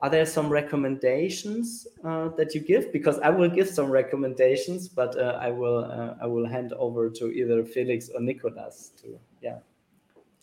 are 0.00 0.08
there 0.08 0.24
some 0.24 0.48
recommendations 0.48 1.86
uh, 2.02 2.28
that 2.38 2.54
you 2.54 2.62
give? 2.62 2.90
Because 2.94 3.18
I 3.18 3.28
will 3.28 3.50
give 3.50 3.68
some 3.68 3.90
recommendations, 3.90 4.88
but 4.88 5.18
uh, 5.18 5.38
I 5.46 5.50
will 5.50 5.84
uh, 5.84 6.14
I 6.24 6.26
will 6.32 6.46
hand 6.46 6.72
over 6.72 7.10
to 7.10 7.24
either 7.30 7.62
Felix 7.62 8.08
or 8.14 8.22
Nikolas 8.22 8.92
to 9.02 9.20
yeah 9.42 9.58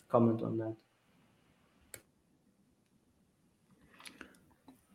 comment 0.08 0.42
on 0.42 0.58
that. 0.58 0.76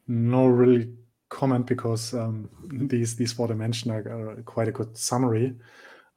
No, 0.08 0.48
really 0.48 0.88
comment 1.28 1.66
because 1.68 2.14
um, 2.14 2.50
these 2.94 3.18
these 3.18 3.34
four 3.34 3.48
dimensions 3.48 3.92
are, 3.92 4.08
are 4.08 4.42
quite 4.44 4.70
a 4.70 4.78
good 4.80 4.98
summary. 4.98 5.54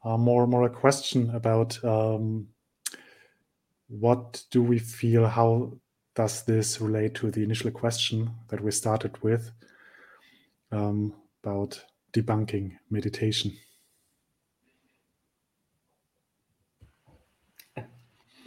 Uh, 0.04 0.16
more 0.16 0.46
more 0.46 0.64
a 0.64 0.70
question 0.70 1.30
about 1.34 1.82
um, 1.84 2.46
what 3.88 4.44
do 4.50 4.62
we 4.62 4.78
feel 4.78 5.26
how 5.26 5.72
does 6.14 6.44
this 6.44 6.80
relate 6.80 7.14
to 7.14 7.30
the 7.30 7.42
initial 7.42 7.70
question 7.70 8.30
that 8.48 8.60
we 8.60 8.70
started 8.70 9.22
with 9.22 9.50
um, 10.72 11.14
about 11.42 11.80
debunking 12.12 12.72
meditation? 12.90 13.52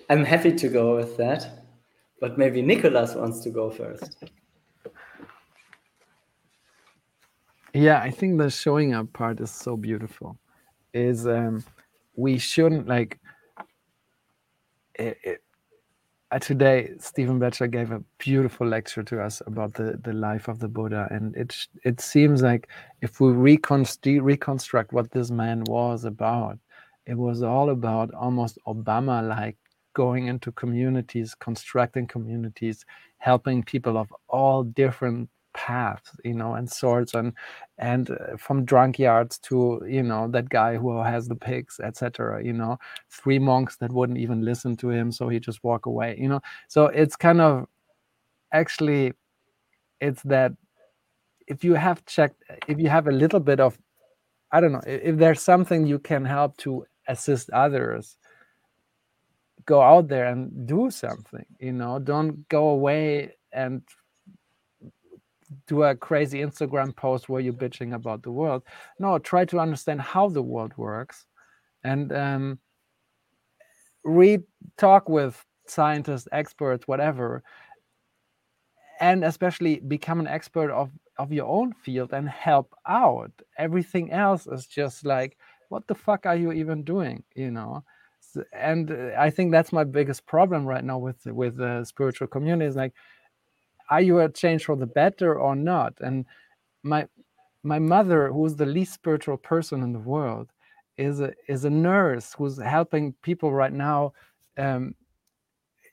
I'm 0.10 0.26
happy 0.26 0.52
to 0.54 0.68
go 0.68 0.98
with 0.98 1.16
that, 1.16 1.66
but 2.20 2.38
maybe 2.38 2.62
Nikolas 2.62 3.16
wants 3.16 3.40
to 3.42 3.50
go 3.50 3.70
first. 3.70 4.18
Yeah, 7.74 8.02
I 8.02 8.12
think 8.12 8.38
the 8.38 8.50
showing 8.50 8.94
up 8.94 9.14
part 9.14 9.40
is 9.40 9.50
so 9.50 9.78
beautiful. 9.78 10.38
Is 10.94 11.26
um, 11.26 11.64
we 12.16 12.38
shouldn't 12.38 12.88
like 12.88 13.20
it, 14.96 15.18
it, 15.24 15.44
uh, 16.32 16.40
today 16.40 16.92
Stephen 17.00 17.40
Batchelor 17.40 17.68
gave 17.68 17.92
a 17.92 18.04
beautiful 18.18 18.68
lecture 18.68 19.04
to 19.04 19.22
us 19.22 19.42
about 19.46 19.74
the, 19.74 20.00
the 20.04 20.14
life 20.14 20.48
of 20.48 20.60
the 20.60 20.68
Buddha, 20.68 21.08
and 21.12 21.36
it 21.36 21.56
it 21.84 22.00
seems 22.00 22.42
like 22.42 22.70
if 23.02 23.20
we 23.20 23.32
reconstruct 23.32 24.22
reconstruct 24.22 24.94
what 24.94 25.12
this 25.12 25.32
man 25.32 25.64
was 25.66 26.06
about, 26.06 26.58
it 27.06 27.16
was 27.16 27.44
all 27.44 27.70
about 27.70 28.14
almost 28.14 28.58
Obama 28.68 29.28
like 29.28 29.58
going 29.94 30.28
into 30.28 30.52
communities, 30.54 31.36
constructing 31.36 32.08
communities, 32.08 32.86
helping 33.18 33.62
people 33.64 33.98
of 33.98 34.08
all 34.30 34.64
different 34.64 35.30
paths 35.54 36.12
you 36.24 36.34
know 36.34 36.54
and 36.54 36.70
sorts 36.70 37.14
and 37.14 37.34
and 37.78 38.12
uh, 38.12 38.38
from 38.38 38.64
drunk 38.64 38.98
yards 38.98 39.38
to 39.40 39.82
you 39.88 40.04
know 40.04 40.28
that 40.28 40.50
guy 40.50 40.76
who 40.76 41.02
has 41.02 41.28
the 41.28 41.36
pigs 41.36 41.80
etc 41.84 42.44
you 42.44 42.54
know 42.54 42.78
three 43.10 43.40
monks 43.40 43.78
that 43.78 43.92
wouldn't 43.92 44.20
even 44.20 44.44
listen 44.46 44.76
to 44.76 44.90
him 44.90 45.12
so 45.12 45.28
he 45.28 45.40
just 45.40 45.64
walk 45.64 45.86
away 45.86 46.16
you 46.18 46.28
know? 46.28 46.42
So 46.68 46.86
it's 46.86 47.16
kind 47.16 47.42
of 47.42 47.68
actually 48.54 49.14
it's 50.00 50.22
that 50.24 50.54
if 51.48 51.64
you 51.64 51.74
have 51.74 52.06
checked 52.06 52.44
if 52.68 52.80
you 52.80 52.90
have 52.90 53.08
a 53.08 53.12
little 53.12 53.40
bit 53.40 53.60
of 53.60 53.78
i 54.52 54.60
don't 54.60 54.72
know 54.72 54.84
if 54.86 55.18
there's 55.18 55.42
something 55.42 55.86
you 55.86 56.00
can 56.00 56.26
help 56.26 56.58
to 56.58 56.86
assist 57.08 57.50
others 57.52 58.18
go 59.66 59.82
out 59.82 60.08
there 60.08 60.26
and 60.26 60.68
do 60.68 60.90
something 60.90 61.46
you 61.60 61.72
know? 61.72 62.00
Don't 62.00 62.48
go 62.50 62.70
away 62.70 63.36
and 63.52 63.82
do 65.68 65.84
a 65.84 65.96
crazy 65.96 66.40
Instagram 66.40 66.96
post 66.96 67.30
where 67.30 67.42
you're 67.42 67.54
bitching 67.54 67.94
about 67.94 68.24
the 68.24 68.32
world. 68.32 68.64
No, 69.00 69.18
try 69.20 69.46
to 69.46 69.60
understand 69.60 70.02
how 70.02 70.30
the 70.30 70.42
world 70.42 70.74
works 70.78 71.26
and 71.84 72.12
um, 72.14 72.60
read, 74.04 74.44
talk 74.78 75.10
with 75.10 75.44
scientists, 75.68 76.28
experts, 76.32 76.88
whatever, 76.88 77.44
and 79.00 79.24
especially 79.24 79.80
become 79.80 80.20
an 80.20 80.28
expert 80.28 80.72
of, 80.72 80.92
of 81.18 81.32
your 81.32 81.48
own 81.48 81.74
field 81.74 82.14
and 82.14 82.30
help 82.30 82.74
out. 82.88 83.32
Everything 83.58 84.12
else 84.12 84.48
is 84.48 84.68
just 84.68 85.06
like, 85.06 85.38
what 85.70 85.88
the 85.88 85.96
fuck 85.96 86.26
are 86.26 86.36
you 86.36 86.52
even 86.52 86.84
doing? 86.84 87.24
You 87.36 87.52
know? 87.52 87.84
And 88.54 88.92
uh, 88.92 89.12
I 89.18 89.30
think 89.30 89.52
that's 89.52 89.74
my 89.74 89.84
biggest 89.84 90.26
problem 90.26 90.66
right 90.66 90.84
now 90.84 91.00
with 91.00 91.26
with 91.26 91.58
the 91.58 91.84
spiritual 91.84 92.28
community 92.28 92.68
is 92.68 92.76
like 92.76 92.94
are 93.92 94.02
you 94.02 94.20
a 94.22 94.30
change 94.30 94.66
for 94.66 94.78
the 94.78 94.88
better 94.88 95.40
or 95.40 95.56
not? 95.56 95.96
And 96.02 96.26
my 96.84 97.08
my 97.64 97.80
mother, 97.80 98.32
who's 98.32 98.56
the 98.56 98.66
least 98.66 98.94
spiritual 98.94 99.38
person 99.38 99.84
in 99.84 99.94
the 99.94 100.00
world, 100.00 100.50
is 100.98 101.22
a 101.22 101.34
is 101.48 101.66
a 101.66 101.70
nurse 101.70 102.34
who's 102.38 102.60
helping 102.60 103.14
people 103.24 103.54
right 103.54 103.74
now. 103.74 104.14
Um, 104.58 104.96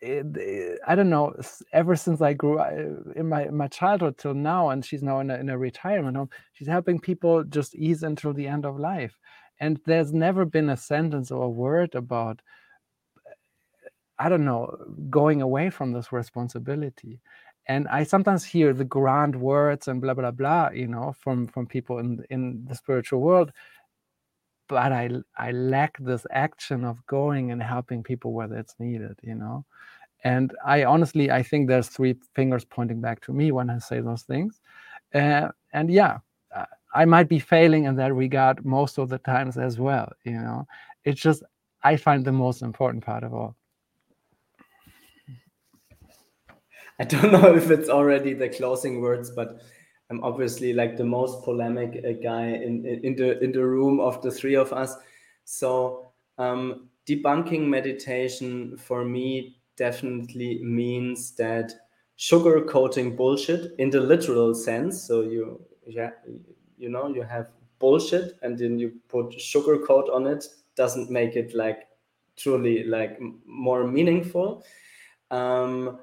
I 0.02 0.94
don't 0.94 1.10
know. 1.10 1.34
Ever 1.72 1.96
since 1.96 2.22
I 2.22 2.34
grew 2.34 2.60
in 3.16 3.28
my 3.28 3.46
my 3.50 3.68
childhood 3.68 4.18
till 4.18 4.34
now, 4.34 4.70
and 4.70 4.84
she's 4.84 5.02
now 5.02 5.20
in 5.20 5.30
a, 5.30 5.36
in 5.36 5.48
a 5.50 5.58
retirement 5.58 6.16
home. 6.16 6.30
She's 6.54 6.68
helping 6.68 7.00
people 7.00 7.44
just 7.44 7.74
ease 7.74 8.04
until 8.04 8.32
the 8.32 8.46
end 8.46 8.64
of 8.64 8.78
life, 8.78 9.18
and 9.60 9.80
there's 9.86 10.12
never 10.12 10.44
been 10.44 10.70
a 10.70 10.76
sentence 10.76 11.30
or 11.32 11.44
a 11.44 11.50
word 11.50 11.94
about 11.96 12.42
I 14.18 14.28
don't 14.28 14.44
know 14.44 14.76
going 15.10 15.42
away 15.42 15.70
from 15.70 15.92
this 15.92 16.12
responsibility 16.12 17.20
and 17.68 17.86
i 17.88 18.02
sometimes 18.02 18.44
hear 18.44 18.72
the 18.72 18.84
grand 18.84 19.36
words 19.36 19.88
and 19.88 20.00
blah 20.00 20.14
blah 20.14 20.30
blah 20.30 20.70
you 20.70 20.86
know 20.88 21.14
from 21.20 21.46
from 21.46 21.66
people 21.66 21.98
in 21.98 22.24
in 22.30 22.64
the 22.66 22.74
spiritual 22.74 23.20
world. 23.20 23.52
But 24.68 24.92
i 24.92 25.10
i 25.36 25.50
lack 25.52 25.96
this 25.98 26.26
action 26.30 26.84
of 26.84 27.04
going 27.06 27.52
and 27.52 27.62
helping 27.62 28.02
people 28.02 28.32
where 28.32 28.52
it's 28.52 28.74
needed 28.78 29.18
you 29.22 29.34
know? 29.34 29.64
And 30.24 30.52
i 30.64 30.84
honestly 30.84 31.30
i 31.30 31.42
think 31.42 31.68
there's 31.68 31.88
three 31.88 32.16
fingers 32.34 32.64
pointing 32.64 33.00
back 33.00 33.20
to 33.22 33.32
me. 33.32 33.52
When 33.52 33.70
i 33.70 33.78
say 33.78 34.00
those 34.00 34.22
things. 34.22 34.60
Uh, 35.14 35.48
and 35.72 35.90
yeah 35.90 36.18
i 36.94 37.04
might 37.04 37.28
be 37.28 37.38
failing 37.38 37.84
in 37.84 37.96
that 37.96 38.14
regard 38.14 38.64
most 38.64 38.98
of 38.98 39.08
the 39.08 39.18
times 39.18 39.56
as 39.58 39.78
well 39.78 40.10
you 40.24 40.32
know? 40.32 40.66
It's 41.04 41.20
just 41.20 41.42
i 41.82 41.96
find 41.96 42.24
the 42.24 42.32
most 42.32 42.62
important 42.62 43.04
part 43.04 43.24
of 43.24 43.32
all 43.34 43.56
I 46.98 47.04
don't 47.04 47.32
know 47.36 47.54
if 47.54 47.70
it's 47.70 47.88
already 47.88 48.34
the 48.34 48.48
closing 48.48 49.00
words, 49.00 49.30
but 49.30 49.60
I'm 50.10 50.22
obviously 50.24 50.72
like 50.72 50.96
the 50.96 51.04
most 51.04 51.44
polemic 51.44 52.02
uh, 52.04 52.12
guy 52.22 52.46
in, 52.48 52.84
in 52.86 53.16
the 53.16 53.38
in 53.42 53.52
the 53.52 53.64
room 53.64 54.00
of 54.00 54.22
the 54.22 54.30
three 54.30 54.56
of 54.56 54.72
us. 54.72 54.94
So 55.44 56.12
um, 56.38 56.88
debunking 57.06 57.66
meditation 57.66 58.76
for 58.76 59.04
me 59.04 59.58
definitely 59.76 60.62
means 60.64 61.32
that 61.36 61.72
sugarcoating 62.18 63.16
bullshit 63.16 63.74
in 63.78 63.90
the 63.90 64.00
literal 64.00 64.54
sense. 64.54 65.00
So 65.02 65.22
you 65.22 65.60
yeah 65.86 66.10
you 66.76 66.88
know 66.88 67.08
you 67.08 67.22
have 67.22 67.50
bullshit 67.78 68.38
and 68.42 68.58
then 68.58 68.78
you 68.78 68.92
put 69.08 69.30
sugarcoat 69.38 70.12
on 70.12 70.26
it 70.26 70.44
doesn't 70.74 71.10
make 71.10 71.36
it 71.36 71.54
like 71.54 71.86
truly 72.36 72.84
like 72.84 73.18
more 73.46 73.86
meaningful 73.86 74.64
Um, 75.30 76.00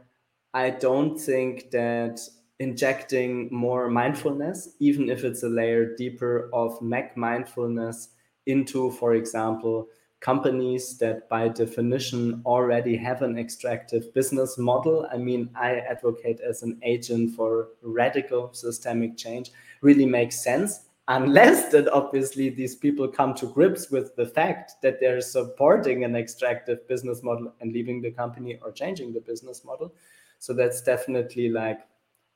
I 0.56 0.70
don't 0.70 1.20
think 1.20 1.70
that 1.72 2.22
injecting 2.60 3.50
more 3.52 3.90
mindfulness, 3.90 4.70
even 4.80 5.10
if 5.10 5.26
it's 5.26 5.44
a 5.44 5.50
layer 5.50 5.98
deeper 5.98 6.50
of 6.54 6.82
Mac 6.82 7.18
mindfulness 7.18 8.08
into, 8.46 8.92
for 8.92 9.16
example, 9.16 9.90
companies 10.22 10.98
that 11.00 11.28
by 11.28 11.50
definition 11.50 12.42
already 12.46 12.96
have 12.96 13.22
an 13.22 13.38
extractive 13.38 14.14
business 14.14 14.58
model. 14.58 15.06
I 15.12 15.18
mean, 15.18 15.50
I 15.56 15.80
advocate 15.80 16.40
as 16.40 16.64
an 16.64 16.80
agent 16.84 17.36
for 17.36 17.68
radical 17.82 18.54
systemic 18.54 19.18
change, 19.18 19.52
really 19.82 20.06
makes 20.06 20.42
sense. 20.42 20.86
Unless 21.10 21.70
that 21.74 21.90
obviously 21.90 22.48
these 22.48 22.78
people 22.78 23.10
come 23.10 23.34
to 23.36 23.48
grips 23.48 23.92
with 23.92 24.16
the 24.16 24.26
fact 24.26 24.82
that 24.82 25.02
they're 25.02 25.20
supporting 25.20 26.06
an 26.06 26.16
extractive 26.16 26.88
business 26.88 27.24
model 27.24 27.54
and 27.60 27.74
leaving 27.74 28.02
the 28.02 28.12
company 28.12 28.58
or 28.62 28.72
changing 28.72 29.12
the 29.12 29.20
business 29.20 29.66
model. 29.66 29.94
So 30.40 30.54
that's 30.54 30.82
definitely 30.82 31.50
like 31.50 31.80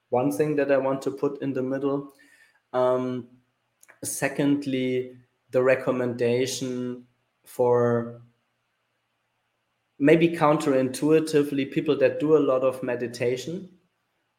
one 0.09 0.31
thing 0.31 0.55
that 0.55 0.71
I 0.71 0.77
want 0.77 1.01
to 1.03 1.11
put 1.11 1.41
in 1.41 1.53
the 1.53 1.61
middle. 1.61 2.13
Um, 2.73 3.27
secondly, 4.03 5.17
the 5.51 5.61
recommendation 5.61 7.05
for 7.45 8.21
maybe 9.97 10.30
counterintuitively 10.30 11.71
people 11.71 11.97
that 11.97 12.19
do 12.19 12.38
a 12.38 12.39
lot 12.39 12.63
of 12.63 12.81
meditation 12.81 13.69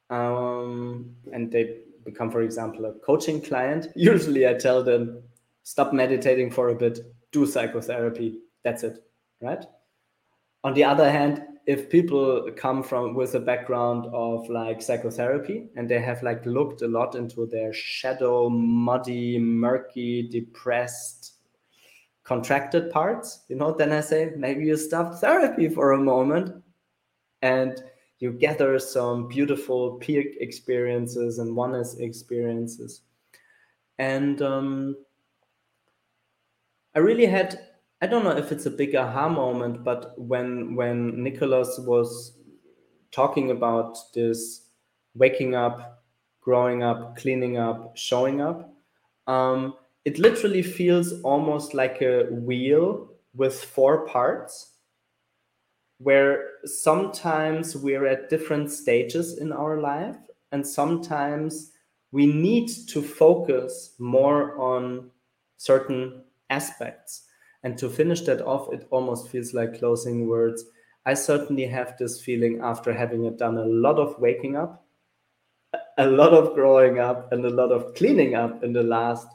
um, 0.09 1.15
and 1.33 1.53
they 1.53 1.79
become, 2.05 2.31
for 2.31 2.43
example, 2.43 2.87
a 2.87 2.93
coaching 2.95 3.41
client. 3.41 3.89
Usually 3.95 4.49
I 4.49 4.55
tell 4.55 4.83
them, 4.83 5.23
stop 5.63 5.93
meditating 5.93 6.51
for 6.51 6.71
a 6.71 6.75
bit, 6.75 7.01
do 7.33 7.47
psychotherapy. 7.47 8.39
That's 8.65 8.83
it, 8.83 9.05
right? 9.41 9.65
On 10.65 10.75
the 10.75 10.85
other 10.85 11.11
hand, 11.11 11.43
if 11.67 11.91
people 11.91 12.51
come 12.57 12.83
from 12.83 13.15
with 13.15 13.35
a 13.35 13.41
background 13.41 14.07
of 14.13 14.49
like 14.49 14.83
psychotherapy 14.83 15.69
and 15.77 15.89
they 15.89 16.01
have 16.01 16.23
like 16.23 16.45
looked 16.47 16.83
a 16.83 16.89
lot 16.89 17.15
into 17.15 17.47
their 17.47 17.73
shadow, 17.73 18.49
muddy, 18.49 19.39
murky, 19.39 20.29
depressed, 20.29 21.35
contracted 22.25 22.91
parts, 22.91 23.45
you 23.49 23.57
know, 23.57 23.73
then 23.73 23.93
I 23.93 24.01
say 24.01 24.33
maybe 24.37 24.65
you 24.65 24.77
stop 24.77 25.15
therapy 25.17 25.69
for 25.69 25.93
a 25.93 25.99
moment 25.99 26.63
and 27.43 27.83
you 28.21 28.33
gather 28.33 28.79
some 28.79 29.29
beautiful 29.29 29.93
peak 29.97 30.37
experiences 30.41 31.39
and 31.39 31.57
oneness 31.57 31.97
experiences. 31.99 33.03
And 33.99 34.41
um, 34.43 34.97
I 36.95 36.99
really 36.99 37.27
had, 37.27 37.67
I 38.01 38.07
don't 38.07 38.25
know 38.25 38.37
if 38.37 38.51
it's 38.53 38.67
a 38.67 38.71
big 38.71 38.95
aha 38.95 39.29
moment, 39.29 39.85
but 39.85 40.19
when 40.19 40.75
when 40.75 41.23
Nikolas 41.23 41.79
was 41.81 42.39
talking 43.13 43.51
about 43.51 43.99
this 44.15 44.67
waking 45.15 45.55
up, 45.55 46.05
growing 46.41 46.83
up, 46.83 47.17
cleaning 47.17 47.59
up, 47.59 47.97
showing 47.97 48.41
up, 48.41 48.73
um, 49.27 49.75
it 50.05 50.19
literally 50.19 50.63
feels 50.63 51.21
almost 51.23 51.75
like 51.75 52.01
a 52.01 52.25
wheel 52.31 53.09
with 53.35 53.63
four 53.65 54.07
parts 54.07 54.73
where 55.99 56.45
sometimes 56.65 57.77
we're 57.77 58.07
at 58.07 58.31
different 58.31 58.71
stages 58.71 59.39
in 59.39 59.53
our 59.53 59.81
life 59.81 60.17
and 60.53 60.67
sometimes 60.67 61.73
we 62.13 62.27
need 62.27 62.69
to 62.89 63.03
focus 63.03 63.95
more 63.99 64.59
on 64.59 65.11
certain 65.59 66.25
aspects 66.49 67.27
and 67.63 67.77
to 67.79 67.89
finish 67.89 68.23
that 68.23 68.41
off 68.43 68.73
it 68.73 68.87
almost 68.91 69.29
feels 69.29 69.55
like 69.55 69.79
closing 69.79 70.27
words 70.27 70.65
i 71.07 71.15
certainly 71.15 71.67
have 71.67 71.97
this 71.99 72.21
feeling 72.21 72.61
after 72.63 72.93
having 72.93 73.37
done 73.37 73.59
a 73.59 73.65
lot 73.65 73.99
of 73.99 74.19
waking 74.19 74.57
up 74.57 74.85
a 75.99 76.07
lot 76.07 76.33
of 76.33 76.55
growing 76.55 76.99
up 76.99 77.33
and 77.33 77.45
a 77.45 77.51
lot 77.51 77.71
of 77.71 77.95
cleaning 77.95 78.35
up 78.35 78.65
in 78.65 78.73
the 78.73 78.83
last 78.83 79.29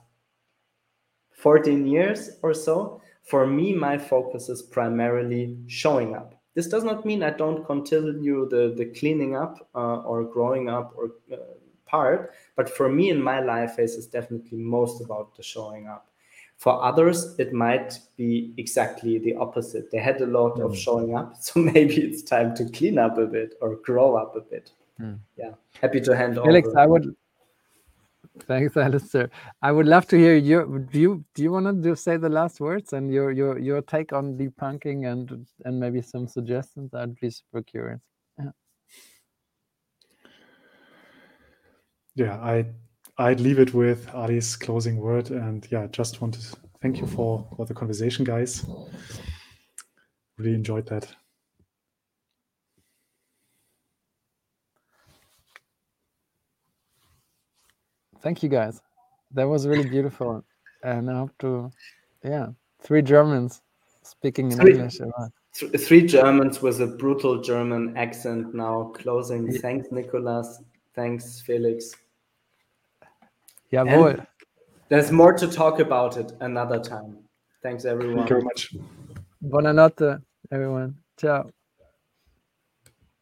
14 1.36 1.86
years 1.86 2.32
or 2.42 2.54
so, 2.54 3.02
for 3.24 3.46
me, 3.46 3.74
my 3.74 3.98
focus 3.98 4.50
is 4.50 4.62
primarily 4.62 5.58
showing 5.68 6.16
up. 6.16 6.36
This 6.56 6.68
does 6.68 6.84
not 6.84 7.06
mean 7.06 7.22
I 7.22 7.32
don't 7.32 7.66
continue 7.66 8.48
the, 8.50 8.74
the 8.76 8.86
cleaning 8.98 9.36
up 9.36 9.70
uh, 9.76 9.98
or 9.98 10.24
growing 10.24 10.70
up 10.70 10.94
or 10.96 11.12
uh, 11.32 11.38
part, 11.86 12.34
but 12.56 12.70
for 12.70 12.90
me 12.90 13.10
in 13.10 13.22
my 13.22 13.42
life 13.42 13.76
phase 13.76 13.96
is 13.96 14.08
definitely 14.08 14.58
most 14.58 15.02
about 15.02 15.36
the 15.36 15.44
showing 15.44 15.88
up. 15.88 16.10
For 16.58 16.82
others, 16.82 17.38
it 17.38 17.54
might 17.54 18.00
be 18.16 18.54
exactly 18.58 19.20
the 19.20 19.36
opposite. 19.36 19.92
They 19.92 19.98
had 19.98 20.22
a 20.22 20.26
lot 20.26 20.58
mm. 20.58 20.66
of 20.66 20.78
showing 20.78 21.16
up, 21.16 21.36
so 21.40 21.60
maybe 21.60 21.98
it's 21.98 22.24
time 22.24 22.56
to 22.56 22.66
clean 22.66 22.98
up 22.98 23.18
a 23.18 23.26
bit 23.26 23.56
or 23.62 23.76
grow 23.78 24.16
up 24.16 24.36
a 24.36 24.42
bit. 24.42 24.72
Mm. 25.00 25.20
Yeah, 25.38 25.52
happy 25.82 26.00
to 26.02 26.16
hand 26.16 26.36
Felix, 26.36 26.68
over. 26.70 26.80
I 26.80 26.86
would 26.86 27.16
Thanks, 28.48 28.76
Alistair. 28.78 29.30
I 29.62 29.72
would 29.72 29.86
love 29.86 30.08
to 30.08 30.18
hear 30.18 30.36
your 30.36 30.66
do 30.66 31.00
you 31.00 31.26
do 31.34 31.44
you 31.44 31.52
want 31.52 31.84
to 31.84 31.96
say 31.96 32.18
the 32.18 32.30
last 32.30 32.60
words 32.60 32.94
and 32.94 33.12
your 33.12 33.32
your 33.32 33.58
your 33.60 33.82
take 33.82 34.14
on 34.14 34.38
debunking 34.38 35.12
and 35.12 35.48
and 35.64 35.80
maybe 35.80 36.02
some 36.02 36.28
suggestions? 36.28 36.94
I'd 36.94 37.16
be 37.20 37.30
super 37.30 37.62
curious. 37.62 38.02
Yeah. 38.38 38.52
Yeah, 42.16 42.38
I 42.38 42.66
I'd 43.18 43.40
leave 43.40 43.60
it 43.60 43.74
with 43.74 44.14
Ali's 44.14 44.56
closing 44.56 44.98
word 44.98 45.32
and 45.32 45.66
yeah, 45.72 45.88
just 45.88 46.22
want 46.22 46.34
to 46.34 46.58
thank 46.82 47.00
you 47.00 47.08
for 47.08 47.48
for 47.56 47.66
the 47.66 47.74
conversation, 47.74 48.26
guys. 48.26 48.66
Really 50.38 50.54
enjoyed 50.54 50.86
that. 50.88 51.08
Thank 58.22 58.42
you 58.44 58.50
guys. 58.50 58.82
That 59.34 59.48
was 59.48 59.68
really 59.68 59.88
beautiful. 59.88 60.44
And 60.84 61.10
I 61.10 61.20
hope 61.20 61.38
to, 61.40 61.72
yeah, 62.24 62.48
three 62.82 63.02
Germans 63.02 63.62
speaking 64.04 64.52
in 64.52 64.58
three, 64.58 64.74
English. 64.74 65.00
Th 65.54 65.80
three 65.80 66.06
Germans 66.06 66.62
with 66.62 66.82
a 66.82 66.88
brutal 66.88 67.42
German 67.42 67.96
accent 67.96 68.54
now 68.54 68.92
closing. 68.96 69.52
Yeah. 69.52 69.60
Thanks, 69.60 69.88
Nikolas. 69.92 70.64
Thanks, 70.96 71.40
Felix. 71.42 71.96
Jawohl. 73.72 74.20
And 74.20 74.28
there's 74.90 75.12
more 75.12 75.34
to 75.34 75.48
talk 75.48 75.80
about 75.80 76.18
it 76.18 76.32
another 76.40 76.80
time. 76.80 77.18
Thanks, 77.64 77.86
everyone. 77.86 78.18
Thank 78.18 78.30
you 78.30 78.36
very 78.36 78.44
much. 78.44 78.76
Buonanotte, 79.44 80.22
everyone. 80.52 80.96
Ciao. 81.18 81.50